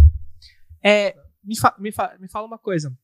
[0.84, 2.96] É, me, fa, me, fa, me fala uma coisa.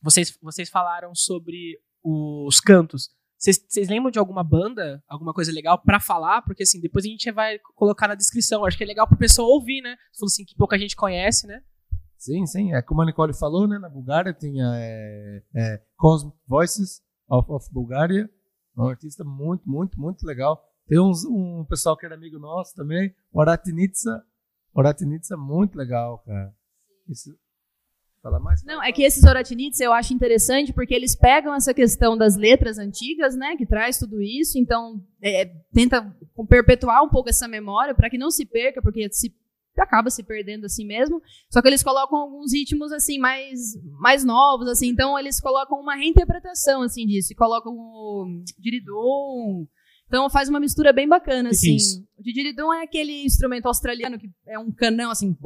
[0.00, 3.10] Vocês, vocês falaram sobre os cantos.
[3.42, 6.42] Vocês lembram de alguma banda, alguma coisa legal para falar?
[6.42, 8.64] Porque assim, depois a gente vai colocar na descrição.
[8.64, 9.96] Acho que é legal pro pessoal ouvir, né?
[10.16, 11.60] Falou assim que pouca gente conhece, né?
[12.16, 12.72] Sim, sim.
[12.72, 13.80] É como a Nicole falou, né?
[13.80, 18.30] Na Bulgária tinha é, é, Cosmic Voices of, of Bulgaria.
[18.78, 20.62] Um artista muito, muito, muito legal.
[20.86, 24.24] Tem uns, um pessoal que era amigo nosso também, Oratinitsa.
[24.72, 26.54] Oratinitsa, muito legal, cara.
[27.08, 27.36] Isso,
[28.22, 28.62] Fala mais.
[28.64, 32.78] Não, é que esses Oratinits eu acho interessante porque eles pegam essa questão das letras
[32.78, 36.14] antigas, né, que traz tudo isso, então é, tenta
[36.48, 39.34] perpetuar um pouco essa memória para que não se perca, porque se
[39.76, 41.20] acaba se perdendo assim mesmo.
[41.50, 43.58] Só que eles colocam alguns ritmos assim mais
[43.98, 49.66] mais novos assim, então eles colocam uma reinterpretação assim disso, e colocam o diridum.
[50.06, 51.76] Então faz uma mistura bem bacana que assim.
[52.22, 55.36] Que o diridum é aquele instrumento australiano que é um canão assim.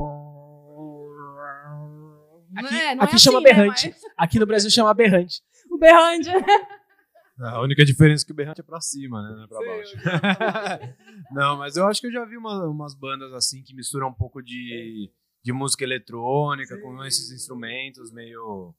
[2.57, 3.89] Aqui, é, aqui é chama assim, né, berrante.
[3.89, 4.13] Né, mas...
[4.17, 5.43] Aqui no Brasil chama berrante.
[5.69, 6.31] O berrante.
[7.39, 9.35] A única diferença é que o berrante é pra cima, né?
[9.35, 10.95] Não é pra Sim, baixo.
[11.33, 14.15] não, mas eu acho que eu já vi uma, umas bandas assim que misturam um
[14.15, 15.11] pouco de,
[15.45, 16.81] de música eletrônica Sim.
[16.81, 18.75] com esses instrumentos meio.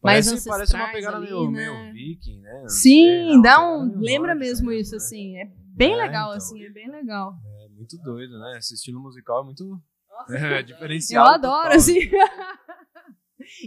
[0.00, 1.70] Parece, parece uma pegada ali, meio, né?
[1.70, 2.64] meio viking, né?
[2.66, 3.98] Sim, sei, dá um.
[3.98, 4.96] Lembra mesmo isso, né?
[4.96, 5.36] assim.
[5.36, 5.44] É
[5.76, 7.34] bem é, legal, então, assim, é bem legal.
[7.64, 8.58] É muito doido, né?
[8.58, 11.28] Esse estilo musical é muito Nossa, é, diferenciado.
[11.28, 11.76] Eu adoro, total.
[11.76, 12.10] assim.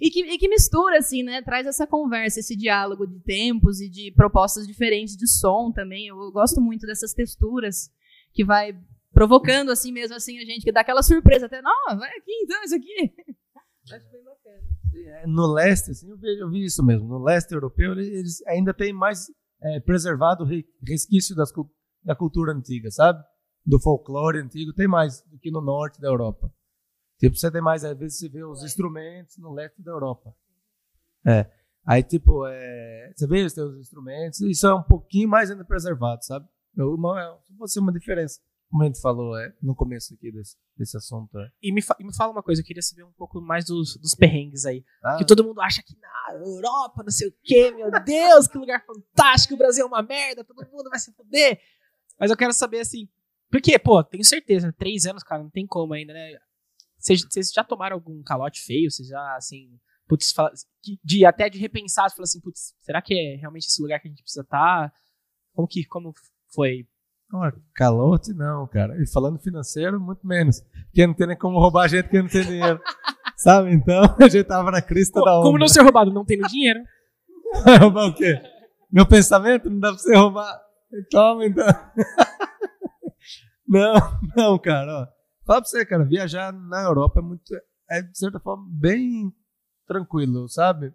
[0.01, 1.41] E que, e que mistura, assim, né?
[1.41, 6.07] Traz essa conversa, esse diálogo de tempos e de propostas diferentes de som também.
[6.07, 7.89] Eu gosto muito dessas texturas
[8.33, 8.73] que vai
[9.13, 12.61] provocando assim mesmo, assim, a gente, que dá aquela surpresa até, não, vai aqui então,
[12.63, 13.13] isso aqui.
[13.93, 14.61] Acho bem bacana.
[15.21, 17.07] É, No leste, assim, eu, vejo, eu vi isso mesmo.
[17.07, 19.27] No leste europeu, ele- eles ainda têm mais
[19.63, 21.49] é, preservado o re- resquício das,
[22.03, 23.23] da cultura antiga, sabe?
[23.65, 26.51] Do folclore antigo, tem mais do que no norte da Europa.
[27.19, 30.35] Tipo, você tem mais, às vezes você vê os instrumentos no leste da Europa.
[31.25, 31.49] É.
[31.85, 36.25] Aí, tipo, é, você vê os teus instrumentos, isso é um pouquinho mais ainda preservado,
[36.25, 36.47] sabe?
[36.75, 40.57] Uma, é, pode ser uma diferença, como a gente falou é, no começo aqui desse,
[40.75, 41.37] desse assunto.
[41.39, 41.49] É.
[41.61, 44.15] E me, e me fala uma coisa, eu queria saber um pouco mais dos, dos
[44.15, 44.83] perrengues aí.
[45.03, 48.57] Ah, Que todo mundo acha que na Europa, não sei o quê, meu Deus, que
[48.57, 51.61] lugar fantástico, o Brasil é uma merda, todo mundo vai se fuder.
[52.19, 53.07] Mas eu quero saber assim,
[53.51, 56.35] porque, pô, tenho certeza, três anos, cara, não tem como ainda, né?
[57.05, 58.89] Vocês já tomaram algum calote feio?
[58.89, 59.69] Vocês já, assim,
[60.07, 60.51] putz, fala-
[60.83, 63.99] de, de- até de repensar, você fala assim, putz, será que é realmente esse lugar
[63.99, 64.91] que a gente precisa estar?
[65.53, 66.13] Como que, como
[66.53, 66.87] foi?
[67.31, 67.41] Não,
[67.73, 69.01] calote não, cara.
[69.01, 70.61] E falando financeiro, muito menos.
[70.85, 72.79] Porque não tem nem como roubar gente que não tem dinheiro.
[73.37, 73.71] Sabe?
[73.73, 75.45] Então, a gente tava na crista da onda.
[75.45, 76.11] Como não ser roubado?
[76.13, 76.79] Não tendo dinheiro?
[77.63, 78.41] Vai roubar o quê?
[78.91, 80.61] Meu pensamento não dá pra você roubar.
[81.11, 81.65] Toma, então.
[83.67, 83.93] não,
[84.35, 85.01] não, cara.
[85.01, 85.07] Ó.
[85.45, 87.53] Fala pra você, cara, viajar na Europa é muito.
[87.89, 89.31] É, de certa forma, bem
[89.87, 90.91] tranquilo, sabe?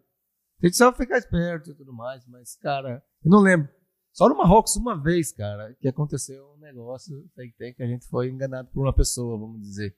[0.61, 3.69] Tem que só ficar esperto e tudo mais, mas, cara, eu não lembro.
[4.13, 8.09] Só no Marrocos, uma vez, cara, que aconteceu um negócio tem, tem que a gente
[8.09, 9.97] foi enganado por uma pessoa, vamos dizer.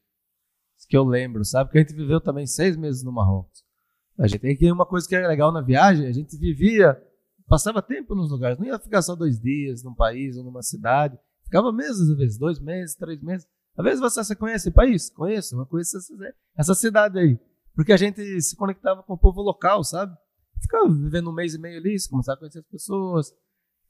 [0.76, 1.68] Isso que eu lembro, sabe?
[1.68, 3.64] Porque a gente viveu também seis meses no Marrocos.
[4.18, 7.02] A gente tem que uma coisa que era legal na viagem, a gente vivia,
[7.48, 11.18] passava tempo nos lugares, não ia ficar só dois dias num país ou numa cidade,
[11.44, 13.48] ficava meses às vezes, dois meses, três meses.
[13.76, 15.10] Às vezes você, você conhece o país?
[15.10, 16.14] Conheço, mas conheço essa,
[16.56, 17.38] essa cidade aí.
[17.74, 20.14] Porque a gente se conectava com o povo local, sabe?
[20.60, 23.32] Ficava vivendo um mês e meio ali, começava a conhecer as pessoas.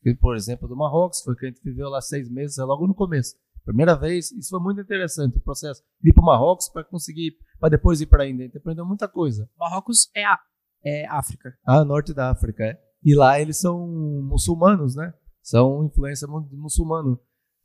[0.04, 2.86] E, por exemplo, do Marrocos, foi que a gente viveu lá seis meses, é logo
[2.86, 3.34] no começo.
[3.64, 7.36] Primeira vez, isso foi muito interessante, o processo de ir para o Marrocos para conseguir,
[7.60, 8.44] para depois ir para a Índia.
[8.44, 9.48] A gente aprendeu muita coisa.
[9.58, 10.38] Marrocos é, a,
[10.84, 11.56] é África.
[11.64, 12.80] Ah, norte da África, é.
[13.04, 13.86] E lá eles são
[14.22, 15.12] muçulmanos, né?
[15.42, 16.48] São influência mu-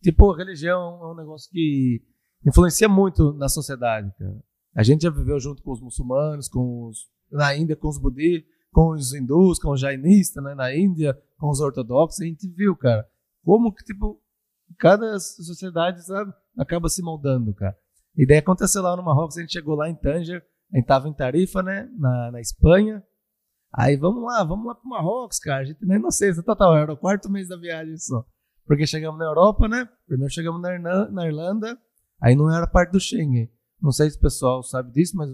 [0.02, 2.02] Tipo, religião é um negócio que
[2.45, 4.43] influencia muito na sociedade, cara.
[4.76, 8.50] A gente já viveu junto com os muçulmanos, com os, na Índia com os budistas,
[8.72, 10.54] com os hindus, com os jainistas, né?
[10.54, 12.22] Na Índia, com os ortodoxos.
[12.22, 13.08] A gente viu, cara,
[13.43, 14.22] como que, tipo,
[14.78, 17.76] cada sociedade, sabe, acaba se moldando, cara.
[18.16, 21.08] E daí aconteceu lá no Marrocos, a gente chegou lá em Tanger, a gente tava
[21.08, 21.89] em Tarifa, né?
[21.98, 23.04] Na, na Espanha.
[23.74, 25.62] Aí vamos lá, vamos lá pro Marrocos, cara.
[25.62, 28.26] A gente nem inocência total, era o quarto mês da viagem só.
[28.68, 29.88] Porque chegamos na Europa, né?
[30.05, 31.80] Primeiro chegamos na, Irlanda,
[32.22, 33.49] aí não era parte do Schengen.
[33.82, 35.30] Não sei se o pessoal sabe disso, mas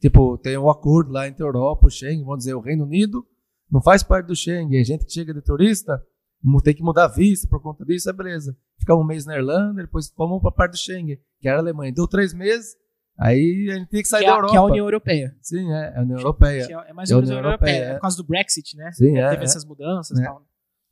[0.00, 3.26] tipo, tem um acordo lá entre a Europa, o Schengen, vamos dizer, o Reino Unido
[3.70, 4.78] não faz parte do Schengen.
[4.78, 6.00] A gente que chega de turista
[6.62, 8.56] tem que mudar a vista por conta disso, é beleza.
[8.78, 11.92] Ficamos um mês na Irlanda, depois fomos pra parte do Schengen, que era a Alemanha.
[11.92, 12.76] Deu três meses,
[13.18, 14.50] aí a gente tinha que sair Que da é, Europa.
[14.52, 15.36] que é a União Europeia.
[15.40, 16.66] Sim, é, é a União Europeia.
[16.66, 17.84] Que é, é mais É ou a menos a União Europeia.
[17.84, 18.92] É por causa do Brexit, né?
[18.92, 19.44] Sim, É, Teve é.
[19.44, 20.46] essas mudanças e tal.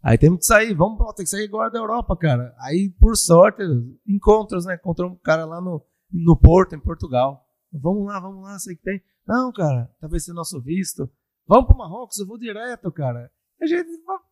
[0.04, 2.54] Aí temos que sair, vamos, tem que sair agora da Europa, cara.
[2.58, 3.62] Aí, por sorte,
[4.06, 4.74] encontros, né?
[4.74, 5.82] Encontramos um cara lá no,
[6.12, 7.42] no Porto, em Portugal.
[7.72, 9.02] Vamos lá, vamos lá, sei que tem.
[9.26, 11.10] Não, cara, talvez seja nosso visto.
[11.46, 13.32] Vamos pro Marrocos, eu vou direto, cara.
[13.62, 13.88] A gente,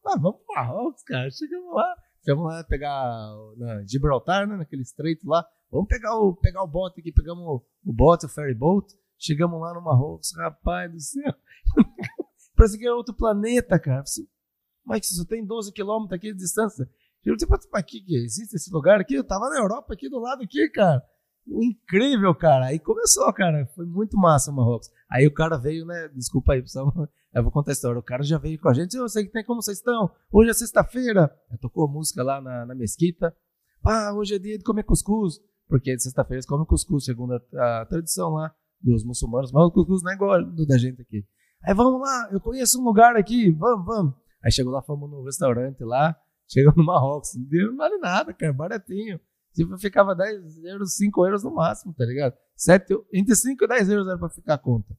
[0.06, 1.30] ah, vamos pro Marrocos, cara.
[1.30, 4.56] Chegamos lá, chegamos lá pegar na Gibraltar, né?
[4.58, 5.42] Naquele estreito lá.
[5.70, 8.92] Vamos pegar o, pegar o bote aqui, pegamos o, o bote, o ferry boat.
[9.16, 11.32] Chegamos lá no Marrocos, rapaz do céu.
[12.54, 14.04] Parece que é outro planeta, cara.
[14.84, 16.88] Mas só tem 12 quilômetros aqui de distância.
[17.24, 19.14] Eu tipo, mas aqui que existe esse lugar aqui?
[19.14, 21.02] Eu tava na Europa aqui do lado aqui, cara.
[21.46, 22.66] Incrível, cara.
[22.66, 23.66] Aí começou, cara.
[23.74, 24.90] Foi muito massa o Marrocos.
[25.10, 26.08] Aí o cara veio, né?
[26.08, 26.92] Desculpa aí, pessoal.
[27.34, 27.98] Eu vou contar a história.
[27.98, 28.94] O cara já veio com a gente.
[28.94, 30.10] Eu sei que tem como vocês estão.
[30.30, 31.28] Hoje é sexta-feira.
[31.60, 33.34] Tocou música lá na, na mesquita.
[33.82, 35.40] Ah, hoje é dia de comer cuscuz.
[35.66, 39.50] Porque de sexta-feira eles comem cuscuz, segundo a, a tradição lá dos muçulmanos.
[39.50, 41.24] Mas o cuscuz não é igual do da gente aqui.
[41.64, 44.14] Aí vamos lá, eu conheço um lugar aqui, vamos, vamos.
[44.44, 46.16] Aí chegou lá, fomos no restaurante lá,
[46.48, 49.20] chegamos no Marrocos, não vale nada, cara, baratinho.
[49.54, 52.34] Tipo, ficava 10 euros, 5 euros no máximo, tá ligado?
[52.56, 54.96] 7, entre 5 e 10 euros era pra ficar a conta.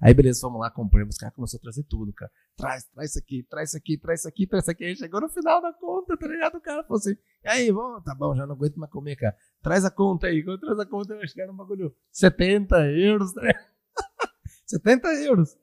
[0.00, 2.30] Aí beleza, fomos lá, compramos, o cara começou a trazer tudo, cara.
[2.56, 4.84] Traz, traz isso aqui, traz isso aqui, traz isso aqui, traz isso aqui.
[4.84, 6.56] Aí chegou no final da conta, tá ligado?
[6.56, 9.34] O cara falou assim, e aí, vamos, tá bom, já não aguento mais comer, cara.
[9.62, 10.44] Traz a conta aí.
[10.44, 13.64] Quando traz a conta, eu era um bagulho 70 euros, tá ligado?
[14.66, 15.56] 70 euros.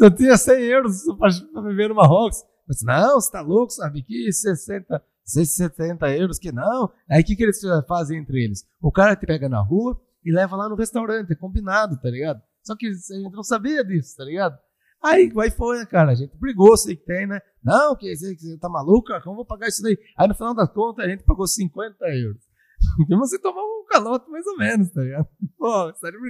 [0.00, 2.44] Eu tinha 100 euros pra viver no Marrocos.
[2.72, 4.02] Disse, não, você tá louco, sabe?
[4.02, 6.90] Que 60, 70 euros, que não.
[7.08, 8.66] Aí o que, que eles fazem entre eles?
[8.80, 12.40] O cara te pega na rua e leva lá no restaurante, é combinado, tá ligado?
[12.62, 14.58] Só que a gente não sabia disso, tá ligado?
[15.02, 16.12] Aí, aí foi, né, cara?
[16.12, 17.40] A gente brigou, sei que tem, né?
[17.64, 19.22] Não, que você, você tá maluco, cara?
[19.22, 19.98] como vou pagar isso daí?
[20.16, 22.42] Aí no final das contas a gente pagou 50 euros.
[23.08, 25.28] Mesmo assim, tomava um calote mais ou menos, tá ligado?
[25.56, 26.20] Pô, sério,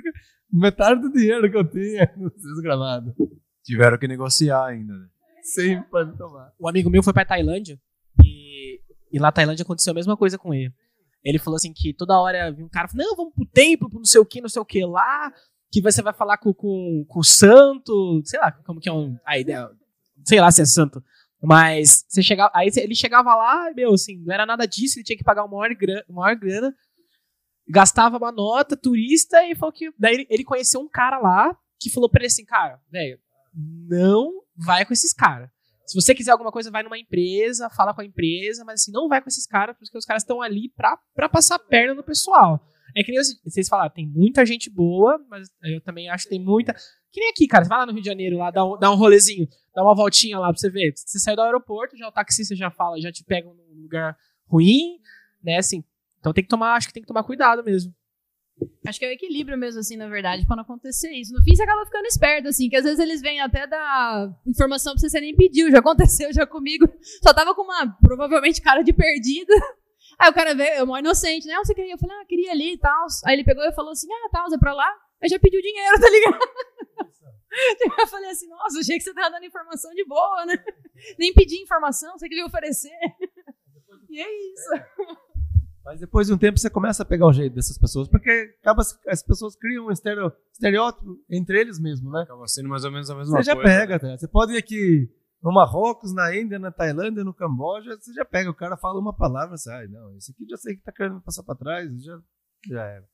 [0.52, 3.14] metade do dinheiro que eu tinha no gramado.
[3.64, 5.06] Tiveram que negociar ainda, né?
[5.42, 6.52] Sim, pode tomar.
[6.58, 7.78] O amigo meu foi pra Tailândia
[8.24, 8.80] e,
[9.12, 10.72] e lá na Tailândia aconteceu a mesma coisa com ele.
[11.22, 13.98] Ele falou assim que toda hora vinha um cara falando, não, vamos pro templo, pro
[13.98, 15.32] não sei o que, não sei o que lá,
[15.70, 19.16] que você vai falar com, com, com o santo, sei lá, como que é um,
[19.24, 19.68] a ideia,
[20.24, 21.02] sei lá se é santo.
[21.42, 25.16] Mas você chegava, aí ele chegava lá, meu, assim, não era nada disso, ele tinha
[25.16, 26.74] que pagar uma maior grana, maior grana
[27.70, 29.92] gastava uma nota, turista, e falou que.
[29.98, 33.18] Daí ele conheceu um cara lá que falou pra ele assim, cara, velho,
[33.54, 35.50] não vai com esses caras.
[35.86, 39.08] Se você quiser alguma coisa, vai numa empresa, fala com a empresa, mas assim, não
[39.08, 42.64] vai com esses caras, porque os caras estão ali pra, pra passar perna no pessoal.
[42.96, 46.44] É que nem vocês falaram, tem muita gente boa, mas eu também acho que tem
[46.44, 46.74] muita.
[47.10, 47.64] Que nem aqui, cara.
[47.64, 49.94] Você vai lá no Rio de Janeiro, lá, dá um, dá um rolezinho, dá uma
[49.94, 50.92] voltinha lá pra você ver.
[50.94, 54.98] Você sai do aeroporto, já o taxista já fala, já te pega num lugar ruim,
[55.42, 55.58] né?
[55.58, 55.84] Assim.
[56.18, 57.92] Então tem que tomar, acho que tem que tomar cuidado mesmo.
[58.86, 61.32] Acho que é o equilíbrio mesmo, assim, na verdade, pra não acontecer isso.
[61.32, 64.94] No fim, você acaba ficando esperto, assim, que às vezes eles vêm até dar informação
[64.94, 65.70] pra você, você nem pediu.
[65.70, 66.88] Já aconteceu já comigo.
[67.22, 69.54] Só tava com uma, provavelmente, cara de perdida.
[70.18, 71.54] Aí o cara veio, eu mó inocente, né?
[71.54, 71.94] Ah, você queria?
[71.94, 73.06] Eu falei, ah, queria ali e tal.
[73.26, 74.90] Aí ele pegou e falou assim, ah, tal, é pra lá.
[75.22, 76.38] Aí já pediu dinheiro, tá ligado?
[77.98, 80.62] Eu falei assim, nossa, achei que você tava dando informação de boa, né?
[81.18, 82.96] Nem pedi informação, você queria oferecer.
[84.08, 84.70] E é isso.
[85.84, 88.82] Mas depois de um tempo você começa a pegar o jeito dessas pessoas, porque acaba,
[89.08, 92.22] as pessoas criam um estereótipo entre eles mesmos, né?
[92.22, 93.50] Acaba sendo mais ou menos a mesma coisa.
[93.50, 94.16] Você já pega, tá?
[94.16, 95.10] Você pode ir aqui
[95.42, 99.14] no Marrocos, na Índia, na Tailândia, no Camboja, você já pega, o cara fala uma
[99.14, 102.18] palavra, você, ai, não, esse aqui já sei que tá querendo passar pra trás, já,
[102.68, 103.04] já era.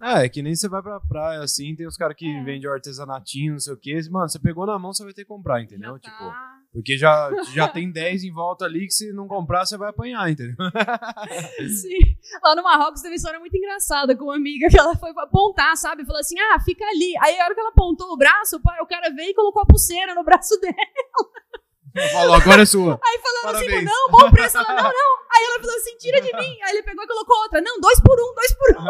[0.00, 2.42] Ah, é que nem você vai pra praia assim, tem os caras que é.
[2.42, 4.10] vendem artesanatinho, não sei o que.
[4.10, 5.92] Mano, você pegou na mão, você vai ter que comprar, entendeu?
[5.92, 6.10] Já tá.
[6.10, 9.90] Tipo, porque já, já tem 10 em volta ali que se não comprar, você vai
[9.90, 10.54] apanhar, entendeu?
[11.68, 12.16] Sim.
[12.44, 15.76] Lá no Marrocos teve uma história muito engraçada com uma amiga que ela foi apontar,
[15.76, 16.06] sabe?
[16.06, 17.12] Falou assim: ah, fica ali.
[17.22, 20.14] Aí a hora que ela apontou o braço, o cara veio e colocou a pulseira
[20.14, 20.74] no braço dela.
[22.12, 23.00] Falou, agora é sua.
[23.04, 24.56] Aí falando assim, não, bom preço.
[24.56, 25.18] Ela, não, não.
[25.34, 26.56] Aí ela falou assim, tira de mim.
[26.62, 27.60] Aí ele pegou e colocou outra.
[27.60, 28.84] Não, dois por um, dois por um.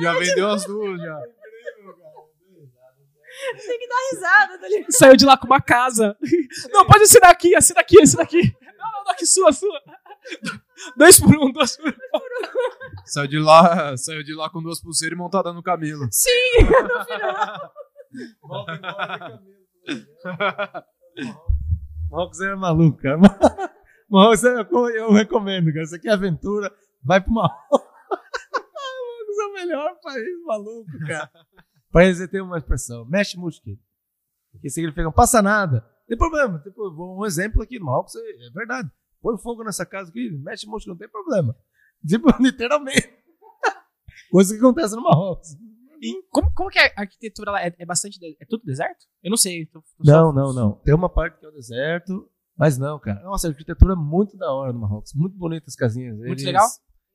[0.02, 1.20] já vendeu as duas, já.
[3.66, 4.92] Tem que dar risada, tá ligado?
[4.92, 6.16] Saiu de lá com uma casa.
[6.70, 8.54] Não, pode assinar aqui, assina aqui, assina aqui.
[8.78, 9.80] Não, não, não, aqui sua, sua.
[10.96, 11.94] Dois por um, dois por um.
[13.04, 16.08] Saiu de lá, saiu de lá com duas pulseiras e montada no camelo.
[16.10, 16.30] Sim,
[16.60, 17.72] no final.
[18.42, 19.56] Volta embora camelo.
[22.10, 23.18] Marrocos é maluco, cara.
[24.08, 24.60] Marrocos é,
[24.98, 25.82] eu recomendo, cara.
[25.82, 26.72] Isso aqui é aventura.
[27.02, 27.86] Vai pro Marrocos.
[28.10, 31.30] Marrocos é o melhor país maluco, cara.
[31.90, 33.04] Para eles ter uma expressão.
[33.04, 33.82] Mexe mosquito.
[34.60, 35.86] Que significa não passa nada.
[36.06, 36.58] Tem problema.
[36.60, 38.90] Tipo, um exemplo aqui no Marrocos é, verdade.
[39.20, 41.56] Põe fogo nessa casa aqui, mexe mosquito, não tem problema.
[42.06, 43.08] Tipo, literalmente.
[44.30, 45.56] Coisa que acontece no Marrocos.
[46.00, 47.64] E como, como que é a arquitetura lá?
[47.64, 48.18] É, é bastante.
[48.38, 49.06] É tudo deserto?
[49.22, 49.66] Eu não sei.
[49.66, 50.72] Tô, tô não, não, não.
[50.84, 53.22] Tem uma parte que é o deserto, mas não, cara.
[53.22, 55.12] Nossa, a arquitetura é muito da hora no Marrocos.
[55.14, 56.16] Muito bonitas as casinhas.
[56.16, 56.66] Muito Eles, legal?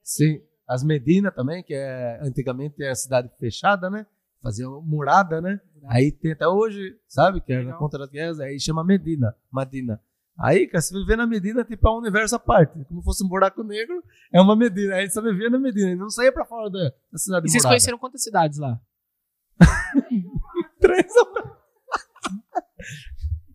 [0.03, 0.41] Sim.
[0.67, 4.05] As Medina também, que é antigamente é a cidade fechada, né?
[4.41, 5.59] Fazia murada, né?
[5.87, 7.41] Aí tem até hoje, sabe?
[7.41, 10.01] Que era na conta das guerras, aí chama Medina, Madina.
[10.39, 12.83] Aí, cara, você viver na Medina, tipo, é um universo à parte.
[12.85, 14.95] Como fosse um buraco negro, é uma Medina.
[14.95, 17.47] Aí só vivia na Medina, não saía pra fora da, da cidade.
[17.47, 18.79] E vocês conheceram quantas cidades lá?
[20.81, 21.33] Três ou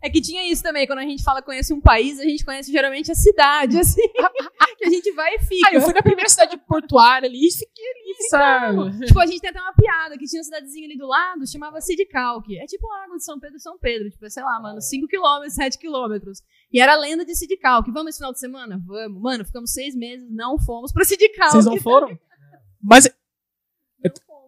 [0.02, 2.70] é que tinha isso também, quando a gente fala conhece um país, a gente conhece
[2.70, 4.02] geralmente a cidade, assim.
[4.76, 5.68] que a gente vai e fica.
[5.68, 9.06] Ah, eu fui na primeira cidade portuária ali e fiquei ali, sabe?
[9.06, 11.80] Tipo, a gente tem até uma piada, que tinha uma cidadezinha ali do lado, chamava
[11.80, 12.58] Sidicalque.
[12.58, 14.10] É tipo a água de São Pedro São Pedro.
[14.10, 16.30] Tipo, sei lá, mano, 5 km, 7 km.
[16.72, 17.90] E era a lenda de Sidicalque.
[17.90, 18.80] Vamos esse final de semana?
[18.84, 19.20] Vamos.
[19.20, 21.52] Mano, ficamos seis meses, não fomos pra Sidicalque.
[21.52, 22.18] Vocês não foram?
[22.82, 23.08] Mas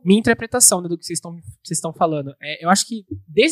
[0.09, 1.21] minha interpretação né, do que vocês
[1.71, 2.35] estão falando.
[2.41, 3.05] É, eu acho que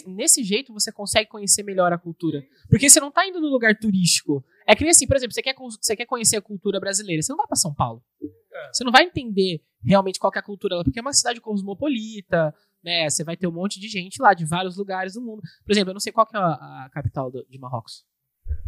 [0.07, 2.43] nesse jeito você consegue conhecer melhor a cultura.
[2.71, 4.43] Porque você não está indo no lugar turístico.
[4.67, 7.31] É que nem assim, por exemplo, você quer, você quer conhecer a cultura brasileira, você
[7.31, 8.03] não vai para São Paulo.
[8.23, 8.73] É.
[8.73, 12.55] Você não vai entender realmente qual é a cultura lá, porque é uma cidade cosmopolita,
[12.83, 13.11] né?
[13.11, 15.43] Você vai ter um monte de gente lá, de vários lugares do mundo.
[15.63, 18.03] Por exemplo, eu não sei qual é a, a capital do, de Marrocos.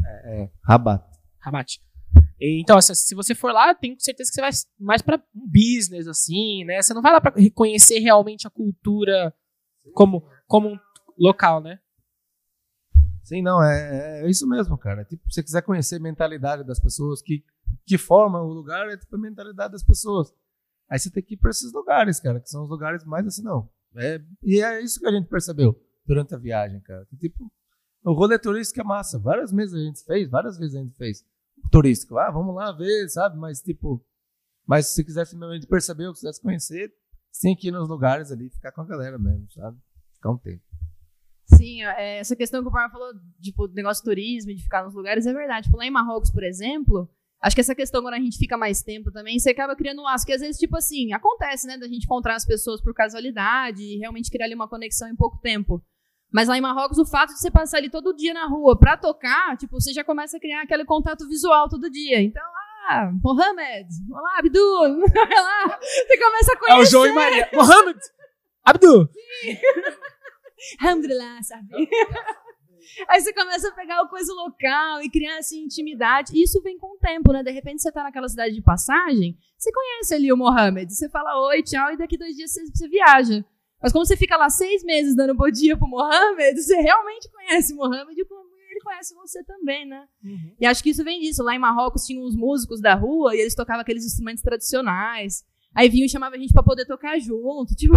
[0.05, 1.03] É, é Rabat.
[1.41, 1.81] Rabat.
[2.41, 6.65] Então, se você for lá, tenho certeza que você vai mais para um business, assim,
[6.65, 6.81] né?
[6.81, 9.35] Você não vai lá para reconhecer realmente a cultura
[9.93, 10.79] como, como um
[11.19, 11.81] local, né?
[13.25, 15.05] Sim, não, é, é isso mesmo, cara.
[15.05, 17.45] Tipo, se você quiser conhecer a mentalidade das pessoas, que,
[17.85, 20.33] que formam o lugar, é tipo a mentalidade das pessoas.
[20.89, 23.43] Aí você tem que ir para esses lugares, cara, que são os lugares mais assim,
[23.43, 23.69] não.
[23.97, 27.05] É, e é isso que a gente percebeu durante a viagem, cara.
[27.07, 27.53] Que, tipo,
[28.03, 29.19] o rolê turístico é massa.
[29.19, 31.23] Várias vezes a gente fez, várias vezes a gente fez.
[31.71, 32.19] Turístico.
[32.19, 33.39] Ah, vamos lá ver, sabe?
[33.39, 34.05] Mas, tipo,
[34.67, 36.93] mas se quisesse realmente perceber ou quisesse conhecer,
[37.41, 39.79] tem que ir nos lugares ali, ficar com a galera mesmo, sabe?
[40.15, 40.63] Ficar um tempo.
[41.57, 44.85] Sim, é, essa questão que o Parma falou, tipo, do negócio de turismo, de ficar
[44.85, 45.65] nos lugares, é verdade.
[45.65, 47.09] Tipo, lá em Marrocos, por exemplo,
[47.43, 50.05] acho que essa questão, quando a gente fica mais tempo também, você acaba criando um
[50.05, 50.27] laço.
[50.27, 53.99] Que às vezes, tipo assim, acontece, né, da gente encontrar as pessoas por casualidade e
[53.99, 55.83] realmente criar ali uma conexão em pouco tempo.
[56.33, 58.97] Mas lá em Marrocos, o fato de você passar ali todo dia na rua pra
[58.97, 62.21] tocar, tipo, você já começa a criar aquele contato visual todo dia.
[62.21, 62.43] Então,
[62.89, 66.79] ah, Mohamed, olá, Abdul, lá, você começa a conhecer.
[66.79, 67.49] É o João e Maria.
[67.53, 67.99] Mohamed!
[68.65, 69.09] Abdu!
[70.81, 71.69] Alhamdulillah, sabe?
[73.09, 76.33] Aí você começa a pegar o coisa local e criar assim intimidade.
[76.35, 77.43] E isso vem com o tempo, né?
[77.43, 81.49] De repente você tá naquela cidade de passagem, você conhece ali o Mohamed, você fala
[81.49, 83.45] oi, tchau, e daqui dois dias você, você viaja.
[83.83, 87.73] Mas como você fica lá seis meses dando bom dia pro Mohamed, você realmente conhece
[87.73, 88.25] o Mohamed e
[88.71, 90.07] ele conhece você também, né?
[90.25, 90.55] Uhum.
[90.61, 91.43] E acho que isso vem disso.
[91.43, 95.45] Lá em Marrocos tinham uns músicos da rua e eles tocavam aqueles instrumentos tradicionais.
[95.75, 97.95] Aí vinham e chamavam a gente pra poder tocar junto, tipo.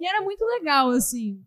[0.00, 1.44] e era muito legal, assim.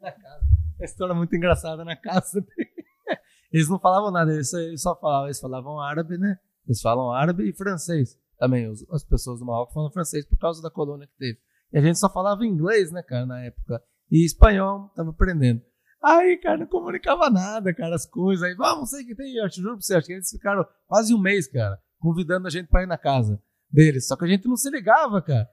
[0.00, 0.44] Na casa.
[0.80, 2.44] A história é muito engraçada na casa.
[3.52, 6.38] Eles não falavam nada, eles só falavam, eles falavam árabe, né?
[6.66, 8.18] Eles falam árabe e francês.
[8.38, 11.38] Também, as pessoas do Marrocos falam francês por causa da colônia que teve.
[11.72, 13.82] E a gente só falava inglês, né, cara, na época.
[14.10, 15.62] E espanhol, tava aprendendo.
[16.02, 18.42] Aí, cara, não comunicava nada, cara, as coisas.
[18.42, 21.14] Aí, vamos, sei que tem, eu te juro pra você, acho que eles ficaram quase
[21.14, 24.06] um mês, cara, convidando a gente pra ir na casa deles.
[24.06, 25.48] Só que a gente não se ligava, cara.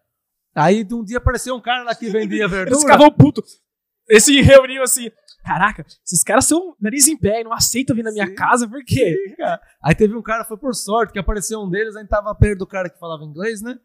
[0.55, 2.71] Aí, de um dia apareceu um cara lá que vendia verdura.
[2.71, 3.61] Eles ficavam putos.
[4.07, 5.11] Eles se reuniam assim.
[5.43, 8.35] Caraca, esses caras são nariz em pé e não aceitam vir na minha Sim.
[8.35, 9.15] casa, por quê?
[9.15, 9.43] Sim.
[9.81, 12.59] Aí teve um cara, foi por sorte, que apareceu um deles, a gente tava perto
[12.59, 13.79] do cara que falava inglês, né?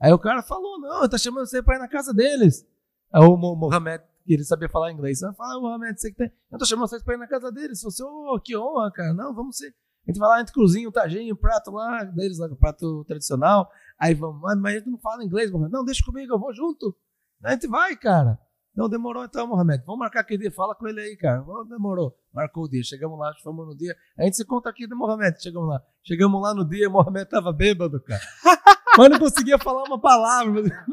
[0.00, 2.66] Aí o cara falou, não, tá chamando você pra ir na casa deles.
[3.12, 6.16] Aí o Mo- Mohamed, que ele sabia falar inglês, aí fala, ah, Mohamed, você que
[6.16, 6.32] tem...
[6.50, 7.82] Eu tô chamando vocês pra ir na casa deles.
[7.82, 9.12] Você, ô, que honra, cara.
[9.12, 9.68] Não, vamos ser...
[10.06, 13.70] A gente vai lá, a gente cozinha o tajinho, prato lá, deles lá, prato tradicional.
[13.98, 15.72] Aí vamos, mas, mas a gente não fala inglês, Mohamed.
[15.72, 16.96] Não, deixa comigo, eu vou junto.
[17.44, 18.38] A gente vai, cara.
[18.74, 19.84] Não, demorou então, Mohamed.
[19.84, 20.52] Vamos marcar aquele dia.
[20.52, 21.42] Fala com ele aí, cara.
[21.42, 22.16] Vamos, demorou.
[22.32, 22.82] Marcou o dia.
[22.82, 23.94] Chegamos lá, fomos no dia.
[24.18, 25.42] A gente se conta aqui do Mohamed.
[25.42, 25.82] Chegamos lá.
[26.02, 28.22] Chegamos lá no dia, Mohamed tava bêbado, cara.
[28.96, 30.62] Mas não conseguia falar uma palavra.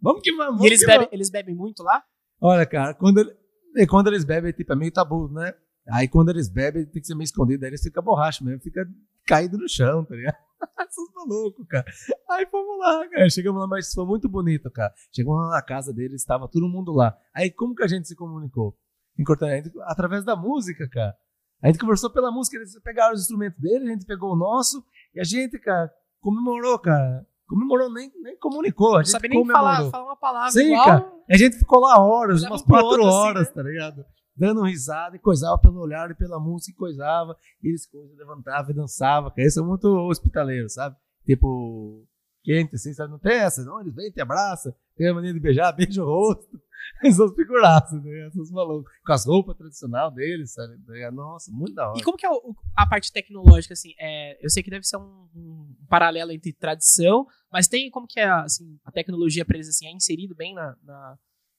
[0.00, 0.62] vamos que vamos.
[0.62, 1.12] E eles bebem, vamos.
[1.12, 2.02] eles bebem muito lá?
[2.40, 5.54] Olha, cara, quando, ele- quando eles bebem, tipo, é meio tabu, né?
[5.90, 7.64] Aí quando eles bebem, tem que ser meio escondido.
[7.64, 8.86] Aí eles ficam borracha mesmo, fica
[9.26, 10.36] caído no chão, tá ligado?
[10.88, 11.84] Esses malucos, cara.
[12.30, 13.30] Aí fomos lá, cara.
[13.30, 14.92] Chegamos lá, mas foi muito bonito, cara.
[15.14, 17.16] Chegamos lá na casa deles, estava todo mundo lá.
[17.34, 18.76] Aí como que a gente se comunicou?
[19.16, 21.14] Gente- Através da música, cara.
[21.62, 24.80] A gente conversou pela música, eles pegaram os instrumentos deles, a gente pegou o nosso,
[25.12, 25.90] e a gente, cara,
[26.20, 27.26] comemorou, cara.
[27.46, 28.94] Comemorou, nem, nem comunicou.
[28.94, 29.66] A Não gente sabe nem comemorou.
[29.66, 30.84] falar, falar uma palavra Sim, igual.
[30.84, 31.12] cara.
[31.30, 33.54] A gente ficou lá horas, umas quatro outro, assim, horas, né?
[33.54, 34.04] tá ligado?
[34.36, 37.34] Dando risada e coisava pelo olhar e pela música e coisava.
[37.62, 39.30] E eles coisa, levantavam e dançavam.
[39.30, 40.94] Cara, isso é muito hospitaleiro, sabe?
[41.24, 42.06] Tipo,
[42.48, 43.10] quente, assim, sabe?
[43.12, 43.80] Não tem essa, não.
[43.80, 46.60] Eles vêm, te abraçam, tem a mania de beijar, beija o rosto.
[47.04, 48.26] Essas figuraças, né?
[48.28, 48.90] Essas malucos.
[49.04, 50.74] Com as roupas tradicionais deles, sabe?
[51.12, 51.98] Nossa, muito da hora.
[51.98, 53.92] E como que é o- a parte tecnológica, assim?
[53.98, 58.18] É, eu sei que deve ser um, um paralelo entre tradição, mas tem como que
[58.20, 61.18] é, assim, a tecnologia pra eles, assim, é inserido bem na, na-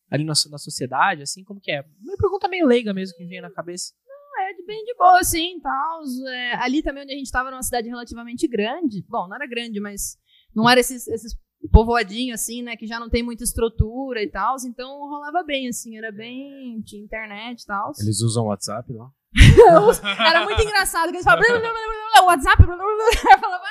[0.10, 1.44] ali na, na sociedade, assim?
[1.44, 1.86] Como que é?
[2.02, 3.94] Uma pergunta meio leiga mesmo que veio na cabeça.
[4.42, 6.02] É bem de boa, assim, tal.
[6.30, 9.04] É, ali também onde a gente tava, era uma cidade relativamente grande.
[9.08, 10.18] Bom, não era grande, mas
[10.56, 11.38] não era esses, esses
[11.72, 14.56] povoadinhos, assim, né, que já não tem muita estrutura e tal.
[14.66, 16.82] Então rolava bem, assim, era bem.
[16.82, 17.92] Tinha internet e tal.
[18.00, 19.10] Eles usam WhatsApp lá?
[20.28, 21.48] Era muito engraçado, que eles falavam.
[21.48, 23.34] blá, blá, blá, blá, blá, WhatsApp, blá, blá, blá.
[23.34, 23.66] Eu falava,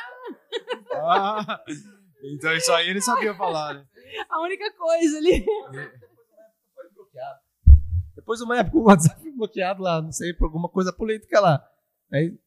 [0.95, 1.61] Ah,
[2.23, 3.85] então isso aí ele sabia falar, né?
[4.31, 5.45] a única coisa ali.
[8.15, 11.41] Depois de uma época o WhatsApp foi bloqueado lá, não sei, por alguma coisa política
[11.41, 11.65] lá.
[12.13, 12.39] Aí,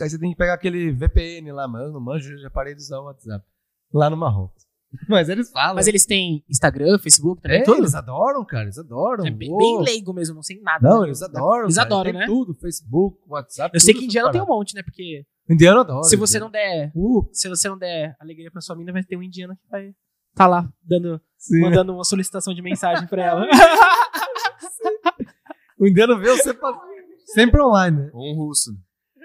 [0.00, 1.92] aí você tem que pegar aquele VPN lá, mano.
[1.92, 3.44] Não manjo, eu já parei de usar o WhatsApp.
[3.92, 4.64] Lá no Marrocos.
[5.08, 5.74] Mas eles falam.
[5.74, 7.78] Mas eles têm Instagram, Facebook, também, é, tudo?
[7.78, 9.26] eles adoram, cara, eles adoram.
[9.26, 10.88] É bem, bem leigo mesmo, não sei nada.
[10.88, 11.08] Não, né?
[11.08, 11.64] eles adoram.
[11.64, 12.26] Eles cara, adoram, tem né?
[12.26, 13.74] tudo, Facebook, WhatsApp.
[13.74, 14.82] Eu sei que indiano tem um monte, né?
[14.82, 16.02] Porque Indiano adora.
[16.04, 16.44] se você indiano.
[16.46, 16.92] não der.
[16.94, 19.92] Uh, Se você não der alegria pra sua mina, vai ter um indiano que vai
[20.34, 21.60] tá lá dando, sim.
[21.62, 23.46] mandando uma solicitação de mensagem pra ela.
[25.78, 26.80] O indiano vê você pra-
[27.34, 28.10] sempre online, né?
[28.12, 28.70] Ou um russo.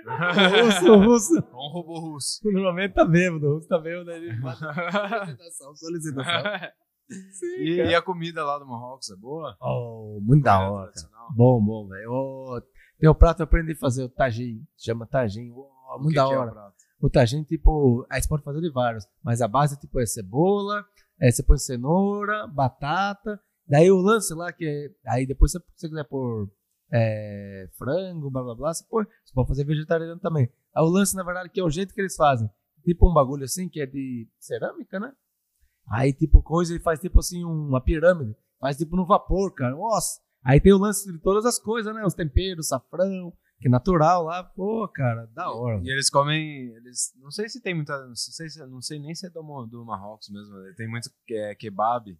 [0.05, 1.33] O russo, o russo.
[1.53, 2.39] Ou um robô russo.
[2.43, 6.43] Normalmente tá bêbado, o russo tá bêbado, ele solicitação, solicitação.
[7.31, 9.57] Sim, E, e a comida lá do Marrocos é boa?
[9.61, 10.91] Oh, muito da hora?
[11.35, 12.09] Bom, bom, velho.
[12.09, 12.61] Ô,
[13.01, 15.51] Meu prato eu aprendi a fazer o tagine, chama tagine.
[15.51, 16.71] Oh, O muito da que é o hora.
[17.01, 20.85] o tagine, tipo, aí você pode fazer de vários, mas a base, tipo, é cebola,
[21.19, 23.37] é, você põe cenoura, batata,
[23.67, 26.49] daí o lance lá, que é, aí depois, se você quiser pôr
[26.91, 30.49] é, frango, blá blá blá, você, põe, você pode fazer vegetariano também.
[30.75, 32.49] Aí o lance, na verdade, que é o jeito que eles fazem.
[32.83, 35.11] Tipo um bagulho assim, que é de cerâmica, né?
[35.89, 38.35] Aí, tipo, coisa, ele faz tipo assim, uma pirâmide.
[38.59, 39.75] Faz tipo no vapor, cara.
[39.75, 40.19] Nossa!
[40.43, 42.03] Aí tem o lance de todas as coisas, né?
[42.05, 44.43] Os temperos, safrão, que é natural lá.
[44.43, 45.79] Pô, cara, da hora.
[45.83, 46.67] E eles comem.
[46.77, 48.07] Eles, não sei se tem muita.
[48.07, 50.55] Não sei, se- não sei nem se é do, do Marrocos mesmo.
[50.75, 52.17] Tem muito que é kebab.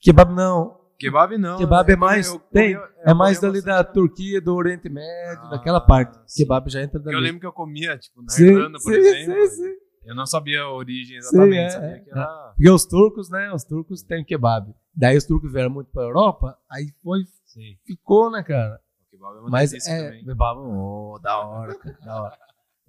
[0.00, 0.80] Kebab não.
[1.06, 1.58] Kebab não.
[1.58, 1.94] Kebab né?
[1.94, 2.28] é mais.
[2.28, 6.18] Eu tem, eu é mais dali da Turquia, do Oriente Médio, Ah, daquela parte.
[6.26, 6.42] sim.
[6.44, 7.16] Kebab já entra dali.
[7.16, 9.46] Eu lembro que eu comia, tipo, na Sim, Irlanda, por sim, exemplo.
[9.48, 9.72] sim, sim.
[10.04, 11.58] Eu não sabia a origem Sim, exatamente.
[11.58, 12.52] é, sabia é, que era.
[12.56, 13.52] Porque os turcos, né?
[13.52, 14.74] Os turcos têm kebab.
[14.94, 17.76] Daí os turcos vieram muito pra Europa, aí foi, Sim.
[17.86, 18.80] ficou, né, cara?
[19.06, 19.78] O kebab é uma Mas é.
[20.06, 20.24] também.
[20.24, 22.38] Kebab, oh, da hora, cara, da hora.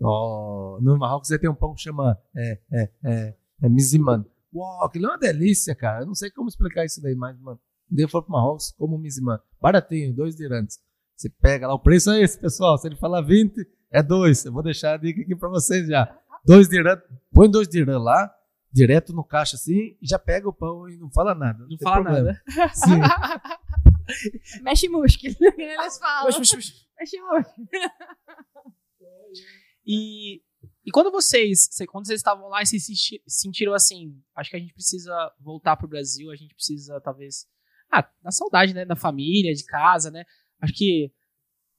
[0.02, 4.26] Oh, no Marrocos você tem um pão que chama é, é, é, é miziman.
[4.54, 6.02] Uau, aquilo é uma delícia, cara.
[6.02, 7.60] Eu não sei como explicar isso daí, mas, mano,
[7.92, 9.40] um dia eu for pro Marrocos, como miziman.
[9.62, 10.80] Baratinho, dois dirantes.
[11.16, 12.78] Você pega lá, o preço é esse, pessoal.
[12.78, 13.54] Se ele falar 20,
[13.92, 14.44] é dois.
[14.46, 16.18] Eu vou deixar a dica aqui pra vocês já.
[16.46, 18.34] Dois dirantes, põe dois dirãs lá,
[18.72, 21.60] direto no caixa assim, e já pega o pão e não fala nada.
[21.60, 22.42] Não tem fala problema.
[22.58, 22.74] nada.
[22.74, 23.00] Sim.
[24.64, 26.28] Mexe músculo, que eles falam.
[26.30, 26.74] Oxe, oxe, oxe.
[27.00, 27.68] Mexe músculo.
[29.86, 30.42] E,
[30.86, 34.50] e quando vocês, cê- quando vocês estavam lá e vocês se senti- sentiram assim, acho
[34.50, 37.46] que a gente precisa voltar pro Brasil, a gente precisa talvez,
[38.00, 40.24] ah, da saudade, né, da família, de casa, né?
[40.62, 41.12] Acho que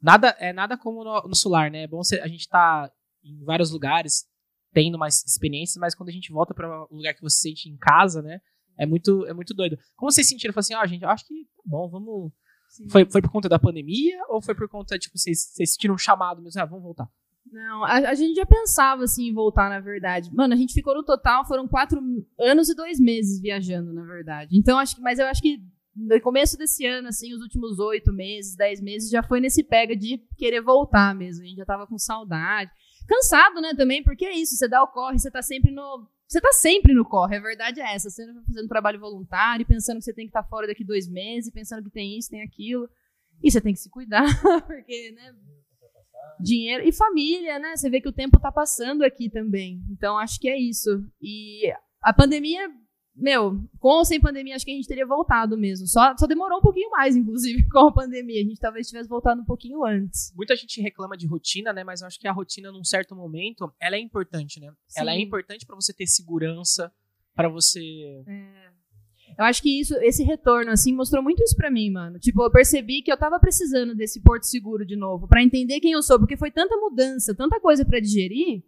[0.00, 1.84] nada é nada como no, no solar, né?
[1.84, 2.90] É bom a gente tá
[3.24, 4.26] em vários lugares
[4.72, 7.76] tendo mais experiências, mas quando a gente volta para um lugar que você sente em
[7.76, 8.40] casa, né?
[8.76, 9.78] É muito, é muito doido.
[9.96, 10.52] Como vocês sentiram?
[10.52, 12.32] Falaram assim, ó, gente, eu acho que tá bom, vamos.
[12.68, 12.88] Sim.
[12.88, 15.98] Foi, foi por conta da pandemia ou foi por conta, tipo, vocês, vocês sentiram um
[15.98, 16.60] chamado mesmo?
[16.60, 17.08] Ah, vamos voltar.
[17.52, 20.28] Não, a, a gente já pensava assim em voltar, na verdade.
[20.34, 22.00] Mano, a gente ficou no total, foram quatro
[22.40, 24.58] anos e dois meses viajando, na verdade.
[24.58, 25.62] Então, acho que, mas eu acho que
[25.96, 29.96] no começo desse ano, assim, os últimos oito meses, dez meses, já foi nesse pega
[29.96, 31.44] de querer voltar mesmo.
[31.44, 32.70] A gente já tava com saudade.
[33.06, 36.08] Cansado, né, também, porque é isso, você dá o corre, você tá sempre no.
[36.26, 38.08] Você tá sempre no corre, a verdade é essa.
[38.10, 41.52] Você tá fazendo trabalho voluntário, pensando que você tem que estar fora daqui dois meses,
[41.52, 42.88] pensando que tem isso, tem aquilo.
[43.42, 44.24] E você tem que se cuidar,
[44.66, 45.34] porque, né,
[46.40, 47.76] dinheiro e família, né?
[47.76, 49.82] Você vê que o tempo tá passando aqui também.
[49.90, 51.04] Então acho que é isso.
[51.20, 51.70] E
[52.02, 52.68] a pandemia,
[53.16, 55.86] meu, com ou sem pandemia, acho que a gente teria voltado mesmo.
[55.86, 58.40] Só, só demorou um pouquinho mais, inclusive, com a pandemia.
[58.40, 60.32] A gente talvez tivesse voltado um pouquinho antes.
[60.34, 61.84] muita gente reclama de rotina, né?
[61.84, 64.72] Mas eu acho que a rotina, num certo momento, ela é importante, né?
[64.96, 65.22] Ela é Sim.
[65.22, 66.92] importante pra você ter segurança,
[67.34, 67.80] pra você.
[69.38, 72.18] Eu acho que isso, esse retorno, assim, mostrou muito isso pra mim, mano.
[72.18, 75.92] Tipo, eu percebi que eu tava precisando desse porto seguro de novo, pra entender quem
[75.92, 78.62] eu sou, porque foi tanta mudança, tanta coisa pra digerir,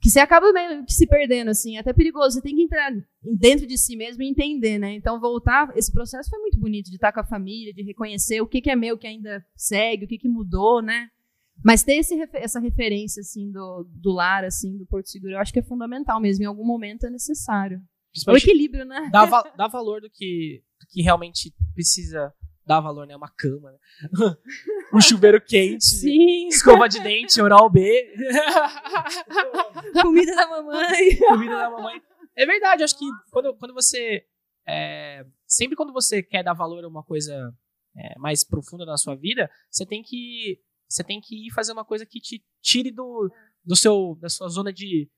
[0.00, 1.76] que você acaba meio que se perdendo, assim.
[1.76, 2.36] É até perigoso.
[2.36, 2.90] Você tem que entrar
[3.22, 4.94] dentro de si mesmo e entender, né?
[4.94, 8.46] Então, voltar, esse processo foi muito bonito, de estar com a família, de reconhecer o
[8.46, 11.08] que, que é meu, que ainda segue, o que, que mudou, né?
[11.62, 15.52] Mas ter esse, essa referência, assim, do, do lar, assim, do Porto Seguro, eu acho
[15.52, 16.44] que é fundamental mesmo.
[16.44, 17.78] Em algum momento é necessário.
[17.78, 19.10] O Principalmente equilíbrio, né?
[19.12, 19.26] dá,
[19.56, 22.32] dá valor do que, do que realmente precisa
[22.70, 23.16] dar valor, né?
[23.16, 23.78] Uma cama, né?
[24.94, 25.84] um chuveiro quente.
[25.84, 26.46] Sim.
[26.46, 27.82] Escova de dente, oral B.
[30.00, 31.16] Comida da mamãe.
[31.18, 32.00] comida da mamãe.
[32.36, 34.24] É verdade, acho que quando, quando você.
[34.68, 37.52] é, sempre quando você quer dar valor a uma coisa
[37.96, 40.60] é, mais profunda na sua vida, você tem que.
[40.88, 43.28] Você tem que ir fazer uma coisa que te tire do,
[43.64, 45.10] do seu, da sua zona de.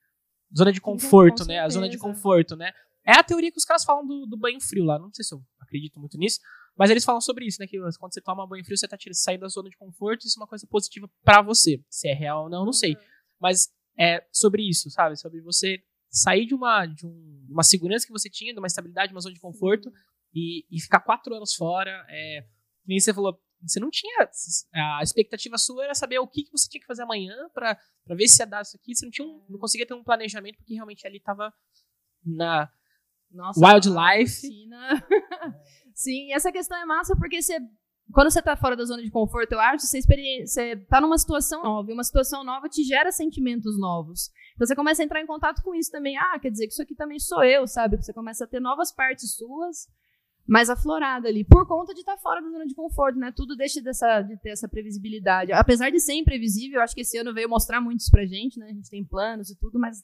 [0.57, 1.61] Zona de conforto, com né?
[1.61, 2.73] A zona de conforto, né?
[3.07, 4.99] É a teoria que os caras falam do, do banho frio lá.
[4.99, 6.41] Não sei se eu acredito muito nisso,
[6.77, 7.66] mas eles falam sobre isso, né?
[7.66, 10.39] Que quando você toma banho frio, você tá tirando, saindo da zona de conforto, isso
[10.39, 11.83] é uma coisa positiva pra você.
[11.89, 12.97] Se é real ou não, não sei
[13.41, 13.68] mas
[13.99, 15.16] é sobre isso, sabe?
[15.16, 19.12] Sobre você sair de uma, de um- uma segurança que você tinha, de uma estabilidade,
[19.12, 19.91] uma zona de conforto,
[20.33, 22.07] e, e ficar quatro anos fora.
[22.09, 22.47] É,
[22.87, 24.29] nem você falou, você não tinha.
[24.75, 27.77] A expectativa sua era saber o que, que você tinha que fazer amanhã pra
[28.11, 28.95] ver se ia dar isso aqui.
[28.95, 31.53] Você não, tinha um- não conseguia ter um planejamento, porque realmente ali tava
[32.25, 32.70] na.
[33.31, 34.47] Nossa, Wildlife.
[36.03, 37.59] Sim, essa questão é massa porque você.
[38.13, 41.63] Quando você tá fora da zona de conforto, eu acho, você, você tá numa situação
[41.63, 41.91] nova.
[41.91, 44.29] E uma situação nova te gera sentimentos novos.
[44.55, 46.17] Então você começa a entrar em contato com isso também.
[46.17, 47.97] Ah, quer dizer que isso aqui também sou eu, sabe?
[47.97, 49.87] Você começa a ter novas partes suas
[50.47, 53.33] mais aflorada ali, por conta de estar fora da zona de conforto, né?
[53.35, 55.53] Tudo deixa dessa, de ter essa previsibilidade.
[55.53, 58.59] Apesar de ser imprevisível, eu acho que esse ano veio mostrar muito isso pra gente,
[58.59, 58.67] né?
[58.67, 60.03] A gente tem planos e tudo, mas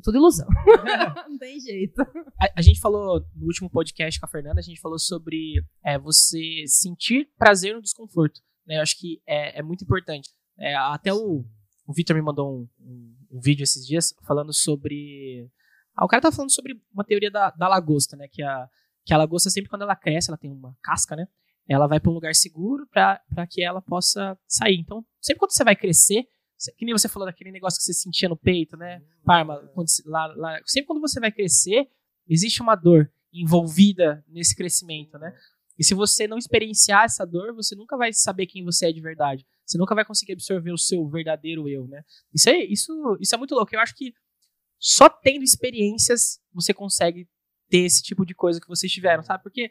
[0.00, 0.46] tudo ilusão.
[1.28, 2.00] Não tem jeito.
[2.40, 5.98] A, a gente falou no último podcast com a Fernanda, a gente falou sobre é,
[5.98, 8.40] você sentir prazer no desconforto.
[8.66, 8.78] Né?
[8.78, 10.30] Eu acho que é, é muito importante.
[10.58, 11.44] É, até o,
[11.86, 15.50] o Victor me mandou um, um- um vídeo esses dias falando sobre.
[15.94, 18.26] Ah, o cara tá falando sobre uma teoria da, da lagosta, né?
[18.28, 18.68] Que a,
[19.04, 21.26] que a lagosta, sempre quando ela cresce, ela tem uma casca, né?
[21.68, 23.20] Ela vai para um lugar seguro para
[23.50, 24.78] que ela possa sair.
[24.80, 26.26] Então, sempre quando você vai crescer,
[26.76, 29.02] Que nem você falou daquele negócio que você sentia no peito, né?
[29.24, 31.88] Parma, quando, lá, lá, sempre quando você vai crescer,
[32.28, 35.32] existe uma dor envolvida nesse crescimento, né?
[35.78, 39.00] E se você não experienciar essa dor, você nunca vai saber quem você é de
[39.00, 39.46] verdade.
[39.64, 42.02] Você nunca vai conseguir absorver o seu verdadeiro eu, né?
[42.34, 43.72] Isso é, isso, isso é muito louco.
[43.74, 44.12] Eu acho que
[44.78, 47.28] só tendo experiências você consegue
[47.68, 49.42] ter esse tipo de coisa que vocês tiveram, sabe?
[49.42, 49.70] Porque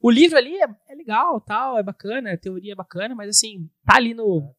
[0.00, 3.70] o livro ali é, é legal, tal, é bacana, a teoria é bacana, mas assim,
[3.84, 4.54] tá ali no.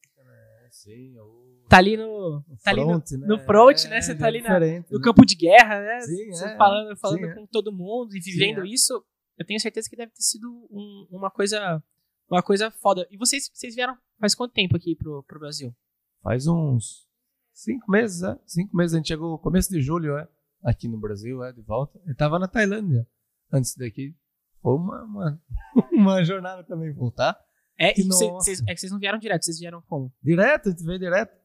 [0.84, 2.43] Sim, ou Tá ali no.
[2.63, 3.27] Tá ali no, front, né?
[3.27, 4.01] no front, É, né?
[4.01, 5.03] Você já tá é ali na, diferente, no né?
[5.05, 6.01] campo de guerra, né?
[6.01, 6.57] Sim, Você é.
[6.57, 7.34] falando, falando Sim, é.
[7.36, 8.67] com todo mundo e vivendo é.
[8.67, 8.93] isso,
[9.38, 11.82] eu tenho certeza que deve ter sido um- uma coisa.
[12.29, 13.05] Uma coisa foda.
[13.11, 15.73] E vocês, vocês vieram faz quanto tempo aqui pro, pro Brasil?
[16.23, 17.05] Faz uns
[17.53, 18.38] cinco meses, é?
[18.45, 18.93] Cinco meses.
[18.93, 20.27] A gente chegou no começo de julho, é?
[20.63, 21.51] Aqui no Brasil, é?
[21.51, 21.99] De volta.
[22.05, 23.05] Eu tava na Tailândia
[23.51, 24.15] antes daqui.
[24.61, 25.41] Foi uma, uma,
[25.91, 27.38] uma jornada também voltar.
[27.84, 30.13] É, Que e cê- cês- é que vocês não vieram direto, vocês vieram como?
[30.21, 31.36] Direto, a gente veio direto.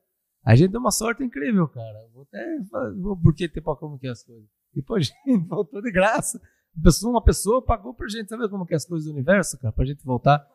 [0.45, 2.07] A gente deu uma sorte incrível, cara.
[2.13, 2.59] Vou até
[3.01, 4.49] vou- porque tipo, como que é as coisas.
[4.75, 6.41] Depois a gente voltou de graça.
[6.77, 9.59] Uma pessoa, uma pessoa pagou pra gente, sabe como que é as coisas do universo,
[9.59, 9.73] cara?
[9.73, 10.47] Pra gente voltar.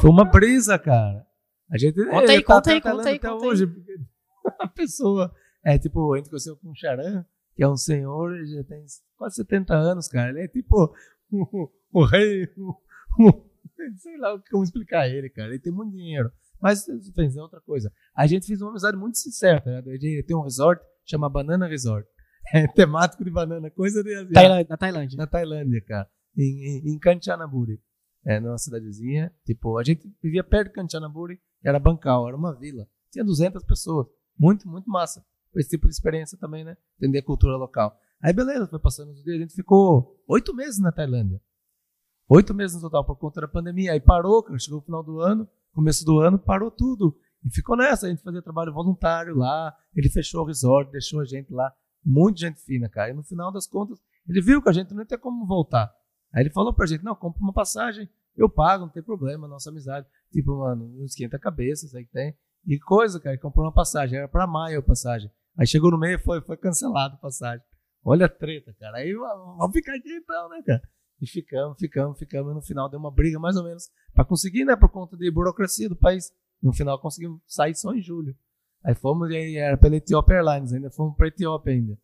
[0.00, 1.26] Foi uma brisa, cara.
[1.70, 3.50] A gente Conta aí, eh, tá conta aí, conta aí, até conta aí.
[3.50, 3.66] hoje.
[3.66, 3.96] porque
[4.58, 5.32] A pessoa,
[5.64, 8.82] é tipo, a gente conheceu com o Charan, que é um senhor, ele já tem
[9.16, 10.30] quase 70 anos, cara.
[10.30, 10.92] Ele é tipo
[11.30, 12.70] o, o rei, o,
[13.28, 13.51] o-
[13.98, 15.50] sei lá como explicar ele, cara.
[15.50, 16.30] Ele tem muito dinheiro.
[16.60, 17.92] Mas fez outra coisa.
[18.14, 19.88] A gente fez uma amizade muito sincera, tá ligado?
[19.90, 22.08] Ele tem um resort, chama Banana Resort.
[22.52, 25.16] É temático de banana, coisa de asiático Tailândia, na Tailândia.
[25.16, 26.10] na Tailândia, cara.
[26.36, 27.80] Em, em, em Kanchanaburi.
[28.26, 29.32] É, numa cidadezinha.
[29.46, 32.84] Tipo, a gente vivia perto de Kanchanaburi, era Bancal, era uma vila.
[33.12, 34.08] Tinha 200 pessoas.
[34.36, 35.24] Muito, muito massa.
[35.54, 36.76] Esse tipo de experiência também, né?
[36.98, 37.96] Entender a cultura local.
[38.20, 39.36] Aí, beleza, foi passando os dias.
[39.36, 41.40] A gente ficou oito meses na Tailândia.
[42.28, 43.92] Oito meses no total por conta da pandemia.
[43.92, 44.44] Aí parou.
[44.58, 47.16] Chegou o final do ano, começo do ano, parou tudo.
[47.44, 48.06] E ficou nessa.
[48.06, 49.74] A gente fazia trabalho voluntário lá.
[49.94, 51.72] Ele fechou o resort, deixou a gente lá.
[52.04, 53.10] Muita gente fina, cara.
[53.10, 53.98] E no final das contas,
[54.28, 55.92] ele viu que a gente não ter como voltar.
[56.32, 59.70] Aí ele falou pra gente: não, compra uma passagem, eu pago, não tem problema, nossa
[59.70, 60.06] amizade.
[60.30, 62.36] Tipo, mano, não esquenta a cabeça, aí que tem.
[62.66, 65.30] E coisa, cara, comprou uma passagem, era pra maio a passagem.
[65.58, 67.64] Aí chegou no meio foi, foi cancelado a passagem.
[68.04, 68.98] Olha a treta, cara.
[68.98, 70.82] Aí vamos ficar aqui então, né, cara?
[71.22, 72.50] E ficamos, ficamos, ficamos.
[72.50, 75.30] E no final deu uma briga mais ou menos pra conseguir, né, por conta de
[75.30, 76.32] burocracia do país.
[76.60, 78.36] No final conseguimos sair só em julho.
[78.84, 81.96] Aí fomos, aí era pela Ethiopia Airlines, ainda fomos pra Etiópia ainda.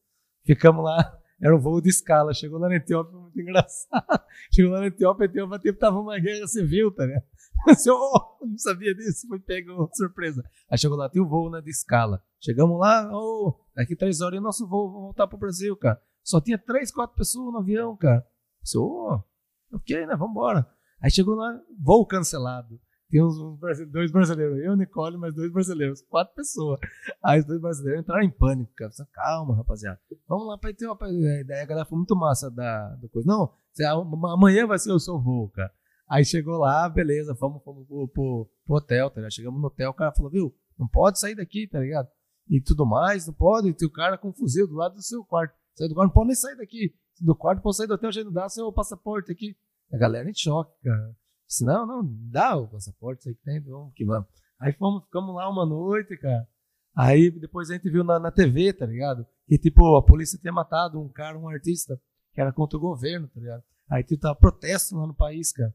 [0.45, 2.33] Ficamos lá, era um voo de escala.
[2.33, 4.23] Chegou lá na Etiópia, muito engraçado.
[4.55, 7.25] Chegou lá na Etiópia, a Etiópia tipo, tava uma guerra civil, tá ligado?
[7.69, 10.49] Assim, oh, não sabia disso, foi pego surpresa.
[10.71, 12.23] Aí chegou lá, tem o voo né, de escala.
[12.41, 16.01] Chegamos lá, oh, daqui três horas e nosso voo, vamos voltar pro Brasil, cara.
[16.23, 18.25] Só tinha três, quatro pessoas no avião, cara.
[18.63, 19.21] Assim, oh,
[19.73, 20.67] ok, né, vambora.
[21.01, 22.79] Aí chegou lá, voo cancelado.
[23.11, 26.79] Tem uns, uns brasile- dois brasileiros, eu, Nicole, mais dois brasileiros, quatro pessoas.
[27.23, 28.91] Aí os dois brasileiros entraram em pânico, cara.
[29.13, 29.99] Calma, rapaziada.
[30.29, 31.07] Vamos lá pra Etiópia.
[31.07, 33.27] É, Daí a galera foi muito massa da, da coisa.
[33.27, 33.51] Não,
[34.27, 35.73] amanhã vai ser o seu voo, cara.
[36.07, 39.33] Aí chegou lá, beleza, fomos, fomos pro, pro, pro hotel, tá ligado?
[39.33, 42.09] Chegamos no hotel, o cara falou, viu, não pode sair daqui, tá ligado?
[42.49, 43.73] E tudo mais, não pode.
[43.75, 45.55] Tem o cara com um fuzil do lado do seu quarto.
[45.77, 46.95] Sai do quarto, não pode nem sair daqui.
[47.21, 49.57] Do quarto, pode sair do hotel, não dá seu passaporte aqui.
[49.93, 51.17] A galera em choque, cara.
[51.47, 54.29] Disse, não, não, dá o passaporte, aí que tem, vamos que vamos.
[54.61, 56.47] Aí fomos, ficamos lá uma noite, cara.
[56.97, 59.27] Aí depois a gente viu na, na TV, tá ligado?
[59.47, 61.99] Que tipo, a polícia tinha matado um cara, um artista,
[62.35, 63.63] que era contra o governo, tá ligado?
[63.89, 65.73] Aí tipo, tava protesto lá no país, cara.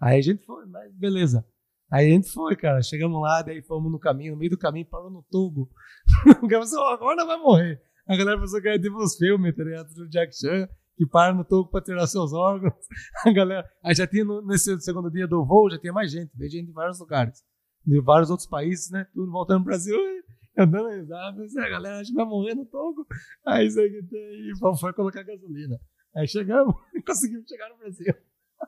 [0.00, 1.44] Aí a gente foi, mas beleza.
[1.90, 2.80] Aí a gente foi, cara.
[2.80, 5.68] Chegamos lá, daí fomos no caminho, no meio do caminho, parou no Togo.
[6.42, 7.82] o cara falou, "Ó, agora vai morrer.
[8.12, 9.88] A galera pensou que era tipo os filmes, tá ligado?
[9.94, 12.74] Do Jack Chan, que para no Togo pra tirar seus órgãos.
[13.26, 13.66] A galera.
[13.82, 16.30] Aí já tinha, no- nesse segundo dia do voo, já tinha mais gente.
[16.36, 17.42] Veio gente de vários lugares.
[17.86, 19.06] De vários outros países, né?
[19.14, 19.96] Tudo voltando pro Brasil.
[20.54, 21.42] Eu dando risada.
[21.42, 23.06] assim, A galera acha que vai morrer no Togo.
[23.46, 24.50] Aí isso tem.
[24.50, 25.78] E foi- colocar gasolina.
[26.14, 26.74] Aí chegamos
[27.06, 28.14] conseguimos chegar no Brasil.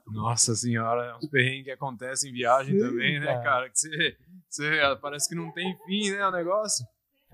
[0.06, 3.42] Nossa senhora, é uns perrengues que acontecem em viagem Sim, também, né, cara.
[3.42, 3.70] cara?
[3.70, 4.16] Que você,
[4.48, 4.70] você
[5.00, 6.84] parece que não tem fim, né, o negócio.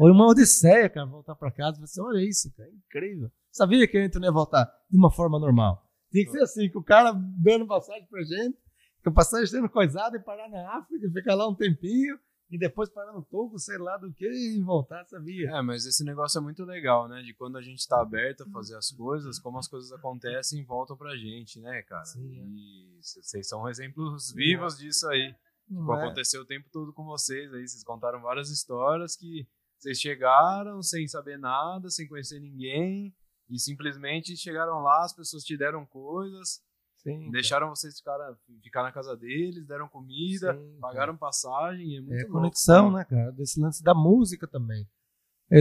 [0.01, 1.79] Foi uma odisseia, cara, voltar pra casa.
[1.79, 3.31] Você, assim, olha isso, cara, incrível.
[3.53, 5.87] Sabia que a gente não ia voltar de uma forma normal.
[6.11, 8.57] Tinha que ser assim, que o cara dando passagem pra gente,
[9.03, 12.19] que a passagem sendo coisada e parar na África, ficar lá um tempinho,
[12.51, 15.51] e depois parar no Togo, sei lá do que, e voltar, sabia?
[15.51, 17.21] É, mas esse negócio é muito legal, né?
[17.21, 20.65] De quando a gente tá aberto a fazer as coisas, como as coisas acontecem e
[20.65, 22.07] voltam pra gente, né, cara?
[22.07, 22.43] Sim, é.
[22.43, 25.35] E vocês são exemplos vivos disso aí.
[25.69, 26.03] Tipo, é?
[26.03, 27.69] aconteceu o tempo todo com vocês aí.
[27.69, 29.47] Vocês contaram várias histórias que
[29.81, 33.15] vocês chegaram sem saber nada, sem conhecer ninguém,
[33.49, 36.63] e simplesmente chegaram lá, as pessoas te deram coisas.
[36.99, 38.19] Sim, Deixaram vocês ficar,
[38.63, 41.97] ficar na casa deles, deram comida, Sim, pagaram passagem.
[41.97, 43.33] É, muito É louco, conexão, né, cara?
[43.33, 44.87] Desse lance da música também.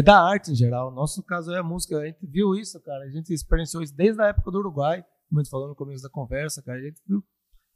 [0.03, 0.91] Da arte em geral.
[0.91, 1.97] Nosso caso é a música.
[1.97, 3.05] A gente viu isso, cara.
[3.05, 6.03] A gente experienciou isso desde a época do Uruguai, como a gente falou no começo
[6.03, 6.77] da conversa, cara.
[6.77, 7.23] A gente viu.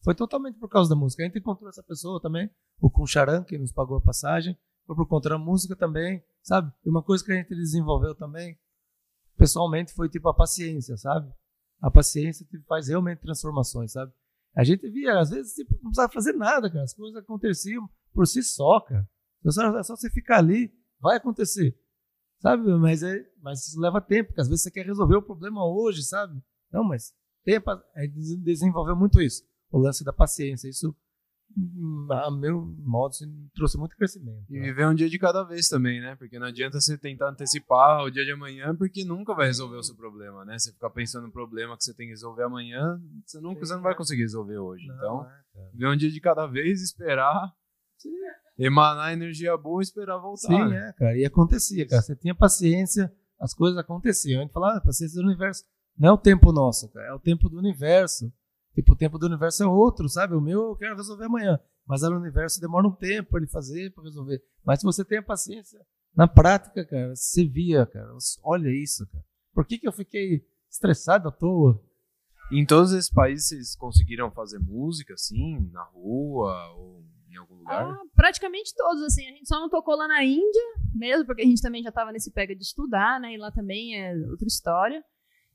[0.03, 1.23] Foi totalmente por causa da música.
[1.23, 4.55] A gente encontrou essa pessoa também, o Kuncharan, que nos pagou a passagem.
[4.85, 6.71] Foi por conta da música também, sabe?
[6.85, 8.59] E uma coisa que a gente desenvolveu também,
[9.37, 11.33] pessoalmente, foi tipo a paciência, sabe?
[11.81, 14.11] A paciência tipo, faz realmente transformações, sabe?
[14.55, 16.83] A gente via, às vezes, tipo, não precisava fazer nada, cara.
[16.83, 19.09] As coisas aconteciam por si só, cara.
[19.43, 21.75] É só, é só você ficar ali, vai acontecer.
[22.39, 22.63] Sabe?
[22.77, 26.03] Mas, é, mas isso leva tempo, porque às vezes você quer resolver o problema hoje,
[26.03, 26.39] sabe?
[26.71, 27.13] Não, mas
[27.43, 29.43] tempo, é, desenvolveu muito isso.
[29.71, 30.67] O lance da paciência.
[30.67, 30.95] Isso,
[32.11, 34.43] a meu modo, assim, trouxe muito crescimento.
[34.49, 34.61] E né?
[34.61, 36.15] viver um dia de cada vez também, né?
[36.15, 39.83] Porque não adianta você tentar antecipar o dia de amanhã, porque nunca vai resolver o
[39.83, 40.57] seu problema, né?
[40.57, 43.81] Você ficar pensando no problema que você tem que resolver amanhã, você nunca você não
[43.81, 44.87] vai conseguir resolver hoje.
[44.87, 47.53] Não, então, é, viver um dia de cada vez, esperar,
[48.57, 50.47] emanar energia boa e esperar voltar.
[50.47, 50.89] Sim, né?
[50.89, 51.17] é, cara.
[51.17, 52.01] E acontecia, cara.
[52.01, 54.39] Você tinha paciência, as coisas aconteciam.
[54.39, 55.63] A gente falava, ah, paciência do universo.
[55.97, 57.07] Não é o tempo nosso, cara.
[57.07, 58.31] É o tempo do universo.
[58.73, 60.35] Tipo, o tempo do universo é outro, sabe?
[60.35, 61.59] O meu eu quero resolver amanhã.
[61.85, 64.41] Mas o universo demora um tempo pra ele fazer, pra resolver.
[64.65, 65.79] Mas se você tem a paciência,
[66.15, 68.09] na prática, cara, você via, cara.
[68.43, 69.23] Olha isso, cara.
[69.53, 71.79] Por que, que eu fiquei estressado à toa?
[72.51, 77.89] Em todos esses países, vocês conseguiram fazer música, assim, na rua ou em algum lugar?
[77.89, 79.27] Ah, praticamente todos, assim.
[79.27, 80.61] A gente só não tocou lá na Índia,
[80.93, 83.33] mesmo, porque a gente também já tava nesse pega de estudar, né?
[83.33, 85.03] E lá também é outra história.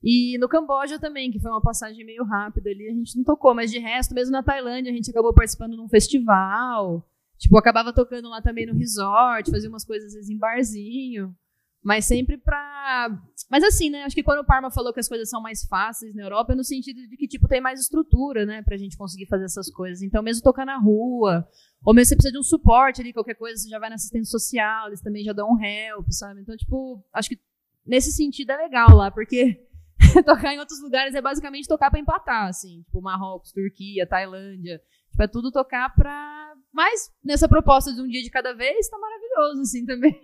[0.02, 3.54] E no Camboja também, que foi uma passagem meio rápida ali, a gente não tocou,
[3.54, 7.04] mas de resto, mesmo na Tailândia, a gente acabou participando de um festival.
[7.36, 11.34] Tipo, acabava tocando lá também no resort, fazia umas coisas vezes em barzinho.
[11.82, 13.08] Mas sempre pra.
[13.48, 14.02] Mas assim, né?
[14.02, 16.56] Acho que quando o Parma falou que as coisas são mais fáceis na Europa, é
[16.56, 18.62] no sentido de que, tipo, tem mais estrutura, né?
[18.62, 20.02] Pra gente conseguir fazer essas coisas.
[20.02, 21.46] Então, mesmo tocar na rua,
[21.84, 24.30] ou mesmo você precisa de um suporte ali, qualquer coisa, você já vai na assistência
[24.30, 26.40] social, eles também já dão um help, sabe?
[26.40, 27.38] Então, tipo, acho que
[27.86, 29.67] nesse sentido é legal lá, porque
[30.24, 32.82] tocar em outros lugares é basicamente tocar pra empatar, assim.
[32.82, 34.80] Tipo, Marrocos, Turquia, Tailândia.
[35.10, 36.54] Tipo, é tudo tocar pra.
[36.72, 40.20] Mas nessa proposta de um dia de cada vez, tá maravilhoso, assim, também.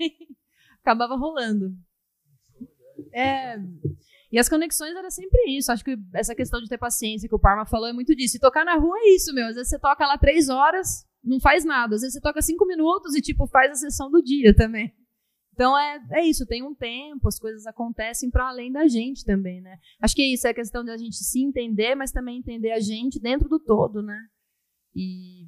[0.80, 1.74] Acabava rolando.
[3.12, 3.57] É.
[4.30, 5.70] E as conexões era sempre isso.
[5.70, 8.37] Acho que essa questão de ter paciência que o Parma falou é muito disso.
[8.37, 9.47] E tocar na rua é isso, meu.
[9.47, 11.95] Às vezes você toca lá três horas, não faz nada.
[11.95, 14.93] Às vezes você toca cinco minutos e, tipo, faz a sessão do dia também.
[15.55, 19.61] Então é, é isso, tem um tempo, as coisas acontecem para além da gente também,
[19.61, 19.78] né?
[20.00, 22.72] Acho que é isso, é a questão de a gente se entender, mas também entender
[22.72, 24.18] a gente dentro do todo, né?
[24.96, 25.46] E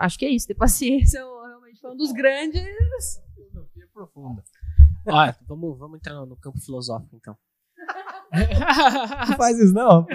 [0.00, 2.62] acho que é isso, ter paciência realmente foi um dos grandes.
[3.34, 4.42] Filosofia profunda.
[5.06, 7.36] Olha, vamos, vamos entrar no campo filosófico, então.
[9.28, 10.06] Não faz isso, não.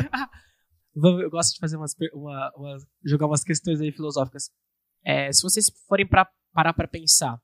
[0.95, 4.49] Vamos- Eu gosto de fazer umas, uma- umas- jogar umas questões aí filosóficas.
[5.05, 7.39] É, se vocês forem pra, parar para pensar,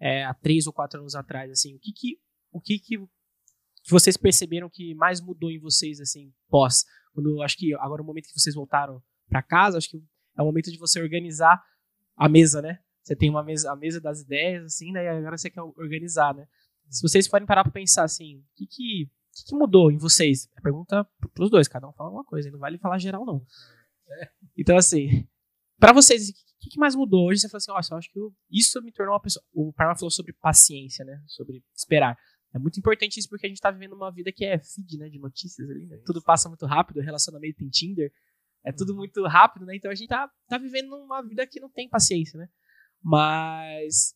[0.00, 2.20] é, há três ou quatro anos atrás, assim, o que que,
[2.52, 2.98] o que que
[3.88, 6.84] vocês perceberam que mais mudou em vocês, assim, pós?
[7.12, 9.96] Quando acho que agora é o momento que vocês voltaram para casa, acho que
[10.36, 11.60] é o momento de você organizar
[12.16, 12.78] a mesa, né?
[13.02, 15.04] Você tem uma mesa, a mesa das ideias, assim, né?
[15.04, 16.46] E agora você quer organizar, né?
[16.90, 20.48] Se vocês forem parar para pensar, assim, o que que, que que mudou em vocês?
[20.56, 23.44] É pergunta pros dois, cada um fala uma coisa, não vale falar geral, não.
[24.56, 25.26] Então, assim,
[25.78, 27.28] pra vocês, o que, que mais mudou?
[27.28, 29.44] Hoje você falou assim, nossa, eu acho que eu- isso me tornou uma pessoa.
[29.52, 31.22] O Parma falou sobre paciência, né?
[31.26, 32.16] Sobre esperar.
[32.54, 35.08] É muito importante isso porque a gente tá vivendo uma vida que é feed, né?
[35.08, 35.98] De notícias ali, né?
[36.06, 38.10] Tudo passa muito rápido, relacionamento tem Tinder.
[38.64, 39.76] É tudo muito rápido, né?
[39.76, 42.48] Então a gente tá, tá vivendo uma vida que não tem paciência, né?
[43.02, 44.14] Mas.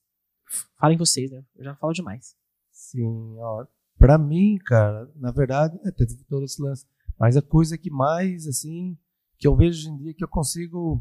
[0.79, 1.45] Falem vocês, né?
[1.55, 2.37] Eu já falo demais.
[2.71, 3.67] Sim, ó.
[3.97, 6.87] Pra mim, cara, na verdade, é, teve todo esse lance.
[7.19, 8.99] Mas a coisa que mais, assim,
[9.39, 11.01] que eu vejo hoje em dia, que eu consigo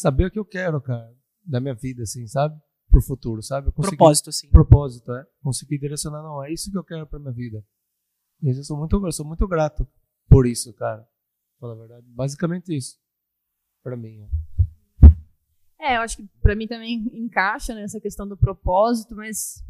[0.00, 1.12] saber o que eu quero, cara,
[1.44, 2.58] da minha vida, assim, sabe?
[2.90, 3.70] Pro futuro, sabe?
[3.72, 4.50] Consegui- Propósito, assim.
[4.50, 5.26] propósito, é.
[5.42, 7.64] Conseguir direcionar, não, é isso que eu quero pra minha vida.
[8.42, 9.86] E eu sou muito, eu sou muito grato
[10.28, 11.02] por isso, cara.
[11.02, 12.06] Pra falar a verdade.
[12.10, 12.96] Basicamente isso.
[13.82, 14.22] Pra mim.
[14.22, 14.28] é.
[15.80, 19.62] É, eu acho que pra mim também encaixa nessa questão do propósito, mas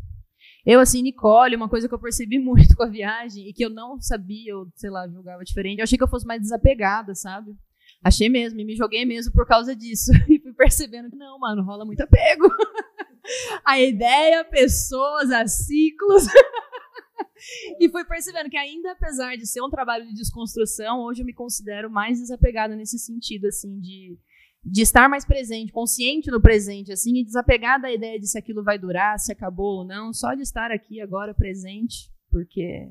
[0.65, 3.71] eu, assim, Nicole, uma coisa que eu percebi muito com a viagem e que eu
[3.71, 7.55] não sabia, eu, sei lá, julgava diferente, eu achei que eu fosse mais desapegada, sabe?
[8.03, 10.13] Achei mesmo, e me joguei mesmo por causa disso.
[10.29, 12.49] E fui percebendo que não, mano, rola muito apego.
[13.65, 16.27] a ideia, pessoas, a ciclos.
[17.81, 21.35] e fui percebendo que ainda apesar de ser um trabalho de desconstrução, hoje eu me
[21.35, 24.19] considero mais desapegada nesse sentido, assim, de
[24.65, 28.63] de estar mais presente, consciente no presente, assim, e desapegar da ideia de se aquilo
[28.63, 32.89] vai durar, se acabou ou não, só de estar aqui agora presente, porque.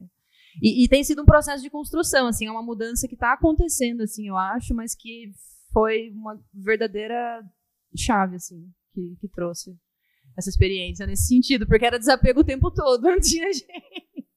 [0.62, 4.02] E, e, tem sido um processo de construção, assim, é uma mudança que está acontecendo,
[4.02, 5.32] assim, eu acho, mas que
[5.72, 7.44] foi uma verdadeira
[7.96, 9.78] chave, assim, que, que trouxe
[10.38, 14.28] essa experiência nesse sentido, porque era desapego o tempo todo, não tinha gente.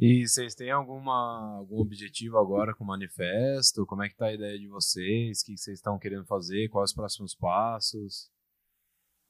[0.00, 3.84] E vocês têm alguma, algum objetivo agora com o manifesto?
[3.84, 5.40] Como é que tá a ideia de vocês?
[5.40, 6.68] O que vocês estão querendo fazer?
[6.68, 8.30] Quais os próximos passos?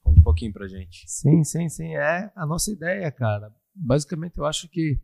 [0.02, 1.04] Conta um pouquinho pra gente.
[1.06, 1.96] Sim, sim, sim.
[1.96, 3.50] É a nossa ideia, cara.
[3.74, 5.00] Basicamente, eu acho que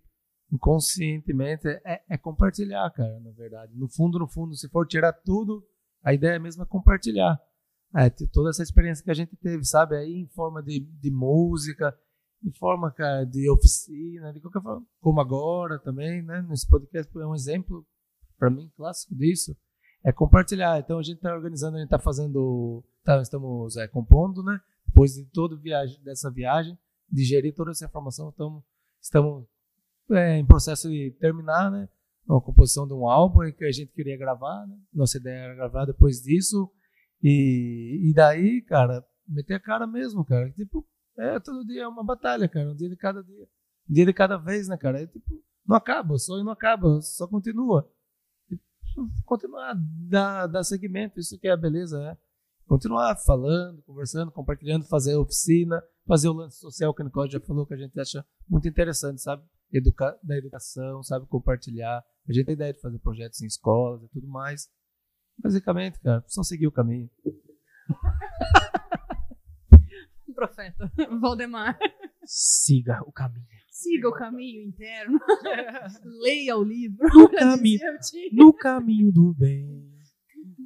[0.52, 3.72] inconscientemente é, é compartilhar, cara, na verdade.
[3.74, 5.66] No fundo, no fundo, se for tirar tudo,
[6.02, 7.40] a ideia mesmo é compartilhar.
[7.96, 9.96] É, toda essa experiência que a gente teve, sabe?
[9.96, 11.96] Aí em forma de, de música,
[12.44, 16.44] em forma, cara, de oficina, de qualquer forma, como agora também, né?
[16.48, 17.86] Nesse podcast é um exemplo,
[18.38, 19.56] para mim, clássico disso,
[20.04, 20.78] é compartilhar.
[20.78, 24.60] Então a gente está organizando, a gente está fazendo, tá, estamos é, compondo, né?
[24.86, 26.78] Depois de toda viagem, dessa viagem,
[27.10, 28.62] digerir toda essa informação, estamos,
[29.00, 29.46] estamos
[30.10, 31.88] é, em processo de terminar, né?
[32.26, 34.76] Uma composição de um álbum que a gente queria gravar, né?
[34.92, 36.70] Nossa ideia era gravar depois disso.
[37.22, 40.50] E, e daí, cara, meter a cara mesmo, cara.
[40.52, 40.86] Tipo,
[41.18, 42.70] é, todo dia é uma batalha, cara.
[42.70, 43.46] Um dia de cada dia.
[43.88, 45.02] Um dia de cada vez, né, cara?
[45.02, 47.90] É, tipo, não acaba, o sonho não acaba, só continua.
[48.48, 48.62] Tipo,
[49.24, 49.74] continuar,
[50.08, 52.16] dar, dar segmento, isso que é a beleza, né?
[52.66, 57.66] Continuar falando, conversando, compartilhando, fazer oficina, fazer o lance social que o Nicole já falou,
[57.66, 59.42] que a gente acha muito interessante, sabe?
[59.72, 61.26] Educa da educação, sabe?
[61.26, 62.04] Compartilhar.
[62.28, 64.68] A gente tem ideia de fazer projetos em escolas e tudo mais.
[65.38, 67.10] Basicamente, cara, só seguir o caminho.
[70.34, 71.78] profeta, Valdemar.
[72.24, 73.46] Siga o caminho.
[73.70, 75.20] Siga o caminho interno.
[76.22, 77.06] Leia o livro.
[77.12, 77.80] No caminho,
[78.32, 79.92] no caminho do bem.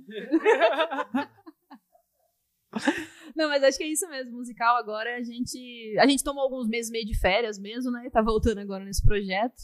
[3.39, 4.33] Não, mas acho que é isso mesmo.
[4.33, 5.97] Musical agora a gente.
[6.01, 8.11] A gente tomou alguns meses meio de férias mesmo, né?
[8.11, 9.55] Tá voltando agora nesse projeto.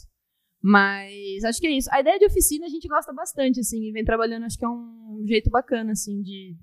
[0.63, 1.89] Mas acho que é isso.
[1.91, 4.69] A ideia de oficina a gente gosta bastante, assim, e vem trabalhando, acho que é
[4.69, 6.55] um jeito bacana, assim, de,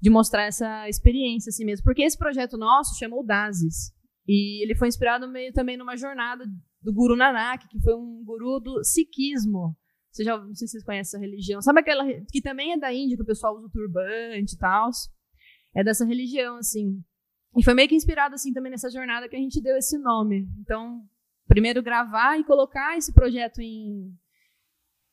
[0.00, 1.84] de mostrar essa experiência assim mesmo.
[1.84, 3.92] Porque esse projeto nosso chama o DASIS.
[4.26, 6.46] E ele foi inspirado meio também numa jornada
[6.80, 9.76] do Guru Nanak, que foi um guru do Sikhismo.
[10.10, 11.60] Você já, não sei se vocês conhecem essa religião.
[11.60, 14.90] Sabe aquela que também é da Índia, que o pessoal usa o turbante e tal.
[15.74, 17.02] É dessa religião, assim.
[17.56, 20.48] E foi meio que inspirado, assim, também nessa jornada que a gente deu esse nome.
[20.60, 21.02] Então,
[21.46, 24.12] primeiro gravar e colocar esse projeto em,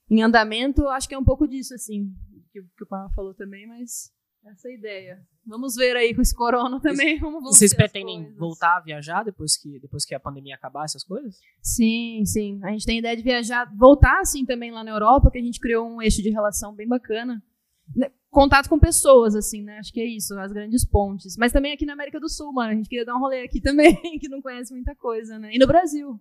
[0.10, 2.14] em andamento, acho que é um pouco disso, assim,
[2.52, 4.12] que, que o Paulo falou também, mas
[4.46, 5.28] essa é a ideia.
[5.46, 7.20] Vamos ver aí com esse corona também.
[7.20, 11.04] Como vão Vocês pretendem voltar a viajar depois que, depois que a pandemia acabar, essas
[11.04, 11.40] coisas?
[11.62, 12.60] Sim, sim.
[12.64, 15.60] A gente tem ideia de viajar, voltar assim também lá na Europa, que a gente
[15.60, 17.42] criou um eixo de relação bem bacana.
[18.36, 19.78] Né, contato com pessoas, assim, né?
[19.80, 21.38] Acho que é isso, as grandes pontes.
[21.38, 22.72] Mas também aqui na América do Sul, mano.
[22.72, 25.54] A gente queria dar um rolê aqui também, que não conhece muita coisa, né?
[25.54, 26.20] E no Brasil.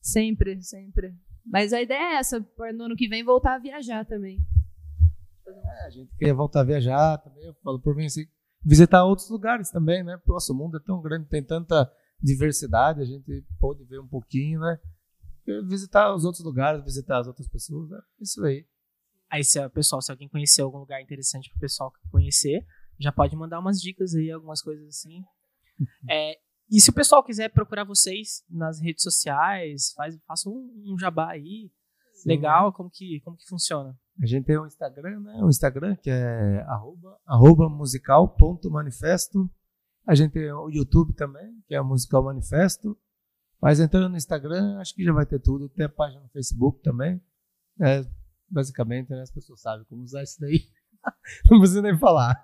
[0.00, 1.14] Sempre, sempre.
[1.44, 2.44] Mas a ideia é essa,
[2.74, 4.38] no ano que vem voltar a viajar também.
[5.46, 8.26] É, a gente queria voltar a viajar também, eu falo por mim assim,
[8.64, 10.18] visitar outros lugares também, né?
[10.26, 11.90] O mundo é tão grande, tem tanta
[12.20, 14.78] diversidade, a gente pode ver um pouquinho, né?
[15.68, 18.64] Visitar os outros lugares, visitar as outras pessoas, é isso aí.
[19.32, 22.66] Aí, se, pessoal, se alguém conhecer algum lugar interessante para o pessoal conhecer,
[23.00, 25.24] já pode mandar umas dicas aí, algumas coisas assim.
[26.10, 26.38] é,
[26.70, 31.30] e se o pessoal quiser procurar vocês nas redes sociais, faz, faça um, um jabá
[31.30, 31.72] aí,
[32.12, 32.28] Sim.
[32.28, 33.98] legal, como que, como que funciona?
[34.22, 35.40] A gente tem um Instagram, né?
[35.42, 39.50] Um Instagram que é arroba, arroba musical.manifesto.
[40.06, 42.98] A gente tem o YouTube também, que é o Musical Manifesto.
[43.60, 45.70] Mas entrando no Instagram, acho que já vai ter tudo.
[45.70, 47.18] Tem a página no Facebook também.
[47.80, 48.04] É,
[48.52, 50.66] basicamente, né, as pessoas sabem como usar isso daí.
[51.50, 52.36] Não precisa nem falar.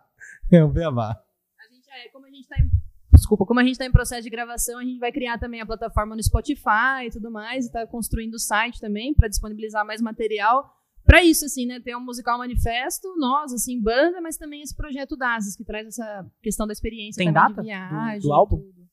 [0.51, 1.11] É um beabá.
[1.11, 2.71] A gente, é, como a gente está em
[3.13, 5.67] desculpa, como a gente está em processo de gravação, a gente vai criar também a
[5.67, 10.01] plataforma no Spotify e tudo mais, e está construindo o site também para disponibilizar mais
[10.01, 10.73] material
[11.05, 11.81] para isso, assim, né?
[11.81, 16.31] Tem um musical manifesto, nós, assim, banda, mas também esse projeto DASAS, que traz essa
[16.43, 18.21] questão da experiência Tem data de viagem.
[18.21, 18.57] Do, do álbum?
[18.59, 18.89] Tudo.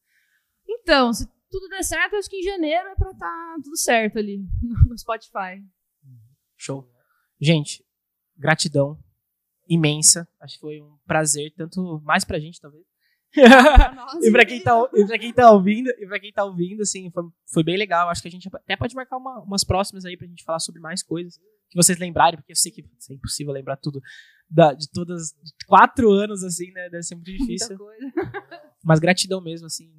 [0.67, 4.17] Então, se tudo der certo, acho que em janeiro é pra estar tá tudo certo
[4.17, 4.45] ali
[4.87, 5.61] no Spotify.
[6.55, 6.89] Show.
[7.39, 7.83] Gente,
[8.37, 8.97] gratidão
[9.67, 10.27] imensa.
[10.39, 12.85] Acho que foi um prazer, tanto mais pra gente, talvez.
[14.23, 17.11] e para quem, tá, e pra quem tá ouvindo, e para quem tá ouvindo, assim,
[17.11, 18.09] foi, foi bem legal.
[18.09, 20.79] Acho que a gente até pode marcar uma, umas próximas aí pra gente falar sobre
[20.79, 21.37] mais coisas
[21.69, 24.01] que vocês lembrarem, porque eu sei que é impossível lembrar tudo
[24.49, 25.33] da, de todas.
[25.43, 26.89] De quatro anos, assim, né?
[26.89, 27.77] Deve ser muito difícil.
[28.83, 29.91] Mas gratidão mesmo, assim.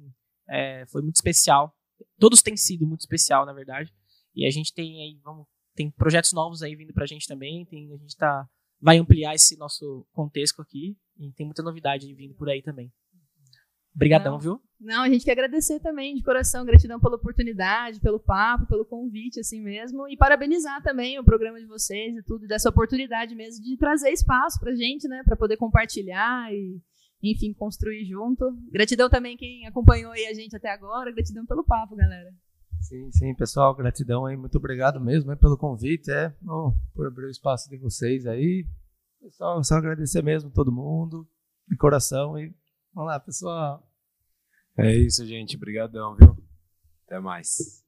[0.49, 1.75] É, foi muito especial.
[2.19, 3.93] Todos têm sido muito especial, na verdade.
[4.35, 5.45] E a gente tem aí, vamos,
[5.77, 7.65] tem projetos novos aí vindo pra gente também.
[7.65, 8.45] Tem, a gente tá,
[8.81, 10.97] vai ampliar esse nosso contexto aqui.
[11.19, 12.91] E tem muita novidade vindo por aí também.
[13.95, 14.39] Brigadão, Não.
[14.39, 14.61] viu?
[14.79, 19.39] Não, a gente quer agradecer também de coração, gratidão pela oportunidade, pelo papo, pelo convite,
[19.39, 23.75] assim mesmo, e parabenizar também o programa de vocês e tudo, dessa oportunidade mesmo de
[23.75, 26.79] trazer espaço pra gente, né, pra poder compartilhar e,
[27.23, 28.45] enfim, construir junto.
[28.71, 32.29] Gratidão também quem acompanhou aí a gente até agora, gratidão pelo papo, galera.
[32.81, 37.29] Sim, sim, pessoal, gratidão aí, muito obrigado mesmo pelo convite, é, ó, por abrir o
[37.29, 38.65] espaço de vocês aí.
[39.21, 41.27] Pessoal, só agradecer mesmo todo mundo,
[41.67, 42.55] de coração e
[42.93, 43.83] vamos lá, pessoal.
[44.77, 45.57] É isso, gente.
[45.57, 46.37] Obrigadão, viu?
[47.05, 47.83] Até mais.